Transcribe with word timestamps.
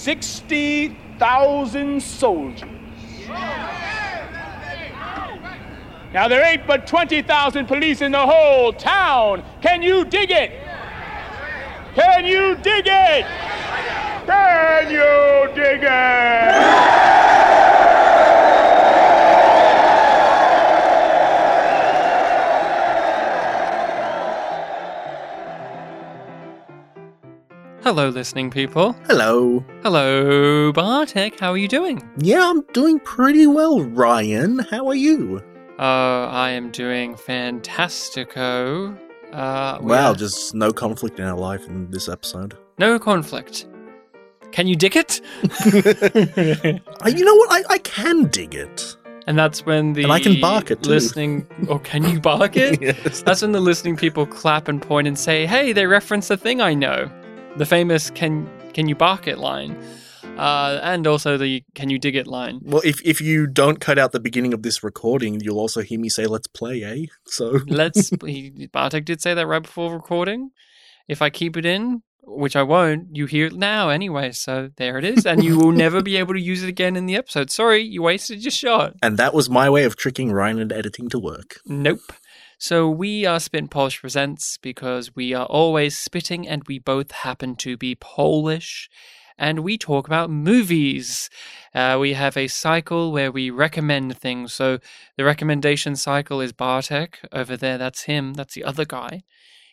60,000 0.00 2.02
soldiers. 2.02 2.70
Now, 6.14 6.26
there 6.26 6.42
ain't 6.42 6.66
but 6.66 6.86
20,000 6.86 7.66
police 7.66 8.00
in 8.00 8.12
the 8.12 8.26
whole 8.26 8.72
town. 8.72 9.42
Can 9.60 9.82
you 9.82 10.06
dig 10.06 10.30
it? 10.30 10.52
Can 11.94 12.24
you 12.24 12.56
dig 12.62 12.86
it? 12.86 13.26
Can 14.24 14.90
you 14.90 15.50
dig 15.54 15.82
it? 15.82 17.19
Hello, 27.90 28.08
listening 28.08 28.50
people. 28.52 28.92
Hello. 29.08 29.64
Hello, 29.82 30.72
Bartek. 30.72 31.40
How 31.40 31.50
are 31.50 31.56
you 31.56 31.66
doing? 31.66 32.08
Yeah, 32.18 32.48
I'm 32.48 32.62
doing 32.72 33.00
pretty 33.00 33.48
well, 33.48 33.80
Ryan. 33.82 34.60
How 34.60 34.86
are 34.86 34.94
you? 34.94 35.42
Uh, 35.76 36.28
I 36.30 36.50
am 36.50 36.70
doing 36.70 37.16
fantastico. 37.16 38.96
Uh, 39.32 39.78
we 39.82 39.90
Wow, 39.90 40.12
are- 40.12 40.14
just 40.14 40.54
no 40.54 40.70
conflict 40.72 41.18
in 41.18 41.24
our 41.26 41.36
life 41.36 41.66
in 41.66 41.90
this 41.90 42.08
episode. 42.08 42.56
no 42.78 42.96
conflict. 43.00 43.66
Can 44.52 44.68
you 44.68 44.76
dig 44.76 44.96
it? 44.96 45.20
Uh, 47.04 47.08
you 47.08 47.24
know 47.24 47.34
what? 47.34 47.50
I, 47.50 47.74
I 47.74 47.78
can 47.78 48.26
dig 48.26 48.54
it. 48.54 48.96
and 49.26 49.36
that's 49.36 49.66
when 49.66 49.94
the 49.94 50.04
And 50.04 50.12
I 50.12 50.20
can 50.20 50.40
bark 50.40 50.70
it, 50.70 50.84
too. 50.84 50.90
listening. 50.90 51.44
Or 51.68 51.80
can 51.80 52.04
you 52.04 52.20
bark 52.20 52.56
it? 52.56 52.80
yes. 52.82 53.22
That's 53.22 53.42
when 53.42 53.50
the 53.52 53.60
listening 53.60 53.96
people 53.96 54.26
clap 54.26 54.68
and 54.68 54.80
point 54.80 55.08
and 55.08 55.18
say, 55.18 55.44
"Hey, 55.46 55.72
they 55.72 55.86
reference 55.86 56.28
the 56.28 56.36
thing 56.36 56.60
I 56.60 56.72
know." 56.74 57.10
The 57.60 57.66
famous 57.66 58.08
"Can 58.08 58.48
can 58.72 58.88
you 58.88 58.94
bark 58.94 59.26
it?" 59.26 59.36
line, 59.36 59.76
uh, 60.38 60.80
and 60.82 61.06
also 61.06 61.36
the 61.36 61.62
"Can 61.74 61.90
you 61.90 61.98
dig 61.98 62.16
it?" 62.16 62.26
line. 62.26 62.60
Well, 62.62 62.80
if 62.86 63.02
if 63.04 63.20
you 63.20 63.46
don't 63.46 63.80
cut 63.80 63.98
out 63.98 64.12
the 64.12 64.18
beginning 64.18 64.54
of 64.54 64.62
this 64.62 64.82
recording, 64.82 65.40
you'll 65.42 65.58
also 65.58 65.82
hear 65.82 66.00
me 66.00 66.08
say 66.08 66.24
"Let's 66.24 66.46
play," 66.46 66.82
eh? 66.82 67.04
So 67.26 67.60
Let's. 67.66 68.08
he, 68.24 68.70
Bartek 68.72 69.04
did 69.04 69.20
say 69.20 69.34
that 69.34 69.46
right 69.46 69.62
before 69.62 69.92
recording. 69.92 70.52
If 71.06 71.20
I 71.20 71.28
keep 71.28 71.54
it 71.58 71.66
in, 71.66 72.02
which 72.22 72.56
I 72.56 72.62
won't, 72.62 73.14
you 73.14 73.26
hear 73.26 73.48
it 73.48 73.52
now 73.52 73.90
anyway. 73.90 74.32
So 74.32 74.70
there 74.78 74.96
it 74.96 75.04
is, 75.04 75.26
and 75.26 75.44
you 75.44 75.58
will 75.58 75.72
never 75.86 76.02
be 76.02 76.16
able 76.16 76.32
to 76.32 76.40
use 76.40 76.62
it 76.62 76.68
again 76.70 76.96
in 76.96 77.04
the 77.04 77.16
episode. 77.16 77.50
Sorry, 77.50 77.82
you 77.82 78.00
wasted 78.00 78.42
your 78.42 78.52
shot. 78.52 78.94
and 79.02 79.18
that 79.18 79.34
was 79.34 79.50
my 79.50 79.68
way 79.68 79.84
of 79.84 79.96
tricking 79.96 80.32
Ryan 80.32 80.60
into 80.60 80.74
editing 80.74 81.10
to 81.10 81.18
work. 81.18 81.60
Nope. 81.66 82.00
So 82.62 82.90
we 82.90 83.24
are 83.24 83.40
Spit 83.40 83.58
and 83.58 83.70
Polish 83.70 84.02
Presents 84.02 84.58
because 84.58 85.16
we 85.16 85.32
are 85.32 85.46
always 85.46 85.96
spitting 85.96 86.46
and 86.46 86.62
we 86.68 86.78
both 86.78 87.10
happen 87.10 87.56
to 87.56 87.78
be 87.78 87.94
Polish. 87.94 88.90
And 89.38 89.60
we 89.60 89.78
talk 89.78 90.06
about 90.06 90.28
movies. 90.28 91.30
Uh, 91.74 91.96
we 91.98 92.12
have 92.12 92.36
a 92.36 92.48
cycle 92.48 93.12
where 93.12 93.32
we 93.32 93.48
recommend 93.48 94.18
things. 94.18 94.52
So 94.52 94.78
the 95.16 95.24
recommendation 95.24 95.96
cycle 95.96 96.42
is 96.42 96.52
Bartek 96.52 97.20
over 97.32 97.56
there. 97.56 97.78
That's 97.78 98.02
him. 98.02 98.34
That's 98.34 98.52
the 98.52 98.64
other 98.64 98.84
guy. 98.84 99.22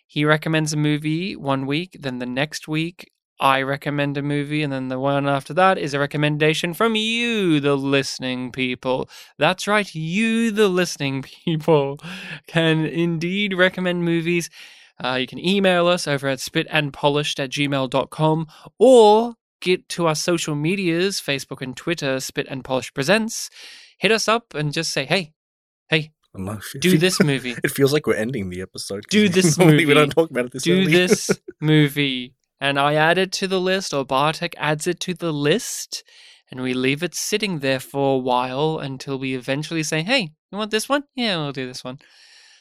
He 0.08 0.24
recommends 0.24 0.72
a 0.72 0.78
movie 0.78 1.36
one 1.36 1.66
week. 1.66 1.98
Then 2.00 2.20
the 2.20 2.26
next 2.26 2.70
week, 2.70 3.12
I 3.40 3.62
recommend 3.62 4.18
a 4.18 4.22
movie. 4.22 4.64
And 4.64 4.74
then 4.74 4.88
the 4.88 5.00
one 5.00 5.28
after 5.28 5.54
that 5.54 5.78
is 5.78 5.94
a 5.94 6.00
recommendation 6.00 6.74
from 6.74 6.96
you, 6.96 7.60
the 7.60 7.76
listening 7.76 8.52
people. 8.52 9.10
That's 9.38 9.68
right, 9.68 9.94
you, 9.94 10.52
the 10.52 10.68
listening 10.68 11.22
people, 11.46 12.00
can 12.48 12.86
indeed 12.86 13.54
recommend 13.54 14.04
movies. 14.04 14.50
Uh, 15.04 15.16
you 15.16 15.28
can 15.28 15.40
email 15.40 15.88
us 15.88 16.08
over 16.08 16.28
at 16.28 16.40
spitandpolished 16.40 17.40
at 17.40 17.52
gmail.com 17.52 18.48
or 18.80 19.36
get 19.62 19.88
to 19.90 20.08
our 20.08 20.16
social 20.16 20.56
medias, 20.56 21.22
Facebook 21.22 21.62
and 21.62 21.78
Twitter, 21.78 22.20
Spit 22.20 22.48
and 22.50 22.64
Polish 22.64 22.94
Presents. 22.94 23.50
Hit 24.00 24.12
us 24.12 24.28
up 24.28 24.54
and 24.54 24.74
just 24.74 24.92
say, 24.92 25.06
hey, 25.06 25.34
hey, 25.90 26.12
do 26.82 26.98
this 26.98 27.20
movie. 27.22 27.56
It 27.64 27.72
feels 27.72 27.94
like 27.94 28.06
we're 28.06 28.16
ending 28.16 28.50
the 28.50 28.62
episode. 28.62 29.06
Do 29.10 29.30
this 29.30 29.58
movie. 29.58 29.86
We 29.86 29.94
don't 29.94 30.12
talk 30.12 30.30
about 30.30 30.46
it 30.46 30.52
this 30.54 30.64
do 30.64 30.82
early. 30.82 30.92
this 30.92 31.32
movie. 31.62 32.36
And 32.60 32.80
I 32.80 32.96
add 32.96 33.18
it 33.18 33.32
to 33.34 33.48
the 33.48 33.60
list, 33.62 33.94
or 33.94 34.04
Bartek 34.04 34.56
adds 34.58 34.88
it 34.88 35.00
to 35.02 35.14
the 35.14 35.32
list, 35.32 36.04
and 36.50 36.62
we 36.62 36.74
leave 36.74 37.04
it 37.04 37.14
sitting 37.14 37.60
there 37.60 37.80
for 37.80 38.16
a 38.16 38.20
while 38.20 38.80
until 38.80 39.20
we 39.20 39.36
eventually 39.36 39.84
say, 39.84 40.02
hey, 40.02 40.32
you 40.52 40.58
want 40.58 40.72
this 40.72 40.90
one? 40.90 41.04
Yeah, 41.16 41.38
we'll 41.38 41.52
do 41.52 41.68
this 41.68 41.84
one. 41.84 42.00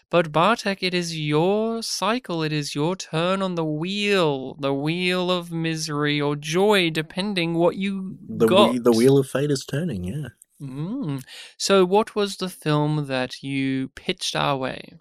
But 0.09 0.31
Bartek, 0.31 0.83
it 0.83 0.95
is 0.95 1.19
your 1.19 1.83
cycle. 1.83 2.43
It 2.43 2.53
is 2.53 2.75
your 2.75 2.95
turn 2.95 3.43
on 3.43 3.55
the 3.57 3.65
wheel, 3.65 4.55
the 4.61 4.73
wheel 4.75 5.31
of 5.33 5.51
misery 5.51 6.21
or 6.21 6.37
joy, 6.37 6.91
depending 6.91 7.55
what 7.55 7.77
you 7.77 8.17
the 8.29 8.47
got. 8.47 8.75
whe- 8.75 8.83
the 8.83 8.93
wheel 8.93 9.19
of 9.19 9.29
fate 9.29 9.51
is 9.51 9.65
turning. 9.65 10.05
Yeah. 10.05 10.29
Mm. 10.61 11.25
So, 11.59 11.85
what 11.85 12.15
was 12.15 12.37
the 12.37 12.49
film 12.49 13.07
that 13.07 13.43
you 13.43 13.89
pitched 13.89 14.37
our 14.37 14.57
way? 14.57 14.95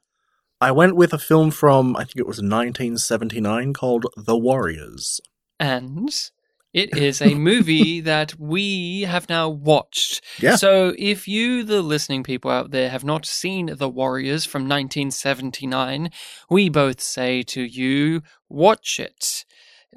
I 0.61 0.71
went 0.71 0.95
with 0.95 1.13
a 1.13 1.17
film 1.19 1.51
from 1.51 1.95
I 1.95 2.03
think 2.03 2.17
it 2.17 2.27
was 2.27 2.37
1979 2.37 3.73
called 3.73 4.05
The 4.15 4.37
Warriors. 4.37 5.19
and 5.59 6.09
it 6.73 6.95
is 6.97 7.21
a 7.21 7.33
movie 7.33 8.01
that 8.01 8.37
we 8.39 9.01
have 9.01 9.29
now 9.29 9.49
watched. 9.49 10.21
Yeah. 10.39 10.57
So 10.57 10.93
if 10.99 11.27
you, 11.27 11.63
the 11.63 11.81
listening 11.81 12.23
people 12.23 12.51
out 12.51 12.71
there, 12.71 12.89
have 12.89 13.03
not 13.05 13.25
seen 13.25 13.73
The 13.77 13.89
Warriors 13.89 14.45
from 14.45 14.63
1979, 14.63 16.09
we 16.49 16.69
both 16.69 16.99
say 17.01 17.43
to 17.43 17.61
you, 17.61 18.21
watch 18.49 18.99
it. 18.99 19.45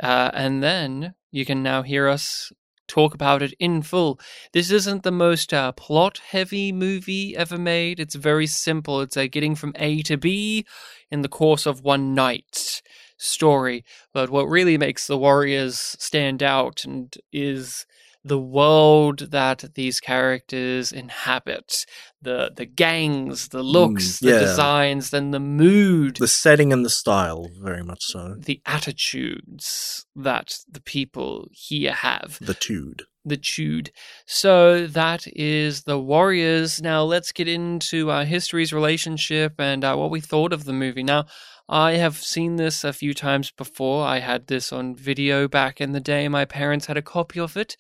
Uh, 0.01 0.31
and 0.33 0.63
then 0.63 1.15
you 1.33 1.45
can 1.45 1.63
now 1.63 1.83
hear 1.83 2.09
us 2.09 2.53
talk 2.89 3.15
about 3.15 3.43
it 3.43 3.55
in 3.61 3.83
full. 3.83 4.19
This 4.53 4.71
isn't 4.71 5.03
the 5.03 5.13
most 5.13 5.55
uh, 5.55 5.73
plot 5.73 6.21
heavy 6.31 6.73
movie 6.73 7.37
ever 7.37 7.59
made. 7.59 8.01
It's 8.01 8.15
very 8.15 8.47
simple. 8.47 9.01
It's 9.01 9.17
a 9.17 9.29
getting 9.29 9.55
from 9.55 9.73
A 9.77 10.03
to 10.03 10.17
B 10.17 10.67
in 11.11 11.23
the 11.23 11.29
course 11.29 11.67
of 11.67 11.83
one 11.83 12.15
night 12.15 12.83
story. 13.19 13.85
But 14.13 14.31
what 14.31 14.49
really 14.49 14.79
makes 14.79 15.07
the 15.07 15.19
Warriors 15.19 15.79
stand 15.79 16.43
out 16.43 16.85
and 16.85 17.15
is 17.33 17.87
the 18.25 18.39
world 18.39 19.31
that 19.31 19.65
these 19.75 20.01
characters 20.01 20.93
inhabit. 20.93 21.87
The 22.21 22.51
the 22.55 22.67
gangs, 22.67 23.49
the 23.49 23.63
looks, 23.63 24.19
the 24.19 24.31
yeah. 24.31 24.39
designs, 24.41 25.11
then 25.11 25.31
the 25.31 25.41
mood 25.41 26.17
The 26.17 26.29
setting 26.29 26.73
and 26.73 26.85
the 26.85 26.91
style, 26.91 27.49
very 27.61 27.85
much 27.85 28.05
so. 28.05 28.35
the 28.39 28.61
attitudes 28.67 30.05
that 30.17 30.59
the 30.69 30.81
people 30.81 31.49
here 31.53 31.93
have. 31.93 32.39
The 32.41 32.55
tude. 32.55 33.03
The 33.25 33.37
Tude. 33.37 33.91
So 34.27 34.87
that 34.87 35.27
is 35.37 35.83
the 35.83 35.99
Warriors. 35.99 36.81
Now 36.81 37.03
let's 37.03 37.31
get 37.31 37.47
into 37.47 38.11
our 38.11 38.25
history's 38.25 38.73
relationship 38.73 39.55
and 39.59 39.85
uh, 39.85 39.97
what 39.97 40.11
we 40.11 40.21
thought 40.21 40.53
of 40.55 40.65
the 40.65 40.73
movie. 40.73 41.03
Now, 41.03 41.27
I 41.69 41.93
have 41.93 42.17
seen 42.17 42.57
this 42.57 42.83
a 42.83 42.93
few 42.93 43.13
times 43.13 43.51
before. 43.51 44.07
I 44.07 44.21
had 44.21 44.47
this 44.47 44.73
on 44.73 44.95
video 44.95 45.49
back 45.49 45.81
in 45.81 45.93
the 45.93 46.01
day. 46.01 46.27
My 46.29 46.45
parents 46.45 46.87
had 46.87 46.97
a 46.97 47.03
copy 47.03 47.39
of 47.39 47.57
it. 47.57 47.77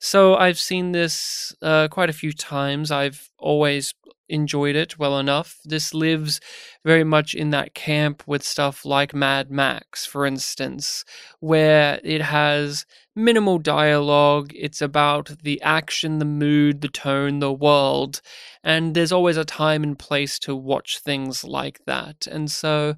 So 0.00 0.34
I've 0.34 0.58
seen 0.58 0.92
this 0.92 1.54
uh, 1.62 1.88
quite 1.88 2.10
a 2.10 2.14
few 2.14 2.32
times. 2.32 2.90
I've 2.90 3.30
always 3.38 3.94
enjoyed 4.30 4.76
it 4.76 4.98
well 4.98 5.18
enough. 5.18 5.58
This 5.64 5.92
lives 5.92 6.40
very 6.84 7.04
much 7.04 7.34
in 7.34 7.50
that 7.50 7.74
camp 7.74 8.22
with 8.26 8.42
stuff 8.42 8.84
like 8.84 9.14
Mad 9.14 9.50
Max, 9.50 10.06
for 10.06 10.24
instance, 10.24 11.04
where 11.40 12.00
it 12.02 12.22
has 12.22 12.86
minimal 13.14 13.58
dialogue. 13.58 14.52
It's 14.54 14.80
about 14.80 15.32
the 15.42 15.60
action, 15.62 16.18
the 16.18 16.24
mood, 16.24 16.80
the 16.80 16.88
tone, 16.88 17.40
the 17.40 17.52
world. 17.52 18.22
And 18.64 18.94
there's 18.94 19.12
always 19.12 19.36
a 19.36 19.44
time 19.44 19.82
and 19.82 19.98
place 19.98 20.38
to 20.40 20.54
watch 20.54 21.00
things 21.00 21.44
like 21.44 21.80
that. 21.86 22.26
And 22.26 22.50
so 22.50 22.96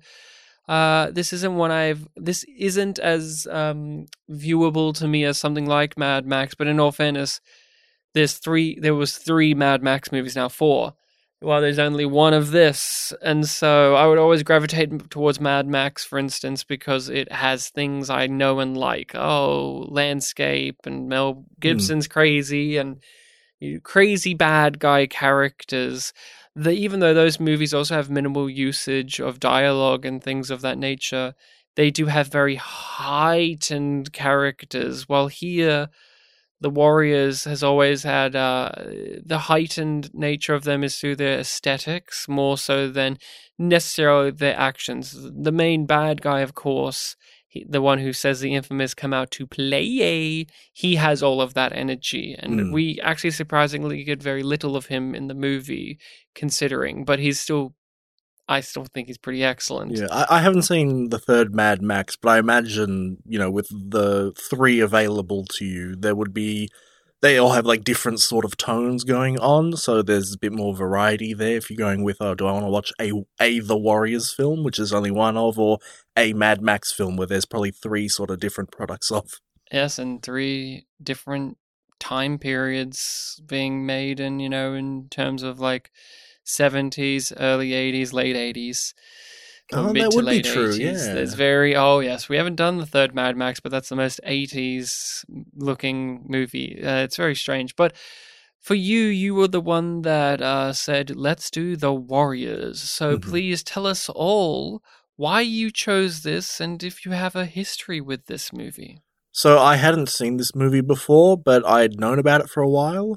uh, 0.68 1.10
this 1.10 1.32
isn't 1.32 1.56
one 1.56 1.70
I've. 1.70 2.06
This 2.16 2.44
isn't 2.56 2.98
as 2.98 3.46
um, 3.50 4.06
viewable 4.30 4.94
to 4.94 5.08
me 5.08 5.24
as 5.24 5.38
something 5.38 5.66
like 5.66 5.98
Mad 5.98 6.24
Max. 6.24 6.54
But 6.54 6.68
in 6.68 6.78
all 6.78 6.92
fairness, 6.92 7.40
there's 8.14 8.34
three. 8.34 8.78
There 8.78 8.94
was 8.94 9.16
three 9.16 9.54
Mad 9.54 9.82
Max 9.82 10.12
movies 10.12 10.36
now. 10.36 10.48
Four. 10.48 10.94
Well, 11.42 11.60
there's 11.60 11.80
only 11.80 12.04
one 12.04 12.34
of 12.34 12.52
this, 12.52 13.12
and 13.20 13.48
so 13.48 13.96
I 13.96 14.06
would 14.06 14.18
always 14.18 14.44
gravitate 14.44 15.10
towards 15.10 15.40
Mad 15.40 15.66
Max, 15.66 16.04
for 16.04 16.16
instance, 16.16 16.62
because 16.62 17.08
it 17.08 17.32
has 17.32 17.68
things 17.68 18.08
I 18.08 18.28
know 18.28 18.60
and 18.60 18.76
like. 18.76 19.16
Oh, 19.16 19.86
landscape, 19.88 20.76
and 20.84 21.08
Mel 21.08 21.32
hmm. 21.32 21.42
Gibson's 21.58 22.06
crazy, 22.06 22.76
and 22.76 23.02
you 23.58 23.74
know, 23.74 23.80
crazy 23.80 24.34
bad 24.34 24.78
guy 24.78 25.08
characters. 25.08 26.12
The, 26.54 26.70
even 26.70 27.00
though 27.00 27.14
those 27.14 27.40
movies 27.40 27.74
also 27.74 27.96
have 27.96 28.08
minimal 28.08 28.48
usage 28.48 29.20
of 29.20 29.40
dialogue 29.40 30.06
and 30.06 30.22
things 30.22 30.48
of 30.48 30.60
that 30.60 30.78
nature, 30.78 31.34
they 31.74 31.90
do 31.90 32.06
have 32.06 32.28
very 32.28 32.54
heightened 32.54 34.12
characters. 34.12 35.08
While 35.08 35.26
here, 35.26 35.88
the 36.62 36.70
Warriors 36.70 37.44
has 37.44 37.62
always 37.62 38.02
had 38.04 38.34
uh, 38.34 38.70
the 39.24 39.42
heightened 39.50 40.12
nature 40.14 40.54
of 40.54 40.64
them 40.64 40.82
is 40.84 40.98
through 40.98 41.16
their 41.16 41.38
aesthetics 41.40 42.28
more 42.28 42.56
so 42.56 42.88
than 42.88 43.18
necessarily 43.58 44.30
their 44.30 44.58
actions. 44.58 45.16
The 45.48 45.52
main 45.52 45.86
bad 45.86 46.22
guy, 46.22 46.40
of 46.40 46.54
course, 46.54 47.16
he, 47.48 47.66
the 47.68 47.82
one 47.82 47.98
who 47.98 48.12
says 48.12 48.40
the 48.40 48.54
infamous 48.54 48.94
"come 48.94 49.12
out 49.12 49.30
to 49.32 49.46
play," 49.46 50.46
he 50.72 50.94
has 50.96 51.22
all 51.22 51.40
of 51.42 51.52
that 51.54 51.72
energy, 51.84 52.34
and 52.38 52.52
Mm. 52.58 52.72
we 52.72 52.98
actually 53.02 53.32
surprisingly 53.32 54.04
get 54.04 54.22
very 54.22 54.42
little 54.42 54.74
of 54.76 54.86
him 54.86 55.14
in 55.14 55.26
the 55.28 55.34
movie, 55.34 55.98
considering. 56.34 57.04
But 57.04 57.18
he's 57.18 57.38
still, 57.40 57.74
I 58.52 58.60
still 58.60 58.84
think 58.84 59.08
he's 59.08 59.16
pretty 59.16 59.42
excellent. 59.42 59.96
Yeah, 59.96 60.08
I, 60.10 60.26
I 60.36 60.40
haven't 60.42 60.62
seen 60.62 61.08
the 61.08 61.18
third 61.18 61.54
Mad 61.54 61.80
Max, 61.80 62.16
but 62.16 62.28
I 62.28 62.38
imagine 62.38 63.16
you 63.24 63.38
know 63.38 63.50
with 63.50 63.68
the 63.70 64.32
three 64.32 64.80
available 64.80 65.46
to 65.56 65.64
you, 65.64 65.96
there 65.96 66.14
would 66.14 66.34
be 66.34 66.68
they 67.22 67.38
all 67.38 67.52
have 67.52 67.64
like 67.64 67.82
different 67.82 68.20
sort 68.20 68.44
of 68.44 68.58
tones 68.58 69.04
going 69.04 69.38
on, 69.38 69.76
so 69.78 70.02
there's 70.02 70.34
a 70.34 70.38
bit 70.38 70.52
more 70.52 70.76
variety 70.76 71.32
there. 71.32 71.56
If 71.56 71.70
you're 71.70 71.78
going 71.78 72.04
with, 72.04 72.18
oh, 72.20 72.34
do 72.34 72.46
I 72.46 72.52
want 72.52 72.66
to 72.66 72.70
watch 72.70 72.92
a 73.00 73.12
a 73.40 73.60
The 73.60 73.78
Warriors 73.78 74.34
film, 74.34 74.64
which 74.64 74.78
is 74.78 74.92
only 74.92 75.10
one 75.10 75.38
of, 75.38 75.58
or 75.58 75.78
a 76.14 76.34
Mad 76.34 76.60
Max 76.60 76.92
film 76.92 77.16
where 77.16 77.26
there's 77.26 77.46
probably 77.46 77.70
three 77.70 78.06
sort 78.06 78.30
of 78.30 78.38
different 78.38 78.70
products 78.70 79.10
of. 79.10 79.40
Yes, 79.72 79.98
and 79.98 80.22
three 80.22 80.84
different 81.02 81.56
time 81.98 82.38
periods 82.38 83.40
being 83.46 83.86
made, 83.86 84.20
and 84.20 84.42
you 84.42 84.50
know, 84.50 84.74
in 84.74 85.08
terms 85.08 85.42
of 85.42 85.58
like 85.58 85.90
seventies, 86.44 87.32
early 87.38 87.72
eighties, 87.72 88.12
late 88.12 88.36
eighties. 88.36 88.94
Oh, 89.74 89.92
mid 89.92 90.02
that 90.02 90.10
to 90.10 90.16
would 90.16 90.24
be 90.26 90.30
late 90.32 90.44
true, 90.44 90.68
80s. 90.68 90.78
yeah. 90.80 91.14
There's 91.14 91.34
very 91.34 91.74
oh 91.74 92.00
yes, 92.00 92.28
we 92.28 92.36
haven't 92.36 92.56
done 92.56 92.76
the 92.78 92.86
third 92.86 93.14
Mad 93.14 93.36
Max, 93.36 93.58
but 93.60 93.72
that's 93.72 93.88
the 93.88 93.96
most 93.96 94.20
80s 94.24 95.24
looking 95.56 96.24
movie. 96.28 96.78
Uh, 96.82 96.98
it's 97.04 97.16
very 97.16 97.34
strange, 97.34 97.74
but 97.76 97.94
for 98.60 98.74
you, 98.74 99.04
you 99.06 99.34
were 99.34 99.48
the 99.48 99.60
one 99.60 100.02
that 100.02 100.42
uh, 100.42 100.72
said, 100.72 101.16
"Let's 101.16 101.50
do 101.50 101.74
the 101.76 101.92
Warriors." 101.92 102.80
So 102.80 103.16
Mhm. 103.16 103.22
please 103.22 103.62
tell 103.62 103.86
us 103.86 104.08
all 104.08 104.82
why 105.16 105.40
you 105.40 105.70
chose 105.70 106.22
this, 106.22 106.60
and 106.60 106.82
if 106.82 107.04
you 107.06 107.12
have 107.12 107.34
a 107.34 107.46
history 107.46 108.00
with 108.00 108.26
this 108.26 108.52
movie. 108.52 108.98
So 109.32 109.58
I 109.58 109.76
hadn't 109.76 110.10
seen 110.10 110.36
this 110.36 110.54
movie 110.54 110.82
before, 110.82 111.38
but 111.38 111.64
I'd 111.66 111.98
known 111.98 112.18
about 112.18 112.42
it 112.42 112.50
for 112.50 112.62
a 112.62 112.68
while. 112.68 113.16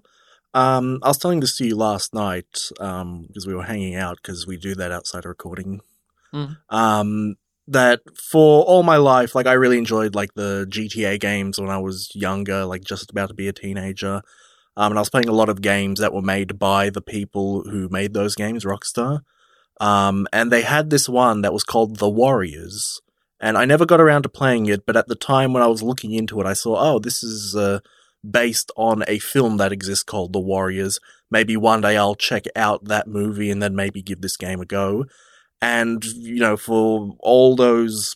Um, 0.55 0.99
I 1.03 1.09
was 1.09 1.17
telling 1.17 1.41
this 1.41 1.57
to 1.57 1.67
you 1.67 1.75
last 1.75 2.13
night 2.13 2.69
um, 2.79 3.25
because 3.27 3.45
we 3.45 3.53
were 3.53 3.63
hanging 3.63 3.95
out 3.95 4.17
because 4.17 4.47
we 4.47 4.57
do 4.57 4.73
that 4.75 4.91
outside 4.91 5.25
of 5.25 5.29
recording. 5.29 5.81
Mhm. 6.33 6.57
Um, 6.69 7.35
that 7.67 8.01
for 8.15 8.63
all 8.63 8.83
my 8.83 8.97
life, 8.97 9.35
like 9.35 9.47
I 9.47 9.53
really 9.53 9.77
enjoyed 9.77 10.15
like 10.15 10.33
the 10.35 10.65
GTA 10.69 11.19
games 11.19 11.59
when 11.59 11.69
I 11.69 11.77
was 11.77 12.09
younger, 12.15 12.63
like 12.65 12.83
just 12.83 13.11
about 13.11 13.29
to 13.29 13.35
be 13.35 13.47
a 13.47 13.53
teenager. 13.53 14.21
Um, 14.77 14.91
and 14.91 14.97
I 14.97 15.01
was 15.01 15.09
playing 15.09 15.29
a 15.29 15.33
lot 15.33 15.49
of 15.49 15.61
games 15.61 15.99
that 15.99 16.13
were 16.13 16.21
made 16.21 16.57
by 16.59 16.89
the 16.89 17.01
people 17.01 17.63
who 17.69 17.89
made 17.89 18.13
those 18.13 18.35
games, 18.35 18.65
Rockstar. 18.65 19.21
Um, 19.81 20.27
and 20.31 20.51
they 20.51 20.61
had 20.61 20.89
this 20.89 21.09
one 21.09 21.41
that 21.41 21.53
was 21.53 21.63
called 21.63 21.97
The 21.97 22.09
Warriors 22.09 23.01
and 23.39 23.57
I 23.57 23.65
never 23.65 23.85
got 23.85 23.99
around 24.01 24.23
to 24.23 24.29
playing 24.29 24.67
it. 24.67 24.85
But 24.85 24.97
at 24.97 25.07
the 25.07 25.15
time 25.15 25.53
when 25.53 25.63
I 25.63 25.67
was 25.67 25.83
looking 25.83 26.11
into 26.11 26.39
it, 26.39 26.47
I 26.47 26.53
saw, 26.53 26.77
oh, 26.77 26.99
this 26.99 27.23
is 27.23 27.55
uh, 27.55 27.79
based 28.31 28.71
on 28.75 29.03
a 29.07 29.19
film 29.19 29.57
that 29.57 29.71
exists 29.71 30.03
called 30.03 30.33
The 30.33 30.39
Warriors. 30.39 30.99
Maybe 31.31 31.57
one 31.57 31.81
day 31.81 31.97
I'll 31.97 32.15
check 32.15 32.45
out 32.55 32.85
that 32.85 33.07
movie 33.07 33.49
and 33.49 33.61
then 33.61 33.75
maybe 33.75 34.01
give 34.01 34.21
this 34.21 34.37
game 34.37 34.61
a 34.61 34.65
go. 34.65 35.05
And 35.61 36.03
you 36.05 36.39
know, 36.39 36.57
for 36.57 37.15
all 37.19 37.55
those, 37.55 38.15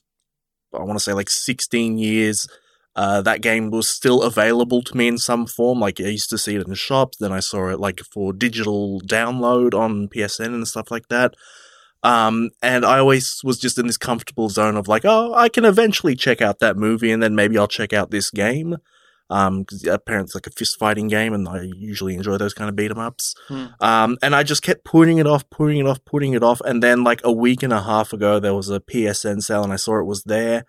I 0.73 0.83
want 0.83 0.97
to 0.97 1.03
say 1.03 1.13
like 1.13 1.29
sixteen 1.29 1.97
years. 1.97 2.47
Uh, 2.95 3.21
that 3.21 3.41
game 3.41 3.69
was 3.69 3.87
still 3.87 4.21
available 4.23 4.81
to 4.81 4.97
me 4.97 5.07
in 5.07 5.17
some 5.17 5.45
form. 5.45 5.79
Like 5.79 6.01
I 6.01 6.05
used 6.05 6.29
to 6.31 6.37
see 6.37 6.55
it 6.55 6.67
in 6.67 6.73
shops, 6.73 7.17
then 7.17 7.31
I 7.31 7.39
saw 7.39 7.69
it 7.69 7.79
like 7.79 8.01
for 8.01 8.33
digital 8.33 8.99
download 9.01 9.73
on 9.73 10.09
PSN 10.09 10.47
and 10.47 10.67
stuff 10.67 10.91
like 10.91 11.07
that. 11.07 11.35
Um, 12.03 12.49
and 12.61 12.85
I 12.85 12.99
always 12.99 13.41
was 13.43 13.59
just 13.59 13.77
in 13.77 13.87
this 13.87 13.97
comfortable 13.97 14.49
zone 14.49 14.75
of 14.75 14.87
like, 14.87 15.03
oh, 15.05 15.33
I 15.33 15.49
can 15.49 15.65
eventually 15.65 16.15
check 16.15 16.41
out 16.41 16.59
that 16.59 16.77
movie 16.77 17.11
and 17.11 17.21
then 17.21 17.35
maybe 17.35 17.57
I'll 17.57 17.67
check 17.67 17.93
out 17.93 18.11
this 18.11 18.31
game. 18.31 18.77
Um, 19.29 19.63
cause 19.63 19.85
apparently 19.85 20.25
it's 20.25 20.35
like 20.35 20.47
a 20.47 20.51
fist 20.51 20.79
fighting 20.79 21.07
game 21.07 21.33
and 21.33 21.47
I 21.47 21.61
usually 21.61 22.15
enjoy 22.15 22.37
those 22.37 22.55
kind 22.55 22.69
of 22.69 22.75
beat 22.75 22.89
'em 22.89 22.97
ups. 22.97 23.35
Hmm. 23.47 23.65
Um, 23.79 24.17
and 24.23 24.35
I 24.35 24.41
just 24.43 24.63
kept 24.63 24.83
putting 24.83 25.19
it 25.19 25.27
off, 25.27 25.47
putting 25.49 25.77
it 25.77 25.85
off, 25.85 26.03
putting 26.03 26.33
it 26.33 26.43
off. 26.43 26.61
And 26.65 26.81
then 26.81 27.03
like 27.03 27.21
a 27.23 27.31
week 27.31 27.61
and 27.61 27.71
a 27.71 27.83
half 27.83 28.11
ago, 28.11 28.39
there 28.39 28.55
was 28.55 28.69
a 28.69 28.79
PSN 28.79 29.41
sale 29.41 29.63
and 29.63 29.71
I 29.71 29.75
saw 29.75 29.99
it 29.99 30.05
was 30.05 30.23
there 30.23 30.65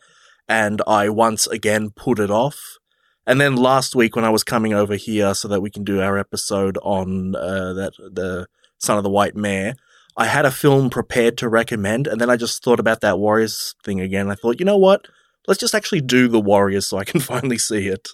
and 0.49 0.83
I 0.87 1.09
once 1.09 1.47
again 1.47 1.91
put 1.91 2.19
it 2.19 2.31
off. 2.31 2.79
And 3.27 3.41
then 3.41 3.57
last 3.57 3.95
week 3.95 4.17
when 4.17 4.25
I 4.25 4.31
was 4.31 4.45
coming 4.45 4.75
over 4.75 4.97
here 4.97 5.35
so 5.35 5.49
that 5.49 5.61
we 5.61 5.71
can 5.71 5.85
do 5.85 6.01
our 6.01 6.19
episode 6.19 6.77
on, 6.83 7.37
uh, 7.37 7.73
that, 7.75 7.93
the 7.99 8.47
Son 8.79 8.97
of 8.97 9.05
the 9.05 9.11
White 9.11 9.37
Mare, 9.37 9.75
I 10.17 10.27
had 10.27 10.45
a 10.45 10.51
film 10.51 10.91
prepared 10.91 11.39
to 11.39 11.49
recommend, 11.49 12.07
and 12.07 12.21
then 12.21 12.29
I 12.31 12.37
just 12.37 12.63
thought 12.63 12.81
about 12.81 13.01
that 13.01 13.19
Warriors 13.19 13.75
thing 13.85 14.01
again. 14.01 14.31
I 14.31 14.35
thought, 14.35 14.59
you 14.59 14.67
know 14.67 14.77
what? 14.77 15.07
Let's 15.47 15.61
just 15.61 15.75
actually 15.75 16.01
do 16.01 16.29
the 16.29 16.41
Warriors 16.41 16.89
so 16.89 16.99
I 16.99 17.05
can 17.05 17.21
finally 17.33 17.59
see 17.59 17.89
it. 17.89 18.09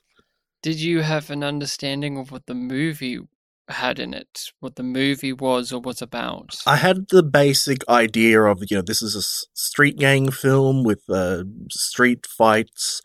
Did 0.66 0.80
you 0.80 1.02
have 1.02 1.30
an 1.30 1.44
understanding 1.44 2.18
of 2.18 2.32
what 2.32 2.46
the 2.46 2.54
movie 2.54 3.20
had 3.68 4.00
in 4.00 4.12
it, 4.12 4.50
what 4.58 4.74
the 4.74 4.82
movie 4.82 5.32
was 5.32 5.72
or 5.72 5.80
was 5.80 6.02
about? 6.02 6.58
I 6.66 6.74
had 6.74 7.06
the 7.10 7.22
basic 7.22 7.88
idea 7.88 8.42
of, 8.42 8.64
you 8.68 8.78
know, 8.78 8.82
this 8.82 9.00
is 9.00 9.14
a 9.14 9.22
street 9.56 9.96
gang 9.96 10.32
film 10.32 10.82
with 10.82 11.08
uh, 11.08 11.44
street 11.70 12.26
fights, 12.26 13.00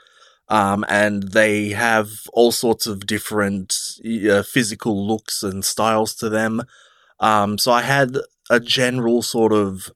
um, 0.47 0.83
and 0.89 1.33
they 1.33 1.69
have 1.69 2.09
all 2.33 2.51
sorts 2.51 2.87
of 2.87 3.05
different 3.05 3.77
uh, 4.27 4.41
physical 4.41 5.07
looks 5.07 5.43
and 5.43 5.63
styles 5.63 6.15
to 6.15 6.29
them. 6.29 6.63
Um, 7.19 7.59
so 7.59 7.71
I 7.71 7.83
had 7.83 8.17
a 8.49 8.59
general 8.59 9.21
sort 9.21 9.53
of, 9.53 9.91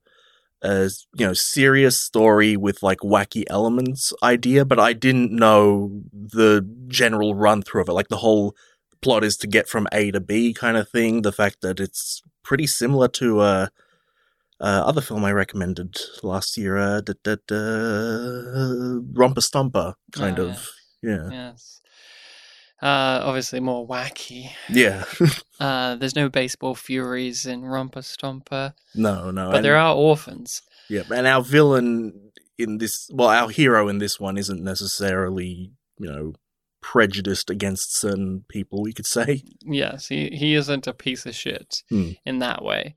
uh, 0.65 0.89
you 1.13 1.25
know, 1.27 1.33
serious 1.33 1.99
story 1.99 2.57
with 2.57 2.81
like 2.81 2.99
wacky 2.99 3.43
elements 3.49 4.13
idea, 4.23 4.65
but 4.65 4.79
I 4.79 4.93
didn't 4.93 5.31
know 5.31 6.01
the 6.11 6.67
general 6.87 7.35
run 7.35 7.61
through 7.61 7.83
of 7.83 7.89
it. 7.89 7.93
Like 7.93 8.07
the 8.07 8.17
whole 8.17 8.55
plot 9.01 9.23
is 9.23 9.37
to 9.37 9.47
get 9.47 9.69
from 9.69 9.87
A 9.91 10.09
to 10.11 10.19
B 10.19 10.53
kind 10.53 10.75
of 10.75 10.89
thing. 10.89 11.21
The 11.21 11.31
fact 11.31 11.61
that 11.61 11.79
it's 11.79 12.23
pretty 12.43 12.65
similar 12.65 13.07
to 13.09 13.39
uh, 13.39 13.67
uh 14.59 14.83
other 14.85 15.01
film 15.01 15.23
I 15.23 15.33
recommended 15.33 15.97
last 16.23 16.57
year, 16.57 16.77
uh, 16.77 17.01
da, 17.01 17.13
da, 17.23 17.35
da, 17.47 17.57
Romper 19.13 19.41
Stomper, 19.41 19.93
kind 20.11 20.39
Oh, 20.39 20.47
of. 20.47 20.71
Yeah. 21.03 21.29
yes. 21.31 21.81
Uh, 22.81 23.21
obviously 23.23 23.59
more 23.59 23.87
wacky. 23.87 24.49
Yeah. 24.69 25.03
Uh, 25.57 25.95
there's 25.95 26.17
no 26.17 26.27
baseball 26.27 26.75
furies 26.75 27.45
in 27.45 27.63
Romper 27.63 28.01
Stomper, 28.01 28.73
no, 28.93 29.31
no. 29.31 29.47
but 29.51 29.55
and, 29.55 29.65
there 29.65 29.77
are 29.77 29.95
orphans. 29.95 30.61
Yeah, 30.89 31.03
and 31.09 31.25
our 31.25 31.41
villain 31.41 32.31
in 32.57 32.77
this, 32.79 33.09
well, 33.13 33.29
our 33.29 33.47
hero 33.47 33.87
in 33.87 33.99
this 33.99 34.19
one 34.19 34.37
isn't 34.37 34.61
necessarily, 34.61 35.71
you 35.97 36.11
know, 36.11 36.33
prejudiced 36.81 37.49
against 37.49 37.95
certain 37.95 38.43
people, 38.49 38.81
we 38.81 38.91
could 38.91 39.05
say. 39.05 39.43
Yes, 39.61 40.07
he, 40.09 40.27
he 40.33 40.55
isn't 40.55 40.87
a 40.87 40.93
piece 40.93 41.25
of 41.25 41.33
shit 41.35 41.83
Hmm. 41.89 42.09
in 42.25 42.39
that 42.39 42.61
way. 42.61 42.95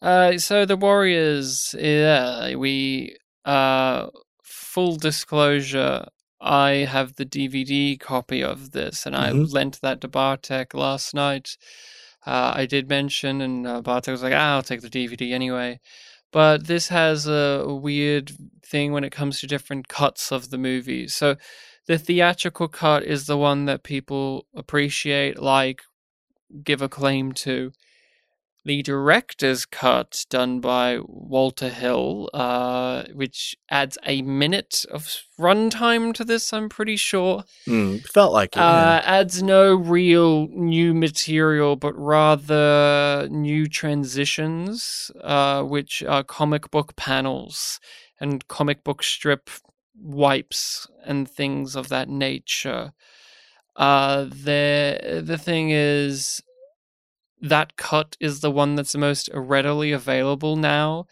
Uh, 0.00 0.38
so 0.38 0.64
the 0.64 0.76
Warriors, 0.76 1.74
yeah, 1.76 2.54
we 2.54 3.16
uh, 3.44 4.06
full 4.44 4.94
disclosure. 4.94 6.06
I 6.40 6.70
have 6.88 7.16
the 7.16 7.24
DVD 7.26 7.98
copy 8.00 8.42
of 8.42 8.72
this, 8.72 9.06
and 9.06 9.16
I 9.16 9.30
Mhm. 9.32 9.52
lent 9.52 9.80
that 9.82 10.00
to 10.02 10.08
Bartek 10.08 10.74
last 10.74 11.14
night. 11.14 11.56
Uh, 12.26 12.52
I 12.54 12.66
did 12.66 12.88
mention, 12.88 13.40
and 13.40 13.66
uh, 13.66 13.80
Bartek 13.82 14.12
was 14.12 14.22
like, 14.22 14.34
ah, 14.34 14.56
"I'll 14.56 14.62
take 14.62 14.80
the 14.82 14.90
DVD 14.90 15.32
anyway." 15.32 15.80
But 16.32 16.66
this 16.66 16.88
has 16.88 17.26
a 17.26 17.64
weird 17.68 18.32
thing 18.62 18.92
when 18.92 19.04
it 19.04 19.12
comes 19.12 19.40
to 19.40 19.46
different 19.46 19.88
cuts 19.88 20.30
of 20.32 20.50
the 20.50 20.58
movie. 20.58 21.08
So 21.08 21.36
the 21.86 21.98
theatrical 21.98 22.68
cut 22.68 23.02
is 23.04 23.26
the 23.26 23.38
one 23.38 23.64
that 23.66 23.82
people 23.82 24.46
appreciate, 24.54 25.38
like, 25.40 25.82
give 26.64 26.82
a 26.82 26.88
claim 26.88 27.32
to. 27.32 27.72
The 28.68 28.82
director's 28.82 29.64
cut, 29.64 30.26
done 30.28 30.60
by 30.60 30.98
Walter 31.02 31.70
Hill, 31.70 32.28
uh, 32.34 33.04
which 33.14 33.56
adds 33.70 33.96
a 34.04 34.20
minute 34.20 34.84
of 34.90 35.22
runtime 35.40 36.12
to 36.12 36.22
this, 36.22 36.52
I'm 36.52 36.68
pretty 36.68 36.96
sure, 36.96 37.44
Mm, 37.66 38.06
felt 38.06 38.34
like 38.34 38.56
it. 38.56 38.60
uh, 38.60 39.00
adds 39.06 39.42
no 39.42 39.74
real 39.74 40.48
new 40.48 40.92
material, 40.92 41.76
but 41.76 41.94
rather 41.98 43.26
new 43.30 43.68
transitions, 43.68 45.10
uh, 45.22 45.62
which 45.62 46.02
are 46.02 46.22
comic 46.22 46.70
book 46.70 46.94
panels 46.94 47.80
and 48.20 48.46
comic 48.48 48.84
book 48.84 49.02
strip 49.02 49.48
wipes 49.98 50.86
and 51.06 51.26
things 51.26 51.74
of 51.74 51.88
that 51.88 52.10
nature. 52.10 52.92
Uh, 53.76 54.24
the 54.24 55.22
the 55.24 55.38
thing 55.38 55.70
is, 55.70 56.42
that 57.40 57.76
cut 57.76 58.16
is 58.20 58.40
the 58.40 58.50
one 58.50 58.74
that's 58.74 58.92
the 58.92 58.98
most 58.98 59.28
readily 59.32 59.92
available 59.92 60.56
now. 60.56 61.06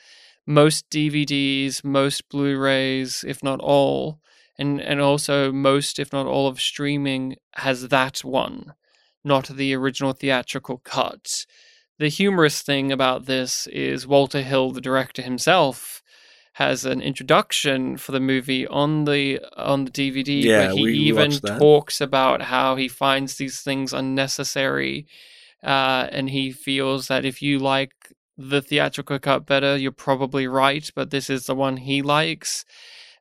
Most 0.46 0.88
DVDs, 0.90 1.84
most 1.84 2.28
Blu-rays, 2.28 3.24
if 3.26 3.42
not 3.42 3.60
all, 3.60 4.20
and 4.58 4.80
and 4.80 5.00
also 5.00 5.52
most, 5.52 5.98
if 5.98 6.12
not 6.12 6.26
all, 6.26 6.46
of 6.46 6.60
streaming 6.60 7.36
has 7.54 7.88
that 7.88 8.20
one, 8.24 8.74
not 9.24 9.48
the 9.48 9.74
original 9.74 10.12
theatrical 10.12 10.78
cut. 10.78 11.46
The 11.98 12.08
humorous 12.08 12.62
thing 12.62 12.92
about 12.92 13.26
this 13.26 13.66
is 13.68 14.06
Walter 14.06 14.42
Hill, 14.42 14.70
the 14.70 14.80
director 14.80 15.22
himself, 15.22 16.02
has 16.54 16.84
an 16.84 17.00
introduction 17.00 17.96
for 17.96 18.12
the 18.12 18.20
movie 18.20 18.66
on 18.66 19.04
the 19.04 19.40
on 19.56 19.84
the 19.84 19.90
DVD 19.90 20.44
Yeah, 20.44 20.58
where 20.58 20.72
he 20.72 20.82
we 20.82 20.94
even 20.94 21.32
talks 21.58 22.00
about 22.00 22.42
how 22.42 22.76
he 22.76 22.88
finds 22.88 23.36
these 23.36 23.60
things 23.60 23.92
unnecessary 23.92 25.06
uh, 25.66 26.08
and 26.12 26.30
he 26.30 26.52
feels 26.52 27.08
that 27.08 27.24
if 27.24 27.42
you 27.42 27.58
like 27.58 27.90
the 28.38 28.62
theatrical 28.62 29.18
cut 29.18 29.46
better 29.46 29.76
you're 29.76 29.90
probably 29.90 30.46
right 30.46 30.90
but 30.94 31.10
this 31.10 31.28
is 31.28 31.44
the 31.46 31.54
one 31.54 31.78
he 31.78 32.00
likes. 32.02 32.64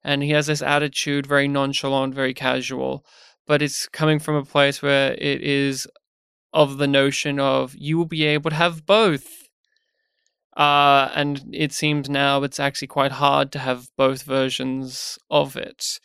And 0.04 0.22
he 0.22 0.30
has 0.32 0.46
this 0.46 0.62
attitude 0.62 1.26
very 1.26 1.48
nonchalant 1.48 2.14
very 2.14 2.34
casual. 2.34 3.04
But 3.48 3.62
it's 3.62 3.88
coming 3.88 4.20
from 4.20 4.36
a 4.36 4.46
place 4.46 4.82
where 4.82 5.14
it 5.14 5.42
is 5.42 5.88
of 6.54 6.78
the 6.78 6.88
notion 6.88 7.40
of 7.40 7.76
you 7.76 7.98
will 7.98 8.06
be 8.06 8.24
able 8.26 8.52
to 8.52 8.56
have 8.56 8.86
both. 8.86 9.28
Uh, 10.56 11.10
and 11.16 11.44
it 11.52 11.74
seems 11.74 12.10
now 12.10 12.44
it's 12.44 12.60
actually 12.60 12.88
quite 12.88 13.14
hard 13.14 13.52
to 13.52 13.60
have 13.60 13.88
both 13.98 14.24
versions 14.24 15.18
of 15.30 15.58
it. 15.58 16.00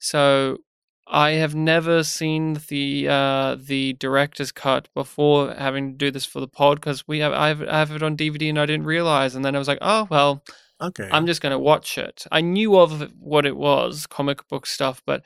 So 0.00 0.58
I 1.06 1.32
have 1.32 1.54
never 1.54 2.04
seen 2.04 2.58
the 2.68 3.08
uh, 3.08 3.56
the 3.58 3.94
director's 3.94 4.52
cut 4.52 4.88
before 4.94 5.52
having 5.54 5.92
to 5.92 5.98
do 5.98 6.10
this 6.10 6.24
for 6.24 6.40
the 6.40 6.48
pod 6.48 6.80
because 6.80 7.06
we 7.06 7.18
have 7.18 7.32
I, 7.32 7.48
have 7.48 7.62
I 7.62 7.78
have 7.78 7.90
it 7.90 8.02
on 8.02 8.16
DVD 8.16 8.48
and 8.48 8.58
I 8.58 8.66
didn't 8.66 8.86
realize, 8.86 9.34
and 9.34 9.44
then 9.44 9.54
I 9.54 9.58
was 9.58 9.68
like, 9.68 9.78
oh 9.80 10.06
well, 10.10 10.42
Okay. 10.82 11.08
I'm 11.12 11.26
just 11.26 11.40
going 11.40 11.52
to 11.52 11.58
watch 11.58 11.96
it. 11.96 12.26
I 12.32 12.40
knew 12.40 12.76
of 12.76 13.12
what 13.20 13.46
it 13.46 13.56
was, 13.56 14.06
comic 14.08 14.46
book 14.48 14.66
stuff, 14.66 15.00
but 15.06 15.22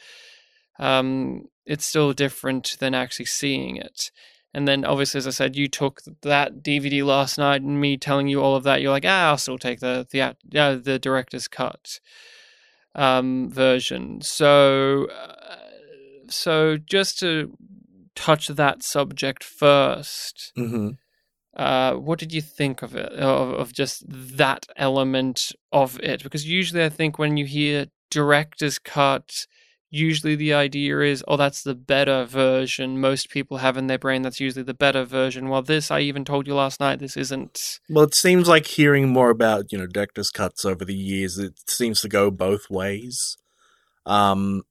um, 0.78 1.48
it's 1.64 1.86
still 1.86 2.12
different 2.12 2.76
than 2.78 2.94
actually 2.94 3.24
seeing 3.24 3.76
it. 3.76 4.10
And 4.52 4.68
then, 4.68 4.84
obviously, 4.84 5.18
as 5.18 5.26
I 5.26 5.30
said, 5.30 5.56
you 5.56 5.68
took 5.68 6.00
that 6.22 6.62
DVD 6.62 7.04
last 7.04 7.38
night, 7.38 7.62
and 7.62 7.80
me 7.80 7.96
telling 7.96 8.28
you 8.28 8.42
all 8.42 8.54
of 8.54 8.64
that, 8.64 8.80
you're 8.80 8.90
like, 8.90 9.04
ah, 9.06 9.28
I'll 9.28 9.38
still 9.38 9.58
take 9.58 9.80
the 9.80 10.06
the 10.10 10.34
yeah, 10.50 10.74
the 10.74 10.98
director's 10.98 11.46
cut 11.46 12.00
um, 12.94 13.50
version. 13.50 14.22
So, 14.22 15.08
uh, 15.10 15.56
so 16.28 16.76
just 16.76 17.18
to 17.20 17.56
touch 18.14 18.48
that 18.48 18.82
subject 18.82 19.44
first, 19.44 20.52
hmm 20.56 20.90
uh, 21.56 21.94
what 21.94 22.18
did 22.18 22.34
you 22.34 22.42
think 22.42 22.82
of 22.82 22.94
it 22.94 23.10
of, 23.12 23.54
of 23.54 23.72
just 23.72 24.04
that 24.06 24.66
element 24.76 25.52
of 25.72 25.98
it? 26.00 26.22
Because 26.22 26.46
usually 26.46 26.84
i 26.84 26.88
think 26.88 27.18
when 27.18 27.36
you 27.36 27.46
hear 27.46 27.86
director's 28.10 28.78
cut 28.78 29.46
usually 29.88 30.34
the 30.34 30.52
idea 30.52 31.00
is 31.00 31.24
oh 31.28 31.36
that's 31.36 31.62
the 31.62 31.74
better 31.74 32.24
version. 32.24 33.00
Most 33.00 33.30
people 33.30 33.58
have 33.58 33.76
in 33.76 33.86
their 33.86 33.98
brain 33.98 34.22
that's 34.22 34.40
usually 34.40 34.64
the 34.64 34.74
better 34.74 35.04
version. 35.04 35.48
While 35.48 35.62
this 35.62 35.90
i 35.90 36.00
even 36.00 36.24
told 36.24 36.46
you 36.46 36.54
last 36.54 36.80
night 36.80 36.98
this 36.98 37.16
isn't 37.16 37.80
Well, 37.88 38.04
it 38.04 38.14
seems 38.14 38.48
like 38.48 38.66
hearing 38.66 39.08
more 39.08 39.30
about 39.30 39.72
you 39.72 39.78
know 39.78 39.86
director's 39.86 40.30
cuts 40.30 40.64
over 40.64 40.84
the 40.84 40.94
years, 40.94 41.38
it 41.38 41.54
seems 41.66 42.00
to 42.02 42.08
go 42.08 42.30
both 42.30 42.68
ways. 42.70 43.36
Um, 44.04 44.62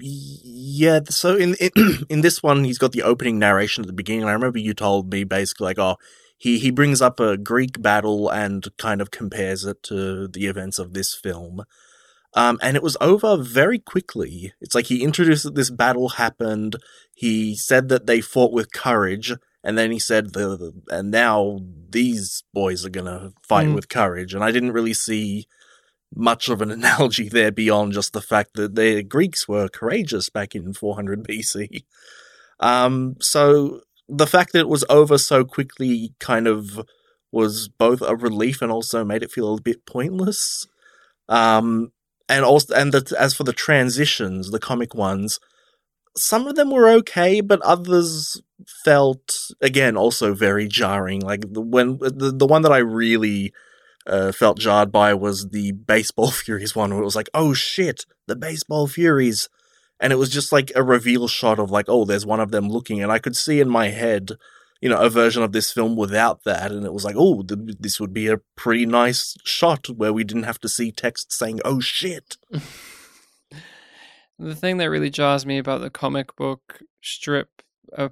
yeah. 0.00 1.00
So 1.08 1.36
in 1.36 1.54
in, 1.60 1.70
in 2.08 2.20
this 2.22 2.42
one, 2.42 2.64
he's 2.64 2.78
got 2.78 2.92
the 2.92 3.02
opening 3.02 3.38
narration 3.38 3.82
at 3.84 3.86
the 3.86 3.92
beginning. 3.92 4.22
And 4.22 4.30
I 4.30 4.34
remember 4.34 4.58
you 4.58 4.74
told 4.74 5.12
me 5.12 5.24
basically 5.24 5.64
like, 5.66 5.78
oh, 5.78 5.96
he 6.38 6.58
he 6.58 6.70
brings 6.70 7.02
up 7.02 7.20
a 7.20 7.36
Greek 7.36 7.80
battle 7.82 8.28
and 8.30 8.66
kind 8.78 9.00
of 9.00 9.10
compares 9.10 9.64
it 9.64 9.82
to 9.84 10.28
the 10.28 10.46
events 10.46 10.78
of 10.78 10.94
this 10.94 11.14
film. 11.14 11.64
Um, 12.34 12.58
and 12.62 12.76
it 12.76 12.82
was 12.82 12.96
over 13.00 13.36
very 13.36 13.78
quickly. 13.80 14.52
It's 14.60 14.74
like 14.74 14.86
he 14.86 15.02
introduced 15.02 15.42
that 15.44 15.56
this 15.56 15.70
battle 15.70 16.10
happened. 16.10 16.76
He 17.14 17.56
said 17.56 17.88
that 17.88 18.06
they 18.06 18.20
fought 18.20 18.52
with 18.52 18.72
courage, 18.72 19.32
and 19.64 19.76
then 19.76 19.90
he 19.90 19.98
said 19.98 20.32
the, 20.32 20.56
the 20.56 20.72
and 20.90 21.10
now 21.10 21.60
these 21.90 22.44
boys 22.54 22.86
are 22.86 22.90
gonna 22.90 23.32
fight 23.42 23.68
Mm. 23.68 23.74
with 23.74 23.88
courage. 23.88 24.32
And 24.34 24.44
I 24.44 24.52
didn't 24.52 24.72
really 24.72 24.94
see 24.94 25.46
much 26.14 26.48
of 26.48 26.60
an 26.62 26.70
analogy 26.70 27.28
there 27.28 27.52
beyond 27.52 27.92
just 27.92 28.12
the 28.12 28.20
fact 28.20 28.54
that 28.54 28.74
the 28.74 29.02
Greeks 29.02 29.48
were 29.48 29.68
courageous 29.68 30.28
back 30.30 30.54
in 30.54 30.72
400 30.72 31.24
BC. 31.24 31.84
Um, 32.60 33.16
so 33.20 33.80
the 34.08 34.26
fact 34.26 34.52
that 34.52 34.60
it 34.60 34.68
was 34.68 34.84
over 34.90 35.18
so 35.18 35.44
quickly 35.44 36.14
kind 36.18 36.46
of 36.46 36.80
was 37.32 37.68
both 37.68 38.02
a 38.02 38.16
relief 38.16 38.60
and 38.60 38.72
also 38.72 39.04
made 39.04 39.22
it 39.22 39.30
feel 39.30 39.54
a 39.54 39.60
bit 39.60 39.86
pointless. 39.86 40.66
Um, 41.28 41.92
and 42.28 42.44
also, 42.44 42.74
and 42.74 42.92
the, 42.92 43.16
as 43.18 43.34
for 43.34 43.44
the 43.44 43.52
transitions, 43.52 44.50
the 44.50 44.58
comic 44.58 44.94
ones, 44.94 45.38
some 46.16 46.46
of 46.46 46.56
them 46.56 46.70
were 46.70 46.88
okay, 46.88 47.40
but 47.40 47.60
others 47.62 48.40
felt 48.84 49.52
again 49.60 49.96
also 49.96 50.34
very 50.34 50.66
jarring. 50.66 51.20
Like 51.20 51.42
the, 51.52 51.60
when 51.60 51.98
the 51.98 52.32
the 52.36 52.46
one 52.46 52.62
that 52.62 52.72
I 52.72 52.78
really 52.78 53.52
uh, 54.06 54.32
felt 54.32 54.58
jarred 54.58 54.90
by 54.90 55.14
was 55.14 55.50
the 55.50 55.72
baseball 55.72 56.30
furies 56.30 56.74
one, 56.74 56.90
where 56.90 57.02
it 57.02 57.04
was 57.04 57.16
like, 57.16 57.30
oh 57.34 57.52
shit, 57.54 58.04
the 58.26 58.36
baseball 58.36 58.86
furies, 58.86 59.48
and 59.98 60.12
it 60.12 60.16
was 60.16 60.30
just 60.30 60.52
like 60.52 60.72
a 60.74 60.82
reveal 60.82 61.28
shot 61.28 61.58
of 61.58 61.70
like, 61.70 61.86
oh, 61.88 62.04
there's 62.04 62.26
one 62.26 62.40
of 62.40 62.50
them 62.50 62.68
looking, 62.68 63.02
and 63.02 63.12
I 63.12 63.18
could 63.18 63.36
see 63.36 63.60
in 63.60 63.68
my 63.68 63.88
head. 63.88 64.32
You 64.82 64.88
know, 64.88 64.98
a 64.98 65.10
version 65.10 65.42
of 65.42 65.52
this 65.52 65.70
film 65.70 65.94
without 65.94 66.44
that, 66.44 66.72
and 66.72 66.86
it 66.86 66.94
was 66.94 67.04
like, 67.04 67.14
oh, 67.18 67.42
th- 67.42 67.76
this 67.78 68.00
would 68.00 68.14
be 68.14 68.28
a 68.28 68.40
pretty 68.56 68.86
nice 68.86 69.36
shot 69.44 69.90
where 69.90 70.10
we 70.10 70.24
didn't 70.24 70.44
have 70.44 70.58
to 70.60 70.70
see 70.70 70.90
text 70.90 71.34
saying, 71.34 71.60
"Oh 71.66 71.80
shit." 71.80 72.38
the 74.38 74.54
thing 74.54 74.78
that 74.78 74.88
really 74.88 75.10
jars 75.10 75.44
me 75.44 75.58
about 75.58 75.82
the 75.82 75.90
comic 75.90 76.34
book 76.34 76.80
strip 77.02 77.60
uh, 77.94 78.08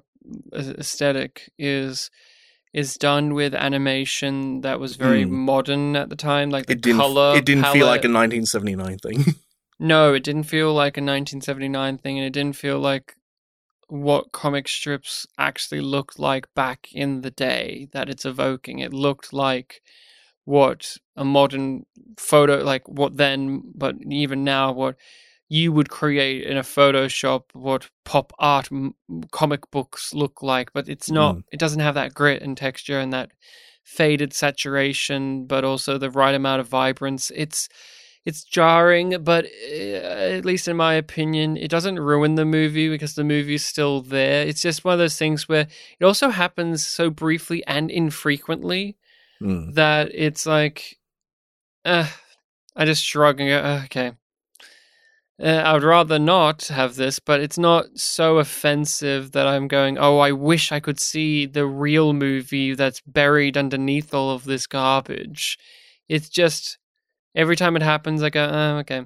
aesthetic 0.53 1.51
is 1.57 2.11
is 2.73 2.97
done 2.97 3.33
with 3.33 3.53
animation 3.55 4.61
that 4.61 4.79
was 4.79 4.95
very 4.95 5.23
Mm. 5.25 5.29
modern 5.31 5.95
at 5.95 6.09
the 6.09 6.15
time 6.15 6.49
like 6.49 6.67
the 6.67 6.73
It 6.73 6.81
didn't. 6.81 6.97
color 6.97 7.35
it 7.35 7.45
didn't 7.45 7.65
feel 7.67 7.87
like 7.87 8.05
a 8.05 8.07
1979 8.09 8.97
thing. 8.99 9.25
No, 9.81 10.13
it 10.13 10.25
didn't 10.25 10.43
feel 10.43 10.73
like 10.73 10.97
a 10.97 11.01
1979 11.01 11.97
thing, 11.99 12.17
and 12.17 12.27
it 12.27 12.33
didn't 12.33 12.57
feel 12.57 12.79
like 12.79 13.15
what 13.87 14.33
comic 14.33 14.67
strips 14.67 15.25
actually 15.37 15.79
looked 15.79 16.19
like 16.19 16.53
back 16.53 16.89
in 16.91 17.21
the 17.21 17.31
day 17.31 17.87
that 17.93 18.09
it's 18.09 18.25
evoking. 18.25 18.79
It 18.79 18.93
looked 18.93 19.31
like 19.31 19.81
what 20.43 20.97
a 21.15 21.23
modern 21.23 21.85
photo, 22.17 22.57
like 22.63 22.87
what 22.89 23.15
then, 23.15 23.61
but 23.73 23.95
even 24.09 24.43
now, 24.43 24.73
what 24.73 24.95
you 25.49 25.71
would 25.73 25.89
create 25.89 26.43
in 26.43 26.57
a 26.57 26.61
Photoshop, 26.61 27.43
what 27.53 27.89
pop 28.05 28.31
art 28.37 28.69
m- 28.71 28.93
comic 29.31 29.69
books 29.71 30.13
look 30.13 30.43
like, 30.43 30.71
but 30.73 30.87
it's 30.87 31.09
not, 31.09 31.35
Mm. 31.37 31.43
it 31.51 31.59
doesn't 31.59 31.79
have 31.81 31.95
that 31.95 32.13
grit 32.13 32.41
and 32.43 32.55
texture 32.55 32.99
and 32.99 33.11
that 33.13 33.31
faded 33.83 34.31
saturation, 34.33 35.47
but 35.47 35.63
also 35.65 35.97
the 35.97 36.11
right 36.11 36.35
amount 36.35 36.61
of 36.61 36.67
vibrance. 36.67 37.31
It's, 37.35 37.67
it's 38.25 38.43
jarring, 38.43 39.23
but 39.23 39.45
uh, 39.45 40.37
at 40.37 40.45
least 40.45 40.67
in 40.67 40.77
my 40.77 40.93
opinion, 40.93 41.57
it 41.57 41.71
doesn't 41.71 41.99
ruin 41.99 42.35
the 42.35 42.45
movie 42.45 42.87
because 42.87 43.15
the 43.15 43.23
movie's 43.23 43.65
still 43.65 44.01
there. 44.01 44.45
It's 44.45 44.61
just 44.61 44.85
one 44.85 44.93
of 44.93 44.99
those 44.99 45.17
things 45.17 45.49
where 45.49 45.67
it 45.99 46.05
also 46.05 46.29
happens 46.29 46.85
so 46.85 47.09
briefly 47.09 47.65
and 47.65 47.89
infrequently 47.89 48.97
Hmm. 49.39 49.71
that 49.71 50.11
it's 50.13 50.45
like, 50.45 50.99
uh, 51.85 52.07
I 52.75 52.85
just 52.85 53.03
shrug 53.03 53.39
and 53.39 53.49
go, 53.49 53.57
"Uh, 53.57 53.81
okay. 53.85 54.11
Uh, 55.41 55.47
I 55.47 55.73
would 55.73 55.83
rather 55.83 56.19
not 56.19 56.67
have 56.67 56.95
this, 56.95 57.19
but 57.19 57.39
it's 57.39 57.57
not 57.57 57.85
so 57.95 58.39
offensive 58.39 59.31
that 59.31 59.47
I'm 59.47 59.69
going, 59.69 59.97
oh, 59.97 60.17
I 60.17 60.33
wish 60.33 60.71
I 60.71 60.81
could 60.81 60.99
see 60.99 61.45
the 61.45 61.65
real 61.65 62.11
movie 62.11 62.73
that's 62.73 62.99
buried 63.01 63.55
underneath 63.55 64.13
all 64.13 64.31
of 64.31 64.43
this 64.43 64.67
garbage. 64.67 65.57
It's 66.09 66.27
just 66.27 66.77
every 67.35 67.55
time 67.55 67.77
it 67.77 67.81
happens, 67.81 68.21
I 68.21 68.29
go, 68.29 68.49
oh, 68.51 68.77
okay. 68.79 69.05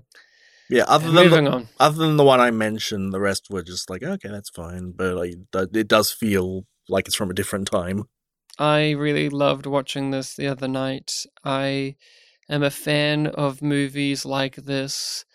Yeah, 0.70 0.86
other 0.88 1.12
than 1.12 1.30
Moving 1.30 1.46
the, 1.46 1.52
on. 1.52 1.68
other 1.80 1.98
than 1.98 2.18
the 2.18 2.24
one 2.24 2.40
I 2.40 2.50
mentioned, 2.50 3.13
the 3.13 3.20
rest 3.20 3.52
were 3.52 3.62
just 3.62 3.90
like, 3.92 4.02
okay, 4.02 4.30
that's 4.30 4.50
fine. 4.50 4.94
But 4.96 5.22
th- 5.52 5.68
it 5.74 5.88
does 5.88 6.12
feel 6.12 6.66
like 6.90 7.06
it's 7.08 7.16
from 7.16 7.30
a 7.30 7.36
different 7.36 7.70
time. 7.70 8.06
I 8.58 8.92
really 8.92 9.30
loved 9.30 9.68
watching 9.68 10.10
this 10.10 10.36
the 10.36 10.48
other 10.48 10.68
night. 10.68 11.12
I 11.44 11.96
am 12.50 12.63
a 12.63 12.72
fan 12.72 13.28
of 13.28 13.62
movies 13.62 14.25
like 14.25 14.56
this 14.56 15.25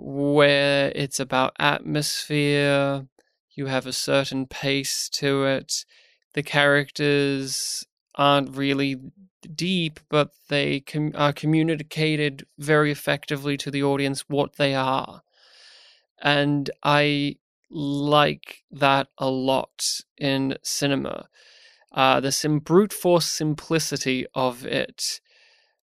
where 0.00 0.92
it's 0.94 1.20
about 1.20 1.56
atmosphere, 1.58 3.06
you 3.52 3.66
have 3.66 3.86
a 3.86 3.92
certain 3.92 4.46
pace 4.46 5.08
to 5.10 5.44
it. 5.44 5.84
The 6.34 6.42
characters 6.42 7.84
aren't 8.14 8.56
really 8.56 8.96
deep, 9.54 10.00
but 10.08 10.30
they 10.48 10.80
com- 10.80 11.12
are 11.14 11.32
communicated 11.32 12.46
very 12.58 12.90
effectively 12.90 13.56
to 13.58 13.70
the 13.70 13.82
audience 13.82 14.24
what 14.28 14.56
they 14.56 14.74
are. 14.74 15.22
And 16.22 16.70
I 16.82 17.36
like 17.70 18.62
that 18.70 19.08
a 19.18 19.28
lot 19.30 20.02
in 20.18 20.56
cinema 20.62 21.28
uh, 21.92 22.20
the 22.20 22.32
sim- 22.32 22.60
brute 22.60 22.92
force 22.92 23.26
simplicity 23.26 24.26
of 24.34 24.64
it. 24.64 25.20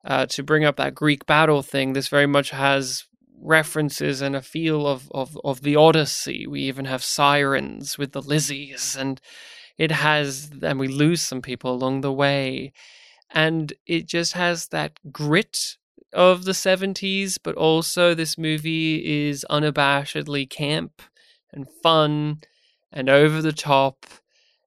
Uh, 0.05 0.25
to 0.25 0.43
bring 0.43 0.63
up 0.63 0.77
that 0.77 0.95
Greek 0.95 1.25
battle 1.25 1.61
thing, 1.61 1.93
this 1.93 2.07
very 2.07 2.27
much 2.27 2.51
has 2.51 3.05
references 3.41 4.21
and 4.21 4.35
a 4.35 4.41
feel 4.41 4.87
of, 4.87 5.11
of, 5.11 5.37
of 5.43 5.61
the 5.61 5.75
Odyssey. 5.75 6.47
We 6.47 6.61
even 6.61 6.85
have 6.85 7.03
sirens 7.03 7.97
with 7.97 8.11
the 8.11 8.21
Lizzies, 8.21 8.95
and 8.97 9.21
it 9.77 9.91
has, 9.91 10.51
and 10.61 10.79
we 10.79 10.87
lose 10.87 11.21
some 11.21 11.41
people 11.41 11.73
along 11.73 12.01
the 12.01 12.13
way. 12.13 12.73
And 13.29 13.73
it 13.85 14.07
just 14.07 14.33
has 14.33 14.67
that 14.69 14.99
grit 15.11 15.77
of 16.13 16.45
the 16.45 16.53
70s, 16.53 17.37
but 17.41 17.55
also 17.55 18.13
this 18.13 18.37
movie 18.37 19.27
is 19.27 19.45
unabashedly 19.49 20.49
camp 20.49 21.01
and 21.51 21.67
fun 21.83 22.39
and 22.91 23.09
over 23.09 23.41
the 23.41 23.53
top, 23.53 24.05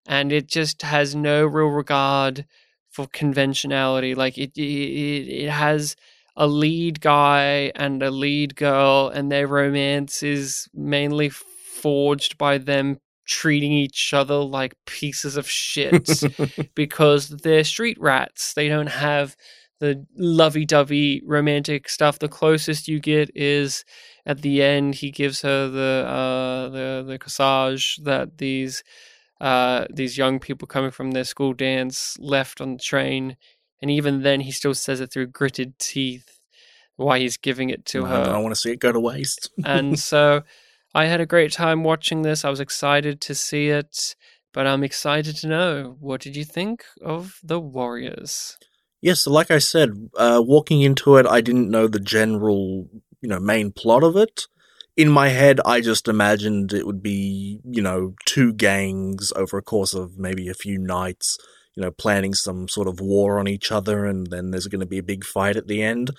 and 0.07 0.33
it 0.33 0.47
just 0.47 0.83
has 0.83 1.15
no 1.15 1.45
real 1.45 1.69
regard 1.69 2.45
for 2.91 3.07
conventionality. 3.07 4.15
Like 4.15 4.37
it, 4.37 4.57
it, 4.57 4.63
it 4.63 5.51
has 5.51 5.97
a 6.37 6.47
lead 6.47 7.01
guy 7.01 7.73
and 7.75 8.03
a 8.03 8.11
lead 8.11 8.57
girl, 8.57 9.11
and 9.13 9.31
their 9.31 9.47
romance 9.47 10.23
is 10.23 10.69
mainly 10.75 11.31
forged 11.31 12.39
by 12.39 12.59
them 12.59 12.99
treating 13.27 13.73
each 13.73 14.13
other 14.13 14.37
like 14.37 14.75
pieces 14.87 15.37
of 15.37 15.49
shit 15.49 16.11
because 16.75 17.29
they're 17.29 17.65
street 17.65 17.97
rats. 18.01 18.55
They 18.55 18.69
don't 18.69 18.89
have 18.89 19.37
the 19.79 20.05
lovey 20.17 20.67
dovey 20.67 21.23
romantic 21.25 21.89
stuff. 21.89 22.19
The 22.19 22.29
closest 22.29 22.87
you 22.87 23.01
get 23.01 23.31
is 23.35 23.85
at 24.27 24.43
the 24.43 24.63
end 24.63 24.97
he 24.97 25.11
gives 25.11 25.43
her 25.43 25.69
the 25.69 26.07
uh, 26.07 26.69
the 26.69 27.05
the 27.07 27.19
corsage 27.19 28.03
that 28.05 28.39
these 28.39 28.85
uh, 29.41 29.87
these 29.91 30.19
young 30.19 30.39
people 30.39 30.69
coming 30.69 30.91
from 30.91 31.13
their 31.13 31.25
school 31.25 31.55
dance 31.55 32.17
left 32.21 32.61
on 32.61 32.75
the 32.75 32.79
train, 32.79 33.37
and 33.81 33.91
even 33.91 34.23
then 34.23 34.41
he 34.41 34.51
still 34.51 34.75
says 34.75 35.01
it 35.01 35.13
through 35.13 35.29
gritted 35.29 35.79
teeth 35.79 36.41
why 36.97 37.19
he's 37.19 37.37
giving 37.37 37.71
it 37.71 37.85
to 37.87 38.05
I 38.05 38.09
her. 38.11 38.17
I 38.17 38.25
don't 38.27 38.43
want 38.43 38.55
to 38.55 38.61
see 38.61 38.73
it 38.73 38.79
go 38.79 38.93
to 38.93 39.01
waste. 39.01 39.51
and 39.65 39.99
so 40.11 40.43
I 40.95 41.07
had 41.07 41.21
a 41.21 41.27
great 41.27 41.53
time 41.53 41.83
watching 41.83 42.23
this. 42.23 42.45
I 42.45 42.51
was 42.51 42.61
excited 42.61 43.21
to 43.23 43.35
see 43.35 43.69
it, 43.69 44.15
but 44.53 44.67
I'm 44.67 44.85
excited 44.85 45.37
to 45.37 45.49
know 45.49 45.97
what 46.01 46.21
did 46.21 46.37
you 46.37 46.45
think 46.45 46.85
of 47.03 47.39
the 47.43 47.61
Warriors? 47.61 48.59
Yes, 49.01 49.21
so 49.21 49.33
like 49.33 49.51
I 49.51 49.59
said, 49.59 50.11
uh, 50.17 50.43
walking 50.45 50.83
into 50.83 51.17
it, 51.17 51.27
I 51.27 51.41
didn't 51.41 51.71
know 51.71 51.87
the 51.89 52.01
general, 52.01 52.89
you 53.23 53.29
know, 53.29 53.41
main 53.41 53.73
plot 53.73 54.03
of 54.03 54.17
it. 54.17 54.47
In 54.97 55.09
my 55.09 55.29
head, 55.29 55.61
I 55.65 55.81
just 55.81 56.07
imagined 56.07 56.75
it 56.75 56.85
would 56.85 57.03
be, 57.03 57.61
you 57.65 57.81
know, 57.81 58.15
two 58.27 58.53
gangs 58.53 59.33
over 59.35 59.57
a 59.57 59.63
course 59.63 59.95
of 59.95 60.19
maybe 60.19 60.49
a 60.49 60.55
few 60.55 60.79
nights, 60.79 61.39
you 61.81 61.87
know, 61.87 61.91
planning 61.93 62.35
some 62.35 62.69
sort 62.69 62.87
of 62.87 63.01
war 63.01 63.39
on 63.39 63.49
each 63.49 63.73
other, 63.73 64.05
and 64.05 64.27
then 64.27 64.51
there's 64.51 64.67
going 64.67 64.81
to 64.81 64.87
be 64.87 64.99
a 64.99 65.03
big 65.03 65.25
fight 65.25 65.57
at 65.57 65.67
the 65.67 65.83
end. 65.83 66.11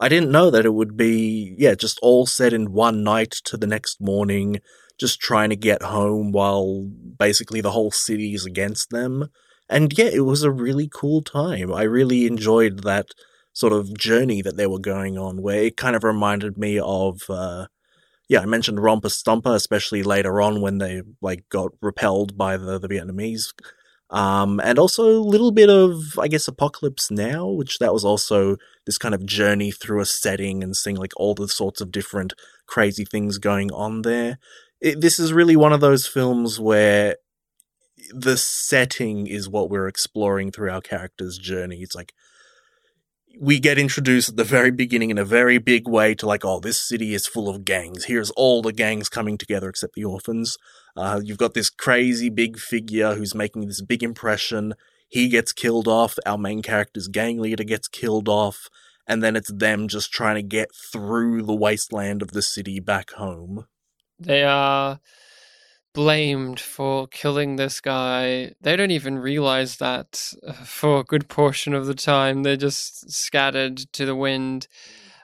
I 0.00 0.08
didn't 0.08 0.30
know 0.30 0.48
that 0.48 0.64
it 0.64 0.72
would 0.72 0.96
be, 0.96 1.54
yeah, 1.58 1.74
just 1.74 1.98
all 2.00 2.24
set 2.24 2.54
in 2.54 2.72
one 2.72 3.04
night 3.04 3.32
to 3.44 3.58
the 3.58 3.66
next 3.66 4.00
morning, 4.00 4.62
just 4.98 5.20
trying 5.20 5.50
to 5.50 5.56
get 5.56 5.82
home 5.82 6.32
while 6.32 6.86
basically 7.18 7.60
the 7.60 7.72
whole 7.72 7.90
city 7.90 8.32
is 8.32 8.46
against 8.46 8.88
them. 8.88 9.28
And 9.68 9.92
yeah, 9.98 10.06
it 10.06 10.24
was 10.24 10.42
a 10.42 10.50
really 10.50 10.88
cool 10.90 11.20
time. 11.20 11.70
I 11.70 11.82
really 11.82 12.26
enjoyed 12.26 12.82
that 12.84 13.08
sort 13.52 13.74
of 13.74 13.94
journey 13.98 14.40
that 14.40 14.56
they 14.56 14.66
were 14.66 14.78
going 14.78 15.18
on, 15.18 15.42
where 15.42 15.64
it 15.64 15.76
kind 15.76 15.94
of 15.94 16.02
reminded 16.02 16.56
me 16.56 16.80
of, 16.80 17.28
uh, 17.28 17.66
yeah, 18.26 18.40
I 18.40 18.46
mentioned 18.46 18.82
Romper 18.82 19.08
Stomper, 19.08 19.54
especially 19.54 20.02
later 20.02 20.40
on 20.40 20.62
when 20.62 20.78
they 20.78 21.02
like 21.20 21.46
got 21.50 21.72
repelled 21.82 22.38
by 22.38 22.56
the, 22.56 22.78
the 22.78 22.88
Vietnamese. 22.88 23.52
Um, 24.10 24.60
and 24.64 24.78
also 24.78 25.04
a 25.08 25.22
little 25.22 25.52
bit 25.52 25.70
of, 25.70 26.18
I 26.18 26.26
guess, 26.26 26.48
Apocalypse 26.48 27.10
Now, 27.10 27.46
which 27.46 27.78
that 27.78 27.92
was 27.92 28.04
also 28.04 28.56
this 28.84 28.98
kind 28.98 29.14
of 29.14 29.24
journey 29.24 29.70
through 29.70 30.00
a 30.00 30.06
setting 30.06 30.64
and 30.64 30.76
seeing 30.76 30.96
like 30.96 31.12
all 31.16 31.34
the 31.34 31.46
sorts 31.46 31.80
of 31.80 31.92
different 31.92 32.34
crazy 32.66 33.04
things 33.04 33.38
going 33.38 33.70
on 33.70 34.02
there. 34.02 34.38
It, 34.80 35.00
this 35.00 35.20
is 35.20 35.32
really 35.32 35.54
one 35.54 35.72
of 35.72 35.80
those 35.80 36.08
films 36.08 36.58
where 36.58 37.16
the 38.12 38.36
setting 38.36 39.26
is 39.28 39.48
what 39.48 39.70
we're 39.70 39.86
exploring 39.86 40.50
through 40.50 40.70
our 40.70 40.80
character's 40.80 41.38
journey. 41.38 41.82
It's 41.82 41.94
like 41.94 42.12
we 43.38 43.60
get 43.60 43.78
introduced 43.78 44.30
at 44.30 44.36
the 44.36 44.44
very 44.44 44.72
beginning 44.72 45.10
in 45.10 45.18
a 45.18 45.24
very 45.24 45.58
big 45.58 45.88
way 45.88 46.14
to 46.16 46.26
like, 46.26 46.44
oh, 46.44 46.58
this 46.58 46.80
city 46.80 47.14
is 47.14 47.26
full 47.26 47.48
of 47.48 47.64
gangs. 47.64 48.06
Here's 48.06 48.30
all 48.32 48.60
the 48.60 48.72
gangs 48.72 49.08
coming 49.08 49.38
together 49.38 49.68
except 49.68 49.94
the 49.94 50.04
orphans. 50.04 50.56
Uh, 50.96 51.20
you've 51.22 51.38
got 51.38 51.54
this 51.54 51.70
crazy 51.70 52.28
big 52.28 52.58
figure 52.58 53.14
who's 53.14 53.34
making 53.34 53.66
this 53.66 53.80
big 53.80 54.02
impression. 54.02 54.74
He 55.08 55.28
gets 55.28 55.52
killed 55.52 55.88
off. 55.88 56.18
Our 56.26 56.38
main 56.38 56.62
character's 56.62 57.08
gang 57.08 57.38
leader 57.38 57.64
gets 57.64 57.88
killed 57.88 58.28
off. 58.28 58.68
And 59.06 59.22
then 59.22 59.34
it's 59.34 59.52
them 59.52 59.88
just 59.88 60.12
trying 60.12 60.36
to 60.36 60.42
get 60.42 60.70
through 60.74 61.42
the 61.42 61.54
wasteland 61.54 62.22
of 62.22 62.30
the 62.30 62.42
city 62.42 62.78
back 62.78 63.10
home. 63.12 63.66
They 64.18 64.44
are 64.44 65.00
blamed 65.92 66.60
for 66.60 67.08
killing 67.08 67.56
this 67.56 67.80
guy. 67.80 68.52
They 68.60 68.76
don't 68.76 68.92
even 68.92 69.18
realize 69.18 69.78
that 69.78 70.32
uh, 70.46 70.52
for 70.52 71.00
a 71.00 71.04
good 71.04 71.28
portion 71.28 71.74
of 71.74 71.86
the 71.86 71.94
time. 71.94 72.42
They're 72.42 72.56
just 72.56 73.10
scattered 73.10 73.78
to 73.94 74.06
the 74.06 74.14
wind. 74.14 74.68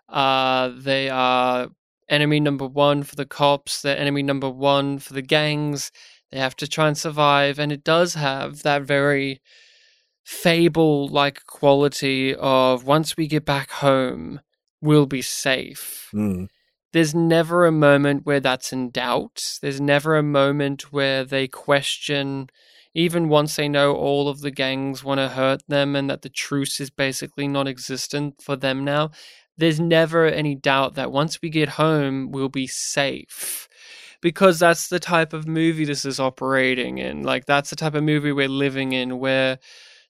Uh, 0.08 0.72
they 0.76 1.08
are 1.08 1.68
enemy 2.08 2.40
number 2.40 2.66
one 2.66 3.02
for 3.02 3.16
the 3.16 3.26
cops, 3.26 3.82
they're 3.82 3.96
enemy 3.96 4.22
number 4.22 4.50
one 4.50 4.98
for 4.98 5.12
the 5.14 5.22
gangs. 5.22 5.90
They 6.30 6.38
have 6.38 6.56
to 6.56 6.66
try 6.66 6.88
and 6.88 6.98
survive, 6.98 7.58
and 7.58 7.70
it 7.70 7.84
does 7.84 8.14
have 8.14 8.62
that 8.62 8.82
very 8.82 9.40
fable 10.24 11.06
like 11.06 11.46
quality 11.46 12.34
of 12.34 12.84
once 12.84 13.16
we 13.16 13.28
get 13.28 13.44
back 13.44 13.70
home, 13.70 14.40
we'll 14.80 15.06
be 15.06 15.22
safe. 15.22 16.08
Mm. 16.12 16.48
There's 16.92 17.14
never 17.14 17.64
a 17.64 17.72
moment 17.72 18.26
where 18.26 18.40
that's 18.40 18.72
in 18.72 18.90
doubt. 18.90 19.58
There's 19.62 19.80
never 19.80 20.16
a 20.16 20.22
moment 20.22 20.92
where 20.92 21.24
they 21.24 21.46
question, 21.46 22.48
even 22.94 23.28
once 23.28 23.54
they 23.54 23.68
know 23.68 23.94
all 23.94 24.28
of 24.28 24.40
the 24.40 24.50
gangs 24.50 25.04
want 25.04 25.18
to 25.18 25.28
hurt 25.28 25.62
them 25.68 25.94
and 25.94 26.10
that 26.10 26.22
the 26.22 26.28
truce 26.28 26.80
is 26.80 26.90
basically 26.90 27.46
non 27.46 27.68
existent 27.68 28.42
for 28.42 28.56
them 28.56 28.84
now. 28.84 29.10
There's 29.58 29.80
never 29.80 30.26
any 30.26 30.54
doubt 30.54 30.94
that 30.94 31.12
once 31.12 31.40
we 31.40 31.50
get 31.50 31.70
home, 31.70 32.30
we'll 32.30 32.48
be 32.48 32.66
safe. 32.66 33.68
Because 34.20 34.58
that's 34.58 34.88
the 34.88 35.00
type 35.00 35.32
of 35.32 35.46
movie 35.46 35.84
this 35.84 36.04
is 36.04 36.18
operating 36.18 36.98
in. 36.98 37.22
Like, 37.22 37.46
that's 37.46 37.70
the 37.70 37.76
type 37.76 37.94
of 37.94 38.02
movie 38.02 38.32
we're 38.32 38.48
living 38.48 38.92
in 38.92 39.18
where 39.18 39.58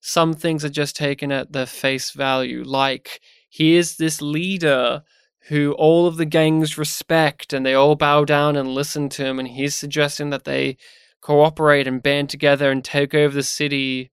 some 0.00 0.32
things 0.32 0.64
are 0.64 0.70
just 0.70 0.96
taken 0.96 1.32
at 1.32 1.52
the 1.52 1.66
face 1.66 2.12
value. 2.12 2.62
Like, 2.64 3.20
here's 3.50 3.96
this 3.96 4.22
leader 4.22 5.02
who 5.48 5.72
all 5.72 6.06
of 6.06 6.16
the 6.16 6.24
gangs 6.24 6.76
respect 6.76 7.52
and 7.52 7.64
they 7.64 7.74
all 7.74 7.94
bow 7.94 8.24
down 8.24 8.56
and 8.56 8.68
listen 8.68 9.08
to 9.10 9.24
him. 9.24 9.38
And 9.38 9.48
he's 9.48 9.74
suggesting 9.74 10.30
that 10.30 10.44
they 10.44 10.76
cooperate 11.20 11.86
and 11.86 12.02
band 12.02 12.30
together 12.30 12.70
and 12.70 12.84
take 12.84 13.14
over 13.14 13.34
the 13.34 13.42
city 13.42 14.10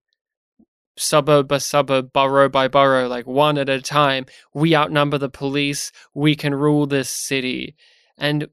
suburb 0.96 1.48
by 1.48 1.58
suburb, 1.58 2.12
borough 2.12 2.48
by 2.48 2.68
borough, 2.68 3.08
like 3.08 3.26
one 3.26 3.58
at 3.58 3.68
a 3.68 3.80
time. 3.80 4.26
We 4.52 4.76
outnumber 4.76 5.18
the 5.18 5.28
police. 5.28 5.92
We 6.14 6.36
can 6.36 6.54
rule 6.54 6.86
this 6.86 7.10
city. 7.10 7.74
And 8.16 8.48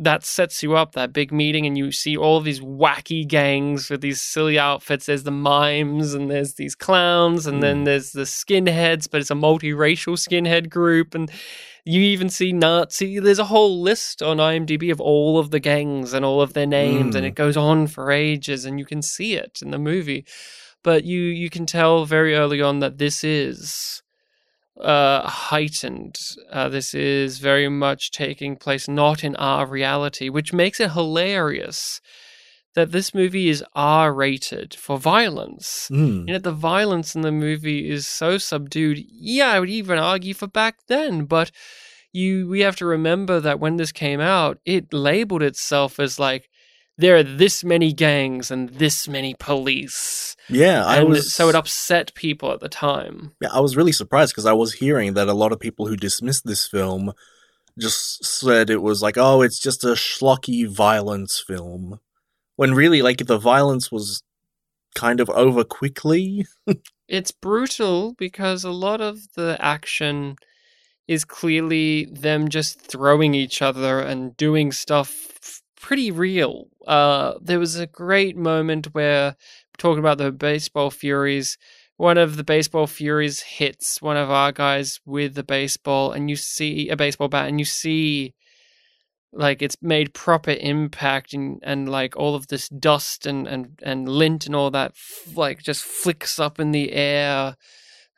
that 0.00 0.24
sets 0.24 0.62
you 0.62 0.76
up 0.76 0.92
that 0.92 1.12
big 1.12 1.32
meeting 1.32 1.66
and 1.66 1.76
you 1.76 1.90
see 1.90 2.16
all 2.16 2.40
these 2.40 2.60
wacky 2.60 3.26
gangs 3.26 3.90
with 3.90 4.00
these 4.00 4.22
silly 4.22 4.58
outfits 4.58 5.06
there's 5.06 5.24
the 5.24 5.30
mimes 5.30 6.14
and 6.14 6.30
there's 6.30 6.54
these 6.54 6.76
clowns 6.76 7.46
and 7.46 7.58
mm. 7.58 7.62
then 7.62 7.84
there's 7.84 8.12
the 8.12 8.22
skinheads 8.22 9.10
but 9.10 9.20
it's 9.20 9.30
a 9.30 9.34
multiracial 9.34 10.14
skinhead 10.14 10.70
group 10.70 11.14
and 11.14 11.30
you 11.84 12.00
even 12.00 12.30
see 12.30 12.52
nazi 12.52 13.18
there's 13.18 13.40
a 13.40 13.44
whole 13.44 13.82
list 13.82 14.22
on 14.22 14.36
imdb 14.36 14.90
of 14.92 15.00
all 15.00 15.36
of 15.36 15.50
the 15.50 15.60
gangs 15.60 16.12
and 16.12 16.24
all 16.24 16.40
of 16.40 16.52
their 16.52 16.66
names 16.66 17.14
mm. 17.14 17.18
and 17.18 17.26
it 17.26 17.34
goes 17.34 17.56
on 17.56 17.88
for 17.88 18.12
ages 18.12 18.64
and 18.64 18.78
you 18.78 18.84
can 18.84 19.02
see 19.02 19.34
it 19.34 19.58
in 19.62 19.72
the 19.72 19.78
movie 19.78 20.24
but 20.88 21.04
you 21.04 21.20
you 21.20 21.50
can 21.50 21.66
tell 21.66 22.06
very 22.06 22.34
early 22.34 22.62
on 22.62 22.78
that 22.78 22.96
this 22.96 23.22
is 23.22 24.02
uh, 24.80 25.28
heightened. 25.28 26.16
Uh, 26.50 26.70
this 26.70 26.94
is 26.94 27.40
very 27.40 27.68
much 27.68 28.10
taking 28.10 28.56
place 28.56 28.88
not 28.88 29.22
in 29.22 29.36
our 29.36 29.66
reality, 29.66 30.30
which 30.30 30.54
makes 30.54 30.80
it 30.80 30.92
hilarious 30.92 32.00
that 32.74 32.90
this 32.90 33.12
movie 33.12 33.50
is 33.50 33.62
R 33.74 34.14
rated 34.14 34.72
for 34.74 34.98
violence. 34.98 35.90
Mm. 35.92 36.26
You 36.26 36.32
know, 36.32 36.38
the 36.38 36.52
violence 36.52 37.14
in 37.14 37.20
the 37.20 37.32
movie 37.32 37.90
is 37.90 38.08
so 38.08 38.38
subdued. 38.38 39.04
Yeah, 39.10 39.48
I 39.50 39.60
would 39.60 39.68
even 39.68 39.98
argue 39.98 40.32
for 40.32 40.46
back 40.46 40.76
then, 40.86 41.26
but 41.26 41.50
you 42.14 42.48
we 42.48 42.60
have 42.60 42.76
to 42.76 42.86
remember 42.86 43.40
that 43.40 43.60
when 43.60 43.76
this 43.76 43.92
came 43.92 44.20
out, 44.20 44.56
it 44.64 44.94
labeled 44.94 45.42
itself 45.42 46.00
as 46.00 46.18
like 46.18 46.47
there 46.98 47.16
are 47.16 47.22
this 47.22 47.62
many 47.62 47.92
gangs 47.92 48.50
and 48.50 48.68
this 48.70 49.08
many 49.08 49.34
police. 49.38 50.36
Yeah, 50.48 50.84
I 50.84 50.98
and 50.98 51.08
was 51.08 51.32
so 51.32 51.48
it 51.48 51.54
upset 51.54 52.12
people 52.14 52.52
at 52.52 52.60
the 52.60 52.68
time. 52.68 53.32
Yeah, 53.40 53.50
I 53.52 53.60
was 53.60 53.76
really 53.76 53.92
surprised 53.92 54.32
because 54.32 54.46
I 54.46 54.52
was 54.52 54.74
hearing 54.74 55.14
that 55.14 55.28
a 55.28 55.32
lot 55.32 55.52
of 55.52 55.60
people 55.60 55.86
who 55.86 55.96
dismissed 55.96 56.44
this 56.44 56.66
film 56.66 57.12
just 57.78 58.24
said 58.24 58.68
it 58.68 58.82
was 58.82 59.00
like, 59.00 59.16
oh, 59.16 59.42
it's 59.42 59.60
just 59.60 59.84
a 59.84 59.88
schlocky 59.88 60.68
violence 60.68 61.42
film. 61.46 62.00
When 62.56 62.74
really, 62.74 63.02
like, 63.02 63.18
the 63.18 63.38
violence 63.38 63.92
was 63.92 64.24
kind 64.96 65.20
of 65.20 65.30
over 65.30 65.62
quickly. 65.62 66.44
it's 67.08 67.30
brutal 67.30 68.14
because 68.18 68.64
a 68.64 68.72
lot 68.72 69.00
of 69.00 69.20
the 69.36 69.56
action 69.60 70.34
is 71.06 71.24
clearly 71.24 72.06
them 72.06 72.48
just 72.48 72.80
throwing 72.80 73.34
each 73.34 73.62
other 73.62 74.00
and 74.00 74.36
doing 74.36 74.72
stuff 74.72 75.62
pretty 75.80 76.10
real. 76.10 76.68
Uh, 76.86 77.34
there 77.40 77.58
was 77.58 77.76
a 77.76 77.86
great 77.86 78.36
moment 78.36 78.86
where 78.92 79.36
talking 79.76 80.00
about 80.00 80.18
the 80.18 80.32
baseball 80.32 80.90
furies 80.90 81.56
one 81.98 82.16
of 82.16 82.36
the 82.36 82.44
baseball 82.44 82.86
furies 82.86 83.40
hits 83.40 84.00
one 84.00 84.16
of 84.16 84.30
our 84.30 84.52
guys 84.52 85.00
with 85.04 85.34
the 85.34 85.42
baseball, 85.42 86.12
and 86.12 86.30
you 86.30 86.36
see 86.36 86.88
a 86.88 86.96
baseball 86.96 87.26
bat, 87.26 87.48
and 87.48 87.58
you 87.58 87.64
see 87.64 88.34
like 89.32 89.60
it's 89.60 89.76
made 89.82 90.14
proper 90.14 90.52
impact 90.52 91.34
and 91.34 91.60
and 91.64 91.88
like 91.88 92.16
all 92.16 92.36
of 92.36 92.46
this 92.46 92.68
dust 92.68 93.26
and 93.26 93.48
and 93.48 93.80
and 93.82 94.08
lint 94.08 94.46
and 94.46 94.54
all 94.54 94.70
that 94.70 94.92
like 95.34 95.60
just 95.60 95.82
flicks 95.82 96.38
up 96.38 96.58
in 96.60 96.70
the 96.70 96.92
air 96.92 97.56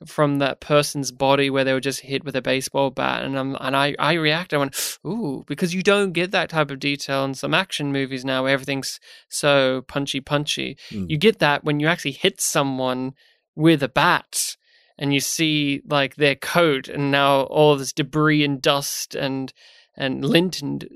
from 0.06 0.38
that 0.38 0.60
person's 0.60 1.12
body 1.12 1.50
where 1.50 1.62
they 1.64 1.72
were 1.72 1.80
just 1.80 2.00
hit 2.00 2.24
with 2.24 2.34
a 2.34 2.40
baseball 2.40 2.90
bat 2.90 3.22
and 3.22 3.38
I'm, 3.38 3.54
and 3.60 3.76
I 3.76 3.94
I 3.98 4.14
react 4.14 4.54
I 4.54 4.58
went 4.58 4.98
ooh 5.06 5.44
because 5.46 5.74
you 5.74 5.82
don't 5.82 6.12
get 6.12 6.30
that 6.30 6.48
type 6.48 6.70
of 6.70 6.78
detail 6.78 7.24
in 7.24 7.34
some 7.34 7.52
action 7.52 7.92
movies 7.92 8.24
now 8.24 8.42
where 8.44 8.52
everything's 8.54 8.98
so 9.28 9.82
punchy 9.88 10.20
punchy 10.20 10.76
Mm. 10.90 11.10
you 11.10 11.18
get 11.18 11.38
that 11.40 11.64
when 11.64 11.80
you 11.80 11.86
actually 11.86 12.12
hit 12.12 12.40
someone 12.40 13.12
with 13.54 13.82
a 13.82 13.88
bat 13.88 14.56
and 14.96 15.12
you 15.12 15.20
see 15.20 15.82
like 15.86 16.16
their 16.16 16.34
coat 16.34 16.88
and 16.88 17.10
now 17.10 17.42
all 17.42 17.76
this 17.76 17.92
debris 17.92 18.42
and 18.44 18.62
dust 18.62 19.14
and 19.14 19.52
and 19.96 20.24
lint 20.24 20.62
and 20.62 20.88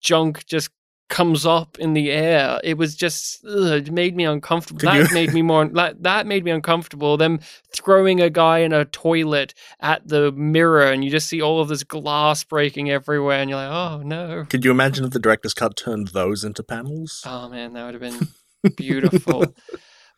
junk 0.00 0.44
just 0.46 0.68
comes 1.12 1.44
up 1.44 1.78
in 1.78 1.92
the 1.92 2.10
air. 2.10 2.58
It 2.64 2.78
was 2.78 2.96
just 2.96 3.44
ugh, 3.44 3.86
it 3.86 3.92
made 3.92 4.16
me 4.16 4.24
uncomfortable. 4.24 4.80
Could 4.80 4.88
that 4.88 5.10
you- 5.10 5.14
made 5.14 5.34
me 5.34 5.42
more 5.42 5.66
that, 5.68 6.02
that 6.02 6.26
made 6.26 6.42
me 6.42 6.50
uncomfortable. 6.50 7.18
Them 7.18 7.38
throwing 7.74 8.20
a 8.22 8.30
guy 8.30 8.60
in 8.60 8.72
a 8.72 8.86
toilet 8.86 9.52
at 9.80 10.08
the 10.08 10.32
mirror 10.32 10.90
and 10.90 11.04
you 11.04 11.10
just 11.10 11.28
see 11.28 11.42
all 11.42 11.60
of 11.60 11.68
this 11.68 11.84
glass 11.84 12.42
breaking 12.44 12.90
everywhere 12.90 13.40
and 13.40 13.50
you're 13.50 13.58
like, 13.58 13.70
"Oh 13.70 14.02
no." 14.02 14.46
Could 14.48 14.64
you 14.64 14.70
imagine 14.70 15.04
if 15.04 15.10
the 15.10 15.18
director's 15.18 15.52
cut 15.52 15.76
turned 15.76 16.08
those 16.08 16.44
into 16.44 16.62
panels? 16.62 17.22
Oh 17.26 17.48
man, 17.50 17.74
that 17.74 17.84
would 17.84 18.00
have 18.00 18.02
been 18.02 18.72
beautiful. 18.76 19.54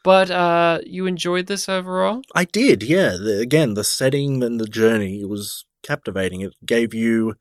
but 0.04 0.30
uh 0.30 0.78
you 0.86 1.06
enjoyed 1.06 1.46
this 1.48 1.68
overall? 1.68 2.22
I 2.36 2.44
did, 2.44 2.84
yeah. 2.84 3.16
The, 3.20 3.40
again, 3.40 3.74
the 3.74 3.84
setting 3.84 4.44
and 4.44 4.60
the 4.60 4.68
journey 4.68 5.22
it 5.22 5.28
was 5.28 5.64
captivating. 5.82 6.40
It 6.40 6.54
gave 6.64 6.94
you 6.94 7.34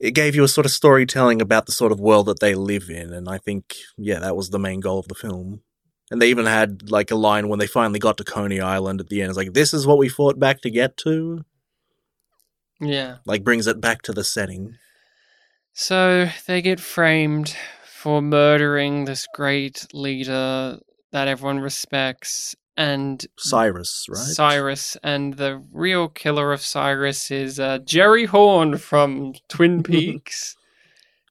it 0.00 0.12
gave 0.12 0.34
you 0.34 0.42
a 0.42 0.48
sort 0.48 0.64
of 0.64 0.72
storytelling 0.72 1.42
about 1.42 1.66
the 1.66 1.72
sort 1.72 1.92
of 1.92 2.00
world 2.00 2.26
that 2.26 2.40
they 2.40 2.54
live 2.54 2.88
in, 2.88 3.12
and 3.12 3.28
I 3.28 3.38
think 3.38 3.76
yeah, 3.98 4.18
that 4.18 4.36
was 4.36 4.50
the 4.50 4.58
main 4.58 4.80
goal 4.80 4.98
of 4.98 5.08
the 5.08 5.14
film. 5.14 5.60
And 6.10 6.20
they 6.20 6.30
even 6.30 6.46
had 6.46 6.90
like 6.90 7.12
a 7.12 7.16
line 7.16 7.48
when 7.48 7.60
they 7.60 7.68
finally 7.68 8.00
got 8.00 8.16
to 8.16 8.24
Coney 8.24 8.60
Island 8.60 9.00
at 9.00 9.08
the 9.08 9.20
end. 9.20 9.28
It's 9.28 9.36
like 9.36 9.52
this 9.52 9.72
is 9.72 9.86
what 9.86 9.98
we 9.98 10.08
fought 10.08 10.40
back 10.40 10.62
to 10.62 10.70
get 10.70 10.96
to. 10.98 11.44
Yeah. 12.80 13.18
Like 13.26 13.44
brings 13.44 13.66
it 13.66 13.80
back 13.80 14.02
to 14.02 14.12
the 14.12 14.24
setting. 14.24 14.74
So 15.72 16.28
they 16.46 16.62
get 16.62 16.80
framed 16.80 17.54
for 17.84 18.20
murdering 18.20 19.04
this 19.04 19.26
great 19.34 19.86
leader 19.92 20.78
that 21.12 21.28
everyone 21.28 21.60
respects, 21.60 22.56
and 22.76 23.26
Cyrus, 23.38 24.06
right? 24.08 24.18
Cyrus, 24.18 24.96
and 25.02 25.34
the 25.34 25.62
real 25.72 26.08
killer 26.08 26.52
of 26.52 26.60
Cyrus 26.62 27.30
is 27.30 27.60
uh, 27.60 27.78
Jerry 27.78 28.24
Horne 28.26 28.78
from 28.78 29.34
Twin 29.48 29.82
Peaks. 29.84 30.56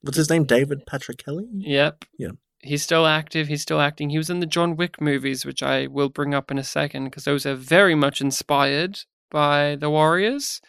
What's 0.02 0.18
his 0.18 0.30
name? 0.30 0.44
David 0.46 0.86
Patrick 0.86 1.18
Kelly. 1.24 1.48
yep. 1.52 2.06
Yeah. 2.18 2.32
He's 2.62 2.84
still 2.84 3.06
active. 3.06 3.48
He's 3.48 3.62
still 3.62 3.80
acting. 3.80 4.10
He 4.10 4.18
was 4.18 4.30
in 4.30 4.42
the 4.42 4.46
John 4.46 4.76
Wick 4.76 5.00
movies, 5.00 5.46
which 5.46 5.64
I 5.64 5.88
will 5.88 6.10
bring 6.10 6.34
up 6.34 6.52
in 6.52 6.58
a 6.58 6.64
second 6.64 7.06
because 7.06 7.24
those 7.24 7.46
are 7.46 7.56
very 7.56 7.96
much 7.96 8.20
inspired 8.20 9.00
by 9.32 9.78
the 9.78 9.90
Warriors. 9.90 10.60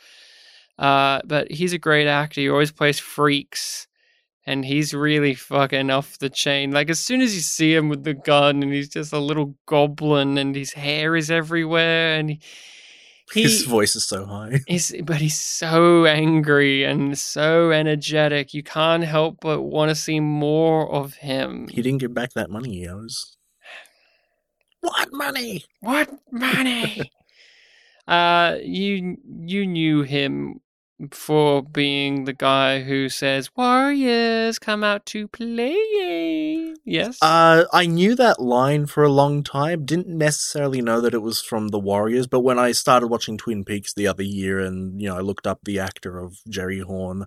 Uh, 0.79 1.21
but 1.25 1.51
he's 1.51 1.73
a 1.73 1.79
great 1.79 2.07
actor. 2.07 2.41
He 2.41 2.49
always 2.49 2.71
plays 2.71 3.01
freaks, 3.01 3.89
and 4.51 4.65
he's 4.65 4.93
really 4.93 5.33
fucking 5.33 5.91
off 5.91 6.19
the 6.19 6.29
chain. 6.29 6.73
Like 6.73 6.91
as 6.91 6.99
soon 6.99 7.21
as 7.21 7.37
you 7.37 7.41
see 7.41 7.73
him 7.73 7.89
with 7.89 8.03
the 8.03 8.15
gun, 8.15 8.65
and 8.65 8.73
he's 8.73 8.89
just 8.89 9.13
a 9.13 9.19
little 9.21 9.55
goblin, 9.67 10.37
and 10.39 10.57
his 10.57 10.73
hair 10.73 11.15
is 11.15 11.31
everywhere, 11.31 12.19
and 12.19 12.31
he, 12.31 12.41
he 13.33 13.43
His 13.43 13.63
voice 13.63 13.95
is 13.95 14.05
so 14.05 14.27
high. 14.27 14.59
He's, 14.67 14.93
but 15.05 15.19
he's 15.19 15.41
so 15.41 16.05
angry 16.05 16.83
and 16.83 17.17
so 17.17 17.71
energetic. 17.71 18.53
You 18.53 18.65
can't 18.65 19.05
help 19.05 19.37
but 19.41 19.63
want 19.63 19.91
to 19.91 19.95
see 19.95 20.19
more 20.19 20.93
of 20.93 21.15
him. 21.15 21.69
He 21.69 21.81
didn't 21.81 22.01
get 22.01 22.13
back 22.13 22.33
that 22.33 22.51
money 22.51 22.81
he 22.81 22.89
owes. 22.89 23.37
What 24.81 25.13
money? 25.13 25.65
What 25.79 26.11
money? 26.33 27.13
uh, 28.09 28.57
you 28.65 29.17
you 29.47 29.65
knew 29.65 30.03
him 30.03 30.61
for 31.13 31.63
being 31.63 32.25
the 32.25 32.33
guy 32.33 32.83
who 32.83 33.09
says 33.09 33.51
Warriors 33.57 34.59
come 34.59 34.85
out 34.85 35.07
to 35.07 35.29
play. 35.29 36.75
Yes. 36.85 37.19
Uh, 37.23 37.65
I 37.73 37.87
knew 37.87 38.15
that 38.15 38.41
line 38.41 38.87
for 38.87 39.03
a 39.03 39.13
long 39.13 39.43
time. 39.43 39.85
Didn't 39.85 40.09
necessarily 40.09 40.83
know 40.83 41.01
that 41.01 41.15
it 41.15 41.23
was 41.23 41.41
from 41.41 41.69
the 41.69 41.79
Warriors, 41.79 42.27
but 42.27 42.41
when 42.41 42.59
I 42.59 42.73
started 42.73 43.09
watching 43.09 43.39
Twin 43.39 43.65
Peaks 43.65 43.95
the 43.95 44.07
other 44.07 44.23
year, 44.23 44.61
and 44.61 45.01
you 45.01 45.09
know, 45.09 45.17
I 45.17 45.21
looked 45.21 45.47
up 45.47 45.61
the 45.63 45.79
actor 45.79 46.19
of 46.19 46.39
Jerry 46.49 46.81
Horne, 46.81 47.27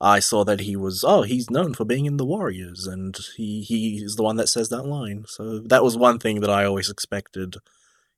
I 0.00 0.20
saw 0.20 0.44
that 0.44 0.60
he 0.60 0.76
was 0.76 1.04
oh, 1.04 1.22
he's 1.22 1.50
known 1.50 1.72
for 1.74 1.84
being 1.84 2.06
in 2.06 2.18
the 2.18 2.26
Warriors, 2.26 2.86
and 2.86 3.16
he 3.36 3.62
he 3.62 3.96
is 4.04 4.16
the 4.16 4.22
one 4.22 4.36
that 4.36 4.48
says 4.48 4.68
that 4.68 4.84
line. 4.84 5.24
So 5.28 5.60
that 5.60 5.82
was 5.82 5.96
one 5.96 6.18
thing 6.18 6.40
that 6.40 6.50
I 6.50 6.64
always 6.64 6.90
expected. 6.90 7.56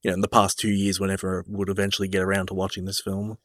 You 0.03 0.11
know, 0.11 0.15
in 0.15 0.21
the 0.21 0.29
past 0.29 0.59
two 0.59 0.71
years, 0.71 1.01
whenever 1.01 1.41
I 1.41 1.43
would 1.49 1.69
eventually 1.69 2.09
get 2.09 2.23
around 2.23 2.47
to 2.47 2.55
watching 2.55 2.85
this 2.85 3.01
film. 3.01 3.39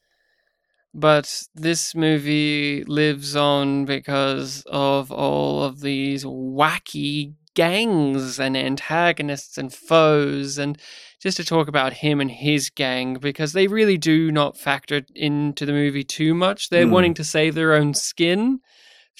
But 0.94 1.42
this 1.54 1.94
movie 1.94 2.84
lives 2.84 3.34
on 3.34 3.84
because 3.84 4.62
of 4.66 5.10
all 5.10 5.64
of 5.64 5.80
these 5.80 6.24
wacky 6.24 7.34
gangs 7.54 8.38
and 8.38 8.56
antagonists 8.56 9.58
and 9.58 9.72
foes. 9.72 10.56
And 10.56 10.78
just 11.20 11.36
to 11.38 11.44
talk 11.44 11.66
about 11.66 11.94
him 11.94 12.20
and 12.20 12.30
his 12.30 12.70
gang, 12.70 13.14
because 13.14 13.52
they 13.54 13.66
really 13.66 13.98
do 13.98 14.30
not 14.30 14.56
factor 14.56 15.02
into 15.14 15.66
the 15.66 15.72
movie 15.72 16.04
too 16.04 16.32
much. 16.34 16.68
They're 16.68 16.86
Hmm. 16.86 16.92
wanting 16.92 17.14
to 17.14 17.24
save 17.24 17.54
their 17.54 17.74
own 17.74 17.94
skin 17.94 18.60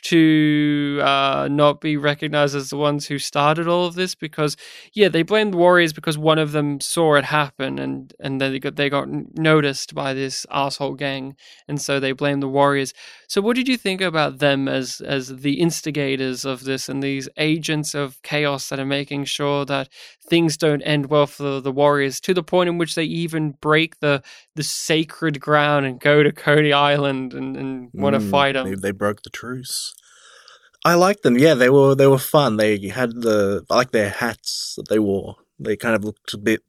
to 0.04 1.00
uh, 1.02 1.48
not 1.50 1.80
be 1.80 1.96
recognized 1.96 2.54
as 2.54 2.70
the 2.70 2.76
ones 2.76 3.06
who 3.06 3.18
started 3.18 3.66
all 3.66 3.86
of 3.86 3.94
this 3.94 4.14
because 4.14 4.56
yeah 4.92 5.08
they 5.08 5.22
blame 5.22 5.50
the 5.50 5.56
warriors 5.56 5.92
because 5.92 6.16
one 6.18 6.38
of 6.38 6.52
them 6.52 6.80
saw 6.80 7.14
it 7.14 7.24
happen 7.24 7.78
and 7.78 8.12
and 8.20 8.40
they 8.40 8.58
got 8.58 8.76
they 8.76 8.88
got 8.88 9.08
noticed 9.36 9.94
by 9.94 10.14
this 10.14 10.46
asshole 10.50 10.94
gang 10.94 11.36
and 11.68 11.80
so 11.80 11.98
they 11.98 12.12
blame 12.12 12.40
the 12.40 12.48
warriors. 12.48 12.92
So 13.28 13.40
what 13.40 13.56
did 13.56 13.68
you 13.68 13.76
think 13.76 14.00
about 14.00 14.38
them 14.38 14.68
as 14.68 15.00
as 15.00 15.28
the 15.28 15.60
instigators 15.60 16.44
of 16.44 16.64
this 16.64 16.88
and 16.88 17.02
these 17.02 17.28
agents 17.36 17.94
of 17.94 18.20
chaos 18.22 18.68
that 18.68 18.78
are 18.78 18.84
making 18.84 19.24
sure 19.24 19.64
that 19.64 19.88
things 20.28 20.56
don't 20.56 20.82
end 20.82 21.06
well 21.10 21.26
for 21.26 21.60
the 21.60 21.72
warriors 21.72 22.20
to 22.20 22.32
the 22.34 22.42
point 22.42 22.68
in 22.68 22.78
which 22.78 22.94
they 22.94 23.04
even 23.04 23.52
break 23.60 24.00
the 24.00 24.22
the 24.54 24.62
sacred 24.62 25.40
ground 25.40 25.86
and 25.86 26.00
go 26.00 26.22
to 26.22 26.32
Coney 26.32 26.72
Island 26.72 27.34
and, 27.34 27.56
and 27.56 27.90
want 27.92 28.14
to 28.14 28.20
Mm, 28.20 28.30
fight 28.30 28.52
them? 28.52 28.68
They, 28.68 28.74
they 28.76 28.90
broke 28.90 29.22
the 29.22 29.30
truce. 29.30 29.94
I 30.84 30.94
liked 30.94 31.22
them. 31.22 31.38
Yeah, 31.38 31.54
they 31.54 31.70
were 31.70 31.94
they 31.94 32.06
were 32.06 32.18
fun. 32.18 32.56
They 32.56 32.88
had 32.88 33.10
the 33.22 33.64
I 33.70 33.74
like 33.76 33.90
their 33.92 34.10
hats 34.10 34.74
that 34.76 34.88
they 34.88 34.98
wore. 34.98 35.36
They 35.58 35.76
kind 35.76 35.94
of 35.94 36.04
looked 36.04 36.34
a 36.34 36.38
bit 36.38 36.62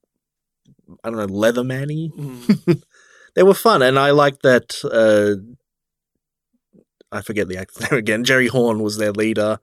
I 1.03 1.09
don't 1.09 1.17
know 1.19 1.27
leatherman-y. 1.27 2.09
Mm. 2.17 2.83
They 3.35 3.43
were 3.43 3.53
fun, 3.53 3.81
and 3.81 3.99
I 3.99 4.11
liked 4.11 4.43
that. 4.43 4.79
Uh, 4.85 5.43
I 7.11 7.21
forget 7.21 7.49
the 7.49 7.57
actor's 7.57 7.81
name 7.91 7.99
again. 7.99 8.23
Jerry 8.23 8.47
Horne 8.47 8.81
was 8.81 8.97
their 8.97 9.11
leader. 9.11 9.59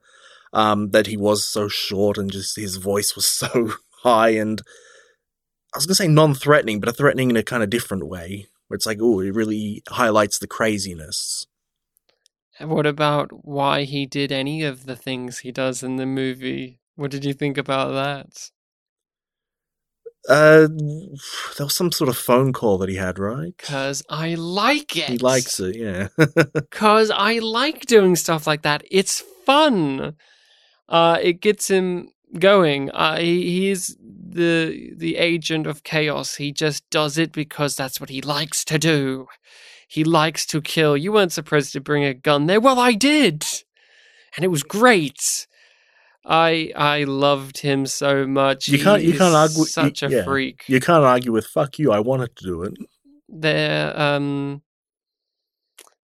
Um, 0.53 0.91
that 0.91 1.07
he 1.07 1.17
was 1.17 1.45
so 1.45 1.67
short 1.67 2.17
and 2.17 2.31
just 2.31 2.55
his 2.55 2.75
voice 2.75 3.15
was 3.15 3.25
so 3.25 3.71
high 4.03 4.29
and 4.29 4.61
I 5.73 5.77
was 5.77 5.87
gonna 5.87 5.95
say 5.95 6.07
non-threatening, 6.07 6.79
but 6.79 6.89
a 6.89 6.93
threatening 6.93 7.31
in 7.31 7.37
a 7.37 7.43
kind 7.43 7.63
of 7.63 7.71
different 7.71 8.07
way. 8.07 8.45
Where 8.67 8.75
it's 8.75 8.85
like, 8.85 8.99
oh, 9.01 9.19
it 9.19 9.33
really 9.33 9.81
highlights 9.89 10.37
the 10.37 10.47
craziness. 10.47 11.47
And 12.59 12.69
What 12.69 12.85
about 12.85 13.45
why 13.45 13.83
he 13.83 14.05
did 14.05 14.31
any 14.31 14.63
of 14.63 14.85
the 14.85 14.95
things 14.95 15.39
he 15.39 15.51
does 15.51 15.81
in 15.81 15.95
the 15.95 16.05
movie? 16.05 16.79
What 16.95 17.09
did 17.09 17.25
you 17.25 17.33
think 17.33 17.57
about 17.57 17.91
that? 17.93 18.51
Uh, 20.29 20.67
there 21.57 21.65
was 21.65 21.75
some 21.75 21.91
sort 21.91 22.09
of 22.09 22.17
phone 22.17 22.53
call 22.53 22.77
that 22.77 22.89
he 22.89 22.95
had, 22.95 23.17
right? 23.17 23.55
Because 23.57 24.03
I 24.09 24.35
like 24.35 24.95
it. 24.95 25.09
He 25.09 25.17
likes 25.17 25.59
it, 25.59 25.75
yeah. 25.75 26.09
Because 26.53 27.09
I 27.09 27.39
like 27.39 27.87
doing 27.87 28.15
stuff 28.15 28.45
like 28.45 28.61
that. 28.61 28.83
It's 28.91 29.23
fun. 29.45 30.15
Uh, 30.93 31.17
it 31.21 31.41
gets 31.41 31.67
him 31.69 32.07
going. 32.39 32.89
Uh, 32.91 33.17
he, 33.17 33.35
he's 33.67 33.97
the 33.99 34.93
the 34.95 35.17
agent 35.17 35.65
of 35.67 35.83
chaos. 35.83 36.35
He 36.35 36.51
just 36.51 36.87
does 36.89 37.17
it 37.17 37.31
because 37.31 37.75
that's 37.75 37.99
what 37.99 38.09
he 38.09 38.21
likes 38.21 38.63
to 38.65 38.77
do. 38.77 39.27
He 39.87 40.03
likes 40.03 40.45
to 40.47 40.61
kill. 40.61 40.95
You 40.95 41.11
weren't 41.11 41.31
supposed 41.31 41.73
to 41.73 41.81
bring 41.81 42.03
a 42.03 42.13
gun 42.13 42.45
there. 42.47 42.61
Well, 42.61 42.79
I 42.79 42.93
did, 42.93 43.43
and 44.35 44.43
it 44.45 44.49
was 44.49 44.63
great. 44.63 45.47
I 46.25 46.71
I 46.75 47.03
loved 47.05 47.57
him 47.59 47.85
so 47.85 48.25
much. 48.25 48.67
You 48.67 48.79
can't- 48.79 49.01
He 49.01 49.11
you 49.11 49.17
can't 49.17 49.35
argue- 49.35 49.65
Such 49.65 50.03
a 50.03 50.09
yeah. 50.09 50.23
freak. 50.23 50.63
you 50.67 50.79
can't 50.79 51.03
argue 51.03 51.31
with 51.31 51.45
"fuck 51.47 51.77
you." 51.79 51.91
I 51.91 51.99
wanted 51.99 52.35
to 52.37 52.45
do 52.45 52.63
it. 52.63 52.73
They're 53.27 53.99
um 53.99 54.61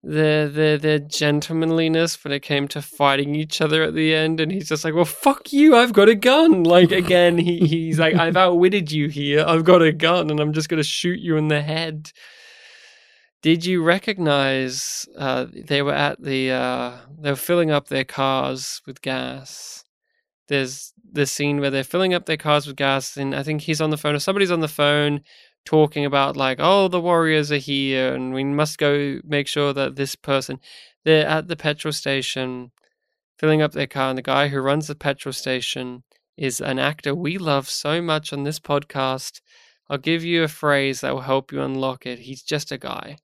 their 0.01 0.47
their 0.47 0.77
their 0.77 0.99
gentlemanliness 0.99 2.23
when 2.23 2.31
it 2.31 2.41
came 2.41 2.67
to 2.69 2.81
fighting 2.81 3.35
each 3.35 3.61
other 3.61 3.83
at 3.83 3.93
the 3.93 4.13
end, 4.13 4.39
and 4.39 4.51
he's 4.51 4.69
just 4.69 4.85
like, 4.85 4.93
"Well, 4.93 5.05
fuck 5.05 5.51
you! 5.51 5.75
I've 5.75 5.93
got 5.93 6.09
a 6.09 6.15
gun." 6.15 6.63
Like 6.63 6.91
again, 6.91 7.37
he 7.37 7.59
he's 7.59 7.99
like, 7.99 8.15
"I've 8.15 8.37
outwitted 8.37 8.91
you 8.91 9.09
here. 9.09 9.43
I've 9.45 9.65
got 9.65 9.81
a 9.81 9.91
gun, 9.91 10.29
and 10.29 10.39
I'm 10.39 10.53
just 10.53 10.69
gonna 10.69 10.83
shoot 10.83 11.19
you 11.19 11.37
in 11.37 11.49
the 11.49 11.61
head." 11.61 12.11
Did 13.41 13.65
you 13.65 13.83
recognize 13.83 15.05
uh, 15.17 15.45
they 15.53 15.81
were 15.81 15.93
at 15.93 16.21
the 16.21 16.51
uh, 16.51 16.97
they 17.19 17.29
were 17.31 17.35
filling 17.35 17.71
up 17.71 17.87
their 17.87 18.05
cars 18.05 18.81
with 18.85 19.01
gas? 19.01 19.83
There's 20.47 20.93
the 21.11 21.25
scene 21.25 21.59
where 21.59 21.69
they're 21.69 21.83
filling 21.83 22.13
up 22.13 22.25
their 22.25 22.37
cars 22.37 22.67
with 22.67 22.75
gas, 22.75 23.17
and 23.17 23.35
I 23.35 23.43
think 23.43 23.61
he's 23.61 23.81
on 23.81 23.89
the 23.89 23.97
phone 23.97 24.15
or 24.15 24.19
somebody's 24.19 24.51
on 24.51 24.61
the 24.61 24.67
phone 24.67 25.21
talking 25.65 26.05
about 26.05 26.37
like, 26.37 26.57
oh, 26.59 26.87
the 26.87 27.01
warriors 27.01 27.51
are 27.51 27.57
here, 27.57 28.13
and 28.13 28.33
we 28.33 28.43
must 28.43 28.77
go 28.77 29.19
make 29.23 29.47
sure 29.47 29.73
that 29.73 29.95
this 29.95 30.15
person. 30.15 30.59
They're 31.05 31.27
at 31.27 31.47
the 31.47 31.55
petrol 31.55 31.93
station, 31.93 32.71
filling 33.37 33.61
up 33.61 33.71
their 33.71 33.87
car, 33.87 34.09
and 34.09 34.17
the 34.17 34.23
guy 34.23 34.49
who 34.49 34.59
runs 34.59 34.87
the 34.87 34.95
petrol 34.95 35.33
station 35.33 36.03
is 36.37 36.61
an 36.61 36.79
actor 36.79 37.13
we 37.13 37.37
love 37.37 37.69
so 37.69 38.01
much 38.01 38.31
on 38.31 38.43
this 38.43 38.59
podcast. 38.59 39.41
I'll 39.89 39.97
give 39.97 40.23
you 40.23 40.43
a 40.43 40.47
phrase 40.47 41.01
that 41.01 41.13
will 41.13 41.21
help 41.21 41.51
you 41.51 41.61
unlock 41.61 42.05
it. 42.05 42.19
He's 42.19 42.43
just 42.43 42.71
a 42.71 42.77
guy. 42.77 43.17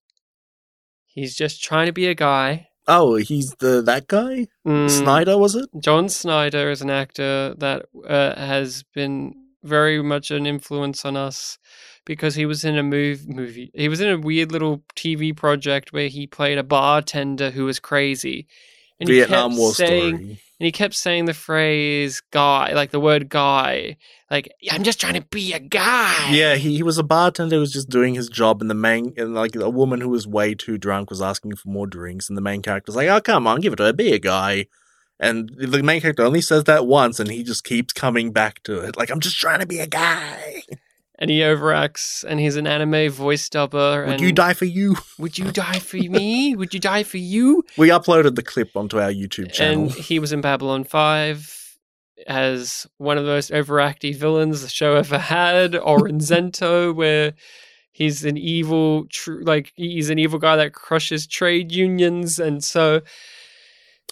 He's 1.05 1.35
just 1.35 1.63
trying 1.63 1.85
to 1.85 1.93
be 1.93 2.07
a 2.07 2.15
guy. 2.15 2.67
Oh, 2.87 3.15
he's 3.15 3.55
the 3.59 3.81
that 3.83 4.07
guy? 4.07 4.47
Mm, 4.67 4.89
Snyder, 4.89 5.37
was 5.37 5.55
it? 5.55 5.69
John 5.79 6.09
Snyder 6.09 6.69
is 6.69 6.81
an 6.81 6.89
actor 6.89 7.55
that 7.57 7.85
uh, 8.07 8.35
has 8.35 8.83
been 8.93 9.33
very 9.65 10.01
much 10.01 10.31
an 10.31 10.45
influence 10.45 11.03
on 11.05 11.17
us 11.17 11.57
because 12.05 12.35
he 12.35 12.45
was 12.45 12.63
in 12.63 12.77
a 12.77 12.83
move 12.83 13.27
movie. 13.27 13.71
He 13.73 13.89
was 13.89 13.99
in 13.99 14.09
a 14.09 14.17
weird 14.17 14.51
little 14.51 14.83
TV 14.95 15.35
project 15.35 15.91
where 15.91 16.07
he 16.07 16.27
played 16.27 16.57
a 16.57 16.63
bartender 16.63 17.51
who 17.51 17.65
was 17.65 17.79
crazy. 17.79 18.47
And 18.99 19.09
he 19.09 19.15
Vietnam 19.15 19.51
kept 19.51 19.59
War 19.59 19.73
saying, 19.73 20.15
story. 20.15 20.29
and 20.29 20.65
he 20.65 20.71
kept 20.71 20.93
saying 20.93 21.25
the 21.25 21.33
phrase 21.33 22.21
"guy," 22.31 22.71
like 22.73 22.91
the 22.91 22.99
word 22.99 23.27
"guy," 23.27 23.97
like 24.31 24.49
"I'm 24.71 24.83
just 24.83 25.01
trying 25.01 25.15
to 25.15 25.21
be 25.21 25.51
a 25.51 25.59
guy." 25.59 26.31
Yeah, 26.31 26.55
he, 26.55 26.77
he 26.77 26.83
was 26.83 26.97
a 26.97 27.03
bartender 27.03 27.57
who 27.57 27.59
was 27.59 27.73
just 27.73 27.89
doing 27.89 28.13
his 28.13 28.29
job, 28.29 28.61
and 28.61 28.69
the 28.69 28.75
main 28.75 29.13
and 29.17 29.33
like 29.33 29.53
a 29.57 29.69
woman 29.69 29.99
who 29.99 30.07
was 30.07 30.25
way 30.25 30.55
too 30.55 30.77
drunk 30.77 31.09
was 31.09 31.21
asking 31.21 31.57
for 31.57 31.67
more 31.67 31.87
drinks, 31.87 32.29
and 32.29 32.37
the 32.37 32.41
main 32.41 32.61
character 32.61 32.89
was 32.89 32.95
like, 32.95 33.09
"Oh, 33.09 33.19
come 33.19 33.47
on, 33.47 33.59
give 33.59 33.73
it 33.73 33.77
to 33.77 33.83
her, 33.83 33.91
be 33.93 34.13
a 34.13 34.19
guy." 34.19 34.67
And 35.19 35.49
the 35.57 35.81
main 35.81 36.01
character 36.01 36.23
only 36.23 36.41
says 36.41 36.65
that 36.65 36.85
once, 36.87 37.19
and 37.19 37.31
he 37.31 37.43
just 37.43 37.63
keeps 37.63 37.93
coming 37.93 38.31
back 38.31 38.61
to 38.63 38.79
it, 38.81 38.97
like, 38.97 39.09
"I'm 39.09 39.21
just 39.21 39.39
trying 39.39 39.61
to 39.61 39.65
be 39.65 39.79
a 39.79 39.87
guy. 39.87 40.63
and 41.17 41.29
he 41.29 41.39
overacts, 41.39 42.25
and 42.25 42.41
he's 42.41 42.57
an 42.57 42.67
anime 42.67 43.09
voice 43.09 43.47
dubber. 43.47 44.05
Would 44.05 44.19
you 44.19 44.33
die 44.33 44.53
for 44.53 44.65
you?" 44.65 44.97
Would 45.17 45.37
you 45.37 45.49
die 45.51 45.79
for 45.79 45.95
me? 45.95 46.55
Would 46.57 46.73
you 46.73 46.79
die 46.81 47.03
for 47.03 47.17
you? 47.17 47.63
We 47.77 47.87
uploaded 47.87 48.35
the 48.35 48.43
clip 48.43 48.75
onto 48.75 48.99
our 48.99 49.11
YouTube 49.11 49.53
channel. 49.53 49.83
And 49.83 49.91
he 49.91 50.19
was 50.19 50.33
in 50.33 50.41
Babylon 50.41 50.83
5 50.83 51.77
as 52.27 52.85
one 52.97 53.17
of 53.17 53.23
the 53.25 53.31
most 53.31 53.51
overactive 53.51 54.15
villains 54.15 54.61
the 54.61 54.67
show 54.69 54.95
ever 54.95 55.17
had, 55.17 55.75
Orin 55.75 56.19
Zento, 56.19 56.93
where 57.01 57.33
he's 57.91 58.25
an 58.25 58.37
evil, 58.37 59.05
tr- 59.09 59.41
like, 59.41 59.71
he's 59.75 60.09
an 60.09 60.19
evil 60.19 60.39
guy 60.39 60.57
that 60.57 60.73
crushes 60.73 61.25
trade 61.27 61.71
unions. 61.71 62.39
And 62.39 62.61
so, 62.63 63.01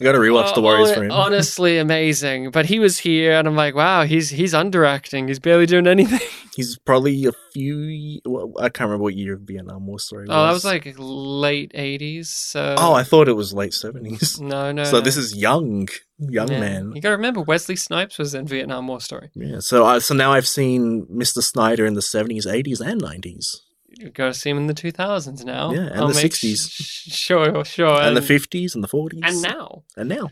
I 0.01 0.05
got 0.05 0.13
to 0.13 0.17
rewatch 0.17 0.55
the 0.55 0.59
uh, 0.61 0.63
Warriors 0.63 0.89
hon- 0.89 0.95
for 0.97 1.03
him. 1.03 1.11
honestly 1.11 1.77
amazing. 1.77 2.49
But 2.49 2.65
he 2.65 2.79
was 2.79 2.97
here, 2.97 3.33
and 3.33 3.47
I'm 3.47 3.55
like, 3.55 3.75
wow, 3.75 4.03
he's 4.03 4.29
he's 4.29 4.53
underacting. 4.53 5.27
He's 5.27 5.39
barely 5.39 5.65
doing 5.67 5.87
anything. 5.87 6.19
He's 6.55 6.77
probably 6.77 7.25
a 7.25 7.31
few. 7.51 8.19
Well, 8.25 8.53
I 8.59 8.69
can't 8.69 8.81
remember 8.87 9.01
what 9.01 9.15
year 9.15 9.33
of 9.33 9.41
Vietnam 9.41 9.87
War 9.87 9.97
story. 9.97 10.27
Oh, 10.29 10.45
that 10.45 10.51
was 10.51 10.63
like 10.63 10.93
late 10.99 11.73
80s. 11.73 12.27
So. 12.27 12.75
Oh, 12.77 12.93
I 12.93 13.01
thought 13.01 13.27
it 13.27 13.33
was 13.33 13.53
late 13.55 13.73
seventies. 13.73 14.39
no, 14.41 14.71
no. 14.71 14.83
So 14.83 14.97
no. 14.97 15.01
this 15.01 15.17
is 15.17 15.35
young, 15.35 15.87
young 16.19 16.49
Yeah. 16.51 16.59
man. 16.59 16.91
You 16.93 17.01
got 17.01 17.09
to 17.09 17.15
remember, 17.15 17.41
Wesley 17.41 17.75
Snipes 17.75 18.19
was 18.19 18.35
in 18.35 18.45
Vietnam 18.45 18.85
War 18.87 19.01
story. 19.01 19.31
Yeah. 19.33 19.61
So, 19.61 19.83
I 19.83 19.97
so 19.97 20.13
now 20.13 20.31
I've 20.31 20.45
seen 20.47 21.07
Mr. 21.11 21.41
Snyder 21.41 21.87
in 21.87 21.95
the 21.95 22.03
seventies, 22.03 22.45
eighties, 22.45 22.79
and 22.81 23.01
nineties, 23.01 23.59
You 23.71 23.72
got 24.09 24.27
to 24.27 24.33
see 24.33 24.49
him 24.49 24.57
in 24.57 24.67
the 24.67 24.73
2000s 24.73 25.43
now. 25.45 25.71
Yeah, 25.71 25.79
and 25.87 25.95
I'll 26.01 26.07
the 26.07 26.13
60s. 26.13 26.69
sh- 26.71 27.11
sure, 27.13 27.63
sure. 27.65 28.01
and 28.01 28.15
the 28.17 28.21
fifties, 28.21 28.75
and 28.75 28.83
the 28.83 28.87
forties, 28.87 29.21
And 29.23 29.41
now. 29.41 29.83
and 29.97 30.09
now, 30.09 30.29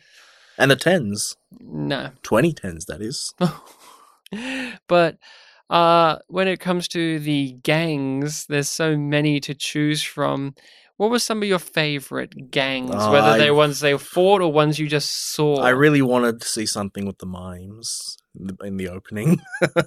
and 0.58 0.70
the 0.72 0.76
tens, 0.76 1.36
No. 1.60 2.12
twenty 2.24 2.54
tens. 2.54 2.86
That 2.86 3.02
is. 3.02 3.34
but 4.88 5.18
uh, 5.70 6.18
when 6.28 6.48
it 6.48 6.60
comes 6.60 6.88
to 6.90 7.20
the 7.20 7.54
gangs, 7.64 8.46
there's 8.48 8.70
so 8.70 8.98
many 8.98 9.40
to 9.42 9.54
choose 9.54 10.02
from. 10.04 10.56
What 10.98 11.10
were 11.10 11.20
some 11.20 11.42
of 11.42 11.48
your 11.50 11.58
favorite 11.60 12.52
gangs? 12.52 12.92
Oh, 12.94 13.12
Whether 13.12 13.28
I- 13.30 13.38
they 13.40 13.52
ones 13.52 13.80
they 13.80 13.98
fought 13.98 14.42
or 14.42 14.52
ones 14.54 14.78
you 14.78 14.88
just 14.88 15.34
saw? 15.34 15.56
I 15.62 15.70
really 15.70 16.02
wanted 16.04 16.42
to 16.42 16.48
see 16.48 16.66
something 16.68 17.06
with 17.08 17.18
the 17.18 17.26
mimes 17.26 18.18
in 18.64 18.78
the 18.78 18.88
opening. 18.90 19.42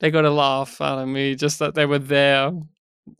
they 0.00 0.10
got 0.10 0.24
a 0.24 0.30
laugh 0.30 0.80
out 0.80 0.98
of 0.98 1.08
me 1.08 1.34
just 1.34 1.58
that 1.60 1.74
they 1.74 1.86
were 1.86 1.98
there 1.98 2.52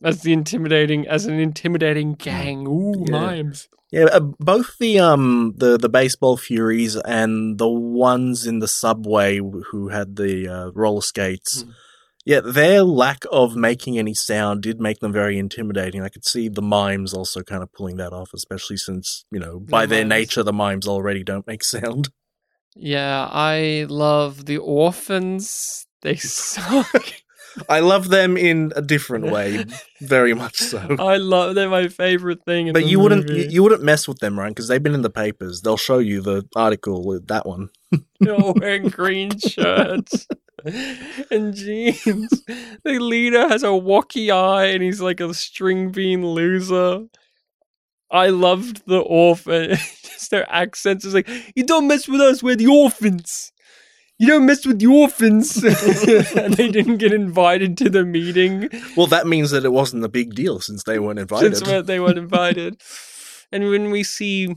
as 0.03 0.21
the 0.21 0.33
intimidating 0.33 1.07
as 1.07 1.25
an 1.25 1.39
intimidating 1.39 2.13
gang. 2.15 2.67
Ooh, 2.67 2.95
Mm. 2.97 3.07
Yeah. 3.07 3.11
mimes. 3.19 3.69
Yeah, 3.91 4.05
uh, 4.05 4.19
both 4.21 4.77
the 4.79 4.99
um 4.99 5.53
the 5.57 5.77
the 5.77 5.89
baseball 5.89 6.37
furies 6.37 6.95
and 6.95 7.57
the 7.57 7.67
ones 7.67 8.45
in 8.47 8.59
the 8.59 8.67
subway 8.67 9.37
who 9.37 9.89
had 9.89 10.15
the 10.15 10.47
uh, 10.47 10.71
roller 10.73 11.01
skates. 11.01 11.63
Mm. 11.63 11.73
Yeah, 12.23 12.39
their 12.39 12.83
lack 12.83 13.25
of 13.31 13.55
making 13.55 13.97
any 13.97 14.13
sound 14.13 14.61
did 14.61 14.79
make 14.79 14.99
them 14.99 15.11
very 15.11 15.37
intimidating. 15.39 16.03
I 16.03 16.09
could 16.09 16.23
see 16.23 16.47
the 16.49 16.61
mimes 16.61 17.13
also 17.13 17.41
kind 17.41 17.63
of 17.63 17.73
pulling 17.73 17.97
that 17.97 18.13
off, 18.13 18.29
especially 18.33 18.77
since 18.77 19.25
you 19.31 19.39
know 19.39 19.59
by 19.59 19.85
their 19.85 20.05
mimes. 20.05 20.09
nature 20.09 20.43
the 20.43 20.53
mimes 20.53 20.87
already 20.87 21.23
don't 21.23 21.47
make 21.47 21.63
sound. 21.75 22.09
Yeah, 22.75 23.27
I 23.29 23.85
love 23.89 24.45
the 24.45 24.57
orphans. 24.59 25.85
They 26.01 26.15
suck. 26.17 27.13
I 27.67 27.81
love 27.81 28.07
them 28.09 28.37
in 28.37 28.71
a 28.77 28.81
different 28.81 29.25
way, 29.25 29.65
very 29.99 30.33
much 30.33 30.55
so. 30.57 30.95
I 30.99 31.17
love. 31.17 31.55
They're 31.55 31.69
my 31.69 31.89
favorite 31.89 32.45
thing. 32.45 32.67
In 32.67 32.73
But 32.73 32.85
you 32.85 32.99
wouldn't 32.99 33.27
you, 33.29 33.35
movie. 33.35 33.53
you 33.53 33.61
wouldn't 33.63 33.83
mess 33.83 34.07
with 34.07 34.19
them, 34.19 34.39
right? 34.39 34.49
Because 34.49 34.69
they've 34.69 34.81
been 34.81 34.93
in 34.93 35.01
the 35.01 35.09
papers. 35.09 35.61
They'll 35.61 35.75
show 35.75 35.99
you 35.99 36.21
the 36.21 36.47
article 36.55 37.05
with 37.05 37.27
that 37.27 37.45
one. 37.45 37.69
They're 38.21 38.37
wearing 38.55 38.87
green 38.87 39.37
shirts 39.37 40.27
and 41.29 41.53
jeans. 41.53 42.29
The 42.85 42.99
leader 42.99 43.49
has 43.49 43.63
a 43.63 43.67
wacky 43.67 44.31
eye 44.33 44.67
and 44.67 44.81
he's 44.81 45.01
like 45.01 45.19
a 45.19 45.33
string 45.33 45.91
bean 45.91 46.25
loser. 46.25 47.01
I 48.09 48.27
loved 48.27 48.83
the 48.87 48.99
orphan. 48.99 49.71
Just 49.71 50.31
their 50.31 50.49
accents 50.49 51.03
is 51.03 51.13
like, 51.13 51.29
you 51.55 51.65
don't 51.65 51.87
mess 51.87 52.07
with 52.07 52.21
us, 52.21 52.41
we're 52.41 52.55
the 52.55 52.67
orphans. 52.67 53.50
You 54.21 54.27
don't 54.27 54.45
mess 54.45 54.65
with 54.67 54.77
the 54.79 54.85
orphans. 54.87 55.57
and 55.63 56.53
they 56.59 56.69
didn't 56.69 56.97
get 56.97 57.11
invited 57.11 57.75
to 57.79 57.89
the 57.89 58.05
meeting 58.05 58.69
Well, 58.95 59.07
that 59.07 59.25
means 59.25 59.49
that 59.51 59.65
it 59.65 59.73
wasn't 59.73 60.03
a 60.05 60.09
big 60.09 60.35
deal 60.35 60.59
since 60.59 60.83
they 60.83 60.99
weren't 60.99 61.17
invited. 61.19 61.57
since 61.57 61.87
they 61.87 61.99
weren't 61.99 62.19
invited. 62.19 62.79
and 63.51 63.67
when 63.69 63.89
we 63.89 64.03
see, 64.03 64.47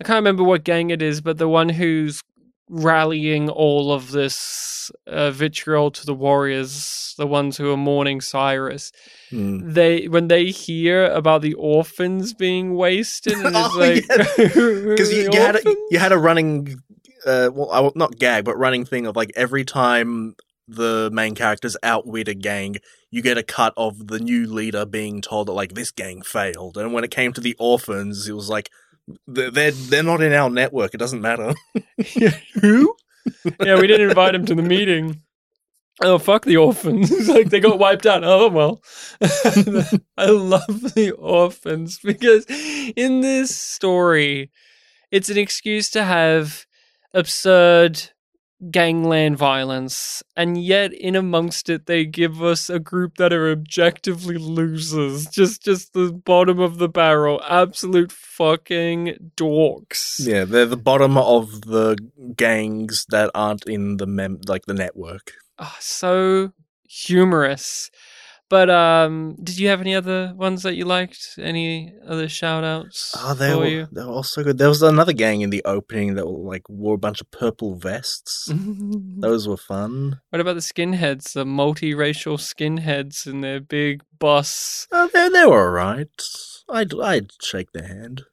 I 0.00 0.04
can't 0.04 0.16
remember 0.16 0.44
what 0.44 0.64
gang 0.64 0.90
it 0.90 1.00
is, 1.00 1.20
but 1.22 1.38
the 1.38 1.48
one 1.48 1.70
who's 1.70 2.22
rallying 2.68 3.48
all 3.50 3.92
of 3.92 4.10
this 4.12 4.90
uh, 5.06 5.30
vitriol 5.30 5.90
to 5.90 6.04
the 6.06 6.14
warriors, 6.14 7.14
the 7.18 7.26
ones 7.26 7.56
who 7.56 7.70
are 7.72 7.76
mourning 7.76 8.20
Cyrus, 8.20 8.92
Hmm. 9.30 9.72
they 9.72 10.08
when 10.08 10.28
they 10.28 10.46
hear 10.50 11.06
about 11.06 11.40
the 11.40 11.54
orphans 11.54 12.34
being 12.34 12.74
wasted, 12.74 13.32
and 13.44 13.56
it's 13.56 13.74
Oh, 13.74 13.78
like 13.78 14.06
because 14.88 15.12
you, 15.12 15.30
you 15.32 15.40
had 15.40 15.56
a, 15.56 15.62
you 15.90 15.98
had 15.98 16.12
a 16.12 16.18
running 16.18 16.76
uh 17.26 17.50
well 17.52 17.70
I, 17.70 17.80
will- 17.80 17.92
not 17.96 18.18
gag 18.18 18.44
but 18.44 18.58
running 18.58 18.84
thing 18.84 19.06
of 19.06 19.16
like 19.16 19.32
every 19.36 19.64
time 19.64 20.34
the 20.68 21.10
main 21.12 21.34
characters 21.34 21.76
outwit 21.82 22.28
a 22.28 22.34
gang 22.34 22.76
you 23.10 23.20
get 23.22 23.36
a 23.38 23.42
cut 23.42 23.74
of 23.76 24.06
the 24.08 24.18
new 24.20 24.46
leader 24.46 24.86
being 24.86 25.20
told 25.20 25.48
that 25.48 25.52
like 25.52 25.74
this 25.74 25.90
gang 25.90 26.22
failed 26.22 26.76
and 26.78 26.92
when 26.92 27.04
it 27.04 27.10
came 27.10 27.32
to 27.32 27.40
the 27.40 27.56
orphans 27.58 28.28
it 28.28 28.32
was 28.32 28.48
like 28.48 28.70
they're 29.26 29.50
they're, 29.50 29.70
they're 29.72 30.02
not 30.02 30.22
in 30.22 30.32
our 30.32 30.48
network 30.50 30.94
it 30.94 30.98
doesn't 30.98 31.20
matter 31.20 31.52
Who? 32.60 32.94
yeah, 33.62 33.78
we 33.80 33.86
didn't 33.86 34.08
invite 34.08 34.34
him 34.34 34.46
to 34.46 34.54
the 34.54 34.62
meeting. 34.62 35.20
Oh 36.02 36.18
fuck 36.18 36.44
the 36.44 36.56
orphans! 36.56 37.10
Like 37.28 37.50
they 37.50 37.60
got 37.60 37.78
wiped 37.78 38.06
out. 38.06 38.24
Oh 38.24 38.48
well. 38.48 38.82
I 40.18 40.26
love 40.26 40.94
the 40.94 41.12
orphans 41.18 42.00
because 42.02 42.46
in 42.96 43.20
this 43.20 43.56
story, 43.56 44.50
it's 45.12 45.28
an 45.30 45.38
excuse 45.38 45.90
to 45.90 46.02
have 46.04 46.66
absurd 47.14 48.10
gangland 48.70 49.36
violence, 49.36 50.22
and 50.36 50.56
yet 50.62 50.92
in 50.92 51.16
amongst 51.16 51.68
it, 51.68 51.86
they 51.86 52.04
give 52.04 52.40
us 52.42 52.70
a 52.70 52.78
group 52.78 53.16
that 53.16 53.32
are 53.32 53.50
objectively 53.50 54.36
losers, 54.38 55.26
just 55.26 55.64
just 55.64 55.92
the 55.94 56.12
bottom 56.12 56.60
of 56.60 56.78
the 56.78 56.88
barrel, 56.88 57.42
absolute 57.48 58.12
fucking 58.12 59.32
dorks. 59.36 60.24
yeah 60.24 60.44
they're 60.44 60.66
the 60.66 60.76
bottom 60.76 61.16
of 61.18 61.62
the 61.62 61.96
gangs 62.36 63.04
that 63.08 63.30
aren't 63.34 63.64
in 63.66 63.96
the 63.96 64.06
mem 64.06 64.38
like 64.46 64.64
the 64.66 64.74
network 64.74 65.32
Ah, 65.58 65.76
so 65.80 66.52
humorous. 66.88 67.90
But 68.52 68.68
um, 68.68 69.34
did 69.42 69.58
you 69.58 69.68
have 69.68 69.80
any 69.80 69.94
other 69.94 70.34
ones 70.36 70.62
that 70.64 70.76
you 70.76 70.84
liked? 70.84 71.38
Any 71.38 71.94
other 72.06 72.28
shout 72.28 72.64
outs 72.64 73.14
Oh, 73.16 73.32
they 73.32 73.50
for 73.52 73.58
were, 73.60 73.66
you? 73.66 73.88
they 73.90 74.02
were 74.04 74.10
all 74.12 74.22
so 74.22 74.44
good. 74.44 74.58
There 74.58 74.68
was 74.68 74.82
another 74.82 75.14
gang 75.14 75.40
in 75.40 75.48
the 75.48 75.62
opening 75.64 76.16
that 76.16 76.26
like 76.26 76.68
wore 76.68 76.96
a 76.96 77.04
bunch 77.06 77.22
of 77.22 77.30
purple 77.30 77.76
vests. 77.76 78.52
Those 79.26 79.48
were 79.48 79.56
fun. 79.56 80.20
what 80.28 80.40
about 80.40 80.56
the 80.60 80.60
skinheads, 80.60 81.32
the 81.32 81.46
multiracial 81.46 82.36
skinheads 82.36 83.26
and 83.26 83.42
their 83.42 83.58
big 83.60 84.02
bus 84.18 84.86
Uh, 84.92 85.08
they 85.14 85.30
they 85.30 85.46
were 85.46 85.64
alright. 85.68 86.10
I'd 86.68 86.92
I'd 87.00 87.30
shake 87.40 87.72
their 87.72 87.88
hand. 87.88 88.24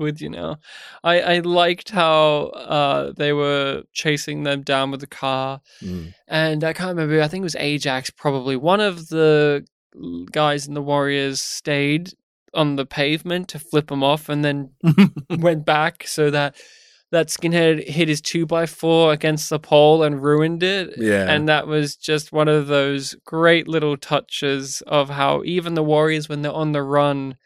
With 0.00 0.20
you 0.20 0.30
know? 0.30 0.56
I 1.04 1.20
I 1.20 1.38
liked 1.38 1.90
how 1.90 2.46
uh 2.46 3.12
they 3.16 3.32
were 3.32 3.84
chasing 3.92 4.42
them 4.42 4.62
down 4.62 4.90
with 4.90 5.00
the 5.00 5.06
car. 5.06 5.60
Mm. 5.82 6.14
and 6.26 6.64
I 6.64 6.72
can't 6.72 6.96
remember. 6.96 7.22
I 7.22 7.28
think 7.28 7.42
it 7.42 7.44
was 7.44 7.56
Ajax, 7.56 8.10
probably 8.10 8.56
one 8.56 8.80
of 8.80 9.08
the 9.08 9.64
guys 10.32 10.66
in 10.66 10.74
the 10.74 10.82
Warriors 10.82 11.40
stayed 11.40 12.14
on 12.54 12.76
the 12.76 12.86
pavement 12.86 13.48
to 13.48 13.58
flip 13.58 13.88
them 13.88 14.02
off, 14.02 14.28
and 14.28 14.44
then 14.44 14.70
went 15.38 15.64
back 15.64 16.06
so 16.06 16.30
that 16.30 16.56
that 17.10 17.26
skinhead 17.26 17.88
hit 17.88 18.08
his 18.08 18.20
two 18.20 18.46
by 18.46 18.66
four 18.66 19.12
against 19.12 19.50
the 19.50 19.58
pole 19.58 20.02
and 20.02 20.22
ruined 20.22 20.62
it. 20.62 20.94
Yeah. 20.96 21.28
and 21.28 21.48
that 21.48 21.66
was 21.66 21.96
just 21.96 22.32
one 22.32 22.48
of 22.48 22.68
those 22.68 23.16
great 23.24 23.66
little 23.66 23.96
touches 23.96 24.80
of 24.86 25.10
how 25.10 25.42
even 25.44 25.74
the 25.74 25.82
Warriors, 25.82 26.28
when 26.28 26.42
they're 26.42 26.52
on 26.52 26.72
the 26.72 26.82
run, 26.82 27.36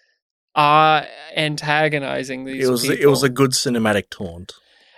are 0.55 1.07
antagonizing 1.37 2.45
these. 2.45 2.67
it 2.67 2.71
was 2.71 2.83
people 2.83 3.03
it 3.03 3.07
was 3.07 3.23
a 3.23 3.29
good 3.29 3.51
cinematic 3.51 4.11
taunt. 4.11 4.53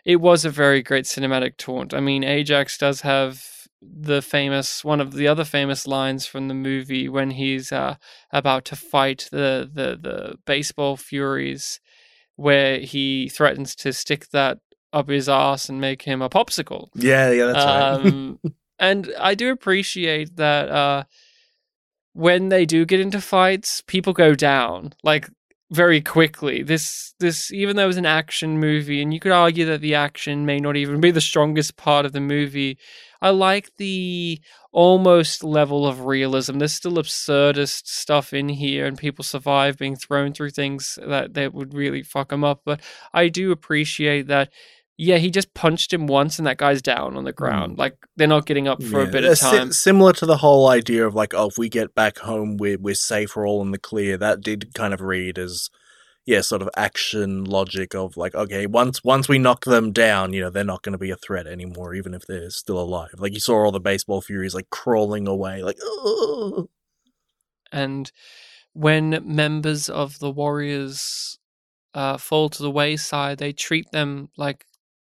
it 0.04 0.16
was 0.16 0.44
a 0.44 0.50
very 0.50 0.82
great 0.82 1.04
cinematic 1.04 1.56
taunt. 1.56 1.94
I 1.94 2.00
mean, 2.00 2.24
Ajax 2.24 2.78
does 2.78 3.00
have 3.02 3.44
the 3.82 4.22
famous 4.22 4.84
one 4.84 5.00
of 5.00 5.12
the 5.12 5.28
other 5.28 5.44
famous 5.44 5.86
lines 5.86 6.26
from 6.26 6.48
the 6.48 6.54
movie 6.54 7.08
when 7.08 7.30
he's 7.32 7.72
uh, 7.72 7.96
about 8.30 8.64
to 8.66 8.76
fight 8.76 9.28
the, 9.30 9.68
the 9.72 9.98
the 10.00 10.38
baseball 10.44 10.96
furies, 10.96 11.80
where 12.36 12.80
he 12.80 13.28
threatens 13.28 13.74
to 13.76 13.92
stick 13.92 14.28
that 14.30 14.58
up 14.92 15.08
his 15.08 15.28
ass 15.28 15.68
and 15.68 15.80
make 15.80 16.02
him 16.02 16.22
a 16.22 16.30
popsicle. 16.30 16.88
Yeah, 16.94 17.30
yeah, 17.30 17.46
that's 17.46 17.64
right. 17.64 18.06
Um, 18.06 18.40
and 18.78 19.12
I 19.18 19.34
do 19.34 19.50
appreciate 19.50 20.36
that 20.36 20.68
uh, 20.68 21.04
when 22.12 22.48
they 22.48 22.64
do 22.64 22.86
get 22.86 23.00
into 23.00 23.20
fights, 23.20 23.82
people 23.86 24.12
go 24.12 24.34
down 24.34 24.94
like 25.02 25.28
very 25.70 26.00
quickly. 26.00 26.62
This 26.62 27.14
this 27.18 27.52
even 27.52 27.76
though 27.76 27.84
it 27.84 27.88
was 27.88 27.96
an 27.96 28.06
action 28.06 28.58
movie, 28.58 29.02
and 29.02 29.12
you 29.12 29.20
could 29.20 29.32
argue 29.32 29.64
that 29.66 29.80
the 29.80 29.94
action 29.94 30.46
may 30.46 30.58
not 30.58 30.76
even 30.76 31.00
be 31.00 31.10
the 31.10 31.20
strongest 31.20 31.76
part 31.76 32.06
of 32.06 32.12
the 32.12 32.20
movie. 32.20 32.78
I 33.20 33.30
like 33.30 33.70
the 33.78 34.40
almost 34.72 35.42
level 35.42 35.86
of 35.86 36.04
realism. 36.04 36.58
There's 36.58 36.74
still 36.74 36.96
absurdist 36.96 37.86
stuff 37.86 38.32
in 38.32 38.48
here, 38.48 38.86
and 38.86 38.96
people 38.98 39.24
survive 39.24 39.78
being 39.78 39.96
thrown 39.96 40.32
through 40.32 40.50
things 40.50 40.98
that 41.04 41.34
that 41.34 41.54
would 41.54 41.74
really 41.74 42.02
fuck 42.02 42.28
them 42.28 42.44
up. 42.44 42.60
But 42.64 42.80
I 43.12 43.28
do 43.28 43.50
appreciate 43.52 44.28
that. 44.28 44.50
Yeah, 44.98 45.18
he 45.18 45.30
just 45.30 45.52
punched 45.52 45.92
him 45.92 46.06
once, 46.06 46.38
and 46.38 46.46
that 46.46 46.56
guy's 46.56 46.80
down 46.80 47.16
on 47.16 47.24
the 47.24 47.32
ground. 47.32 47.76
Like 47.76 47.96
they're 48.16 48.26
not 48.26 48.46
getting 48.46 48.66
up 48.66 48.82
for 48.82 49.02
a 49.02 49.06
bit 49.06 49.24
of 49.24 49.38
time. 49.38 49.72
similar 49.72 50.14
to 50.14 50.26
the 50.26 50.38
whole 50.38 50.68
idea 50.68 51.06
of 51.06 51.14
like, 51.14 51.34
oh, 51.34 51.48
if 51.48 51.58
we 51.58 51.68
get 51.68 51.94
back 51.94 52.18
home, 52.18 52.56
we're 52.56 52.78
we're 52.78 52.94
safe, 52.94 53.36
we're 53.36 53.46
all 53.46 53.60
in 53.60 53.72
the 53.72 53.78
clear. 53.78 54.16
That 54.16 54.40
did 54.40 54.72
kind 54.72 54.94
of 54.94 55.02
read 55.02 55.38
as, 55.38 55.68
yeah, 56.24 56.40
sort 56.40 56.62
of 56.62 56.70
action 56.78 57.44
logic 57.44 57.94
of 57.94 58.16
like, 58.16 58.34
okay, 58.34 58.66
once 58.66 59.04
once 59.04 59.28
we 59.28 59.38
knock 59.38 59.66
them 59.66 59.92
down, 59.92 60.32
you 60.32 60.40
know, 60.40 60.48
they're 60.48 60.64
not 60.64 60.82
going 60.82 60.94
to 60.94 60.98
be 60.98 61.10
a 61.10 61.16
threat 61.16 61.46
anymore, 61.46 61.94
even 61.94 62.14
if 62.14 62.22
they're 62.26 62.48
still 62.48 62.80
alive. 62.80 63.16
Like 63.18 63.34
you 63.34 63.40
saw 63.40 63.64
all 63.64 63.72
the 63.72 63.80
baseball 63.80 64.22
furies 64.22 64.54
like 64.54 64.70
crawling 64.70 65.28
away, 65.28 65.62
like, 65.62 65.76
oh, 65.82 66.70
and 67.70 68.10
when 68.72 69.22
members 69.24 69.90
of 69.90 70.18
the 70.20 70.30
warriors 70.30 71.38
uh, 71.92 72.16
fall 72.16 72.48
to 72.48 72.62
the 72.62 72.70
wayside, 72.70 73.38
they 73.38 73.52
treat 73.52 73.90
them 73.90 74.28
like 74.36 74.64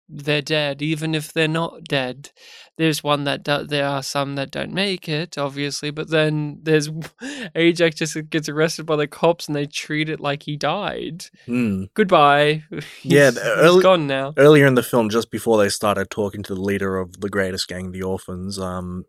they're 0.09 0.41
dead, 0.41 0.81
even 0.81 1.13
if 1.13 1.31
they're 1.31 1.47
not 1.47 1.83
dead. 1.83 2.31
There's 2.77 3.03
one 3.03 3.25
that 3.25 3.43
do- 3.43 3.65
there 3.65 3.85
are 3.85 4.01
some 4.01 4.35
that 4.35 4.51
don't 4.51 4.73
make 4.73 5.07
it, 5.07 5.37
obviously, 5.37 5.91
but 5.91 6.09
then 6.09 6.59
there's 6.63 6.89
Ajax 7.55 7.97
just 7.97 8.29
gets 8.29 8.49
arrested 8.49 8.85
by 8.85 8.95
the 8.95 9.07
cops 9.07 9.47
and 9.47 9.55
they 9.55 9.65
treat 9.65 10.09
it 10.09 10.19
like 10.19 10.43
he 10.43 10.57
died. 10.57 11.25
Hmm. 11.45 11.83
Goodbye. 11.93 12.63
Yeah, 13.03 13.29
the 13.31 13.39
he's 13.41 13.49
early- 13.49 13.83
gone 13.83 14.07
now. 14.07 14.33
Earlier 14.37 14.65
in 14.65 14.75
the 14.75 14.83
film, 14.83 15.09
just 15.09 15.29
before 15.31 15.57
they 15.57 15.69
started 15.69 16.09
talking 16.09 16.41
to 16.43 16.55
the 16.55 16.61
leader 16.61 16.97
of 16.97 17.19
the 17.21 17.29
greatest 17.29 17.67
gang, 17.67 17.91
the 17.91 18.03
Orphans, 18.03 18.57
um, 18.57 19.05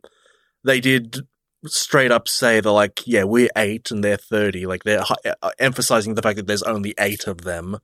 they 0.65 0.81
did 0.81 1.21
straight 1.67 2.11
up 2.11 2.27
say 2.29 2.61
they're 2.61 2.73
like, 2.73 3.01
yeah, 3.07 3.25
we're 3.25 3.51
eight 3.57 3.91
and 3.91 4.03
they're 4.05 4.17
thirty. 4.17 4.67
Like 4.67 4.83
they're 4.85 5.03
hi- 5.03 5.35
uh, 5.43 5.51
emphasizing 5.59 6.15
the 6.15 6.23
fact 6.23 6.37
that 6.37 6.47
there's 6.47 6.63
only 6.63 6.95
eight 6.99 7.27
of 7.27 7.43
them. 7.43 7.79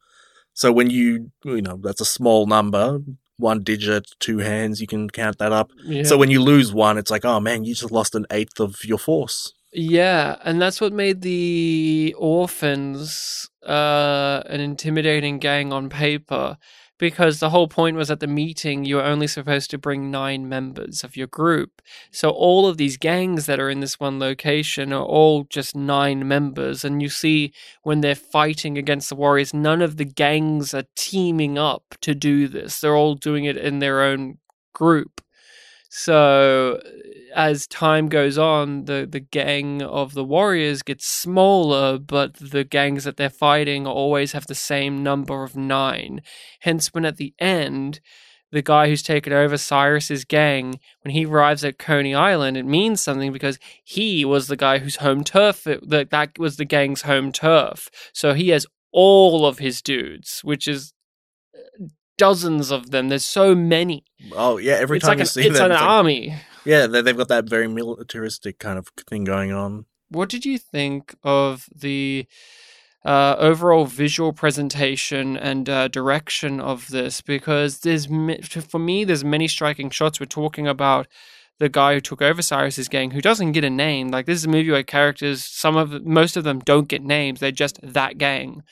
So 0.56 0.72
when 0.72 0.88
you, 0.88 1.30
you 1.44 1.60
know, 1.60 1.78
that's 1.82 2.00
a 2.00 2.06
small 2.06 2.46
number, 2.46 3.00
one 3.36 3.62
digit, 3.62 4.10
two 4.20 4.38
hands, 4.38 4.80
you 4.80 4.86
can 4.86 5.10
count 5.10 5.36
that 5.36 5.52
up. 5.52 5.70
Yeah. 5.84 6.04
So 6.04 6.16
when 6.16 6.30
you 6.30 6.42
lose 6.42 6.72
one, 6.72 6.96
it's 6.96 7.10
like, 7.10 7.26
oh 7.26 7.40
man, 7.40 7.64
you 7.64 7.74
just 7.74 7.92
lost 7.92 8.14
an 8.14 8.26
eighth 8.30 8.58
of 8.58 8.82
your 8.82 8.96
force. 8.96 9.52
Yeah, 9.70 10.36
and 10.44 10.60
that's 10.60 10.80
what 10.80 10.94
made 10.94 11.20
the 11.20 12.14
orphans 12.16 13.50
uh, 13.66 14.42
an 14.46 14.62
intimidating 14.62 15.38
gang 15.38 15.74
on 15.74 15.90
paper. 15.90 16.56
Because 16.98 17.40
the 17.40 17.50
whole 17.50 17.68
point 17.68 17.96
was 17.96 18.10
at 18.10 18.20
the 18.20 18.26
meeting, 18.26 18.84
you 18.84 18.96
were 18.96 19.04
only 19.04 19.26
supposed 19.26 19.70
to 19.70 19.78
bring 19.78 20.10
nine 20.10 20.48
members 20.48 21.04
of 21.04 21.16
your 21.16 21.26
group. 21.26 21.82
So 22.10 22.30
all 22.30 22.66
of 22.66 22.78
these 22.78 22.96
gangs 22.96 23.44
that 23.46 23.60
are 23.60 23.68
in 23.68 23.80
this 23.80 24.00
one 24.00 24.18
location 24.18 24.92
are 24.92 25.04
all 25.04 25.44
just 25.44 25.76
nine 25.76 26.26
members. 26.26 26.84
And 26.84 27.02
you 27.02 27.10
see 27.10 27.52
when 27.82 28.00
they're 28.00 28.14
fighting 28.14 28.78
against 28.78 29.10
the 29.10 29.16
Warriors, 29.16 29.52
none 29.52 29.82
of 29.82 29.98
the 29.98 30.06
gangs 30.06 30.72
are 30.72 30.84
teaming 30.96 31.58
up 31.58 31.82
to 32.00 32.14
do 32.14 32.48
this. 32.48 32.80
They're 32.80 32.96
all 32.96 33.14
doing 33.14 33.44
it 33.44 33.58
in 33.58 33.80
their 33.80 34.02
own 34.02 34.38
group. 34.72 35.20
So 35.98 36.78
as 37.34 37.66
time 37.66 38.10
goes 38.10 38.36
on, 38.36 38.84
the, 38.84 39.08
the 39.10 39.18
gang 39.18 39.80
of 39.80 40.12
the 40.12 40.24
warriors 40.24 40.82
gets 40.82 41.06
smaller, 41.06 41.98
but 41.98 42.34
the 42.34 42.64
gangs 42.64 43.04
that 43.04 43.16
they're 43.16 43.30
fighting 43.30 43.86
always 43.86 44.32
have 44.32 44.46
the 44.46 44.54
same 44.54 45.02
number 45.02 45.42
of 45.42 45.56
nine. 45.56 46.20
Hence, 46.60 46.92
when 46.92 47.06
at 47.06 47.16
the 47.16 47.32
end, 47.38 48.00
the 48.52 48.60
guy 48.60 48.90
who's 48.90 49.02
taken 49.02 49.32
over 49.32 49.56
Cyrus's 49.56 50.26
gang, 50.26 50.80
when 51.00 51.14
he 51.14 51.24
arrives 51.24 51.64
at 51.64 51.78
Coney 51.78 52.14
Island, 52.14 52.58
it 52.58 52.66
means 52.66 53.00
something 53.00 53.32
because 53.32 53.58
he 53.82 54.22
was 54.22 54.48
the 54.48 54.56
guy 54.56 54.80
whose 54.80 54.96
home 54.96 55.24
turf, 55.24 55.64
that, 55.64 56.10
that 56.10 56.38
was 56.38 56.58
the 56.58 56.66
gang's 56.66 57.02
home 57.02 57.32
turf. 57.32 57.88
So 58.12 58.34
he 58.34 58.50
has 58.50 58.66
all 58.92 59.46
of 59.46 59.60
his 59.60 59.80
dudes, 59.80 60.40
which 60.44 60.68
is 60.68 60.92
dozens 62.18 62.70
of 62.70 62.90
them. 62.90 63.08
There's 63.08 63.24
so 63.24 63.54
many. 63.54 64.04
Oh 64.32 64.56
yeah, 64.58 64.74
every 64.74 64.98
it's 64.98 65.04
time 65.04 65.12
like 65.12 65.18
you 65.18 65.22
an, 65.22 65.26
see 65.26 65.46
it's 65.46 65.56
them, 65.58 65.66
an 65.66 65.72
it's 65.72 65.80
like- 65.80 65.90
army. 65.90 66.34
yeah, 66.64 66.86
they, 66.86 67.02
they've 67.02 67.16
got 67.16 67.28
that 67.28 67.48
very 67.48 67.68
militaristic 67.68 68.58
kind 68.58 68.78
of 68.78 68.88
thing 69.08 69.24
going 69.24 69.52
on. 69.52 69.86
What 70.08 70.28
did 70.28 70.44
you 70.46 70.58
think 70.58 71.14
of 71.24 71.68
the 71.74 72.26
uh, 73.04 73.34
overall 73.38 73.86
visual 73.86 74.32
presentation 74.32 75.36
and 75.36 75.68
uh, 75.68 75.88
direction 75.88 76.60
of 76.60 76.88
this? 76.88 77.20
Because 77.20 77.80
there's, 77.80 78.06
for 78.06 78.78
me, 78.78 79.04
there's 79.04 79.24
many 79.24 79.48
striking 79.48 79.90
shots. 79.90 80.20
We're 80.20 80.26
talking 80.26 80.66
about 80.68 81.08
the 81.58 81.68
guy 81.68 81.94
who 81.94 82.00
took 82.00 82.22
over 82.22 82.40
Cyrus's 82.42 82.88
gang, 82.88 83.10
who 83.12 83.20
doesn't 83.20 83.52
get 83.52 83.64
a 83.64 83.70
name. 83.70 84.08
Like 84.08 84.26
this 84.26 84.38
is 84.38 84.44
a 84.44 84.48
movie 84.48 84.70
where 84.70 84.82
characters, 84.82 85.42
some 85.44 85.76
of 85.76 86.04
most 86.04 86.36
of 86.36 86.44
them 86.44 86.60
don't 86.60 86.86
get 86.88 87.02
names. 87.02 87.40
They're 87.40 87.50
just 87.50 87.78
that 87.82 88.18
gang. 88.18 88.62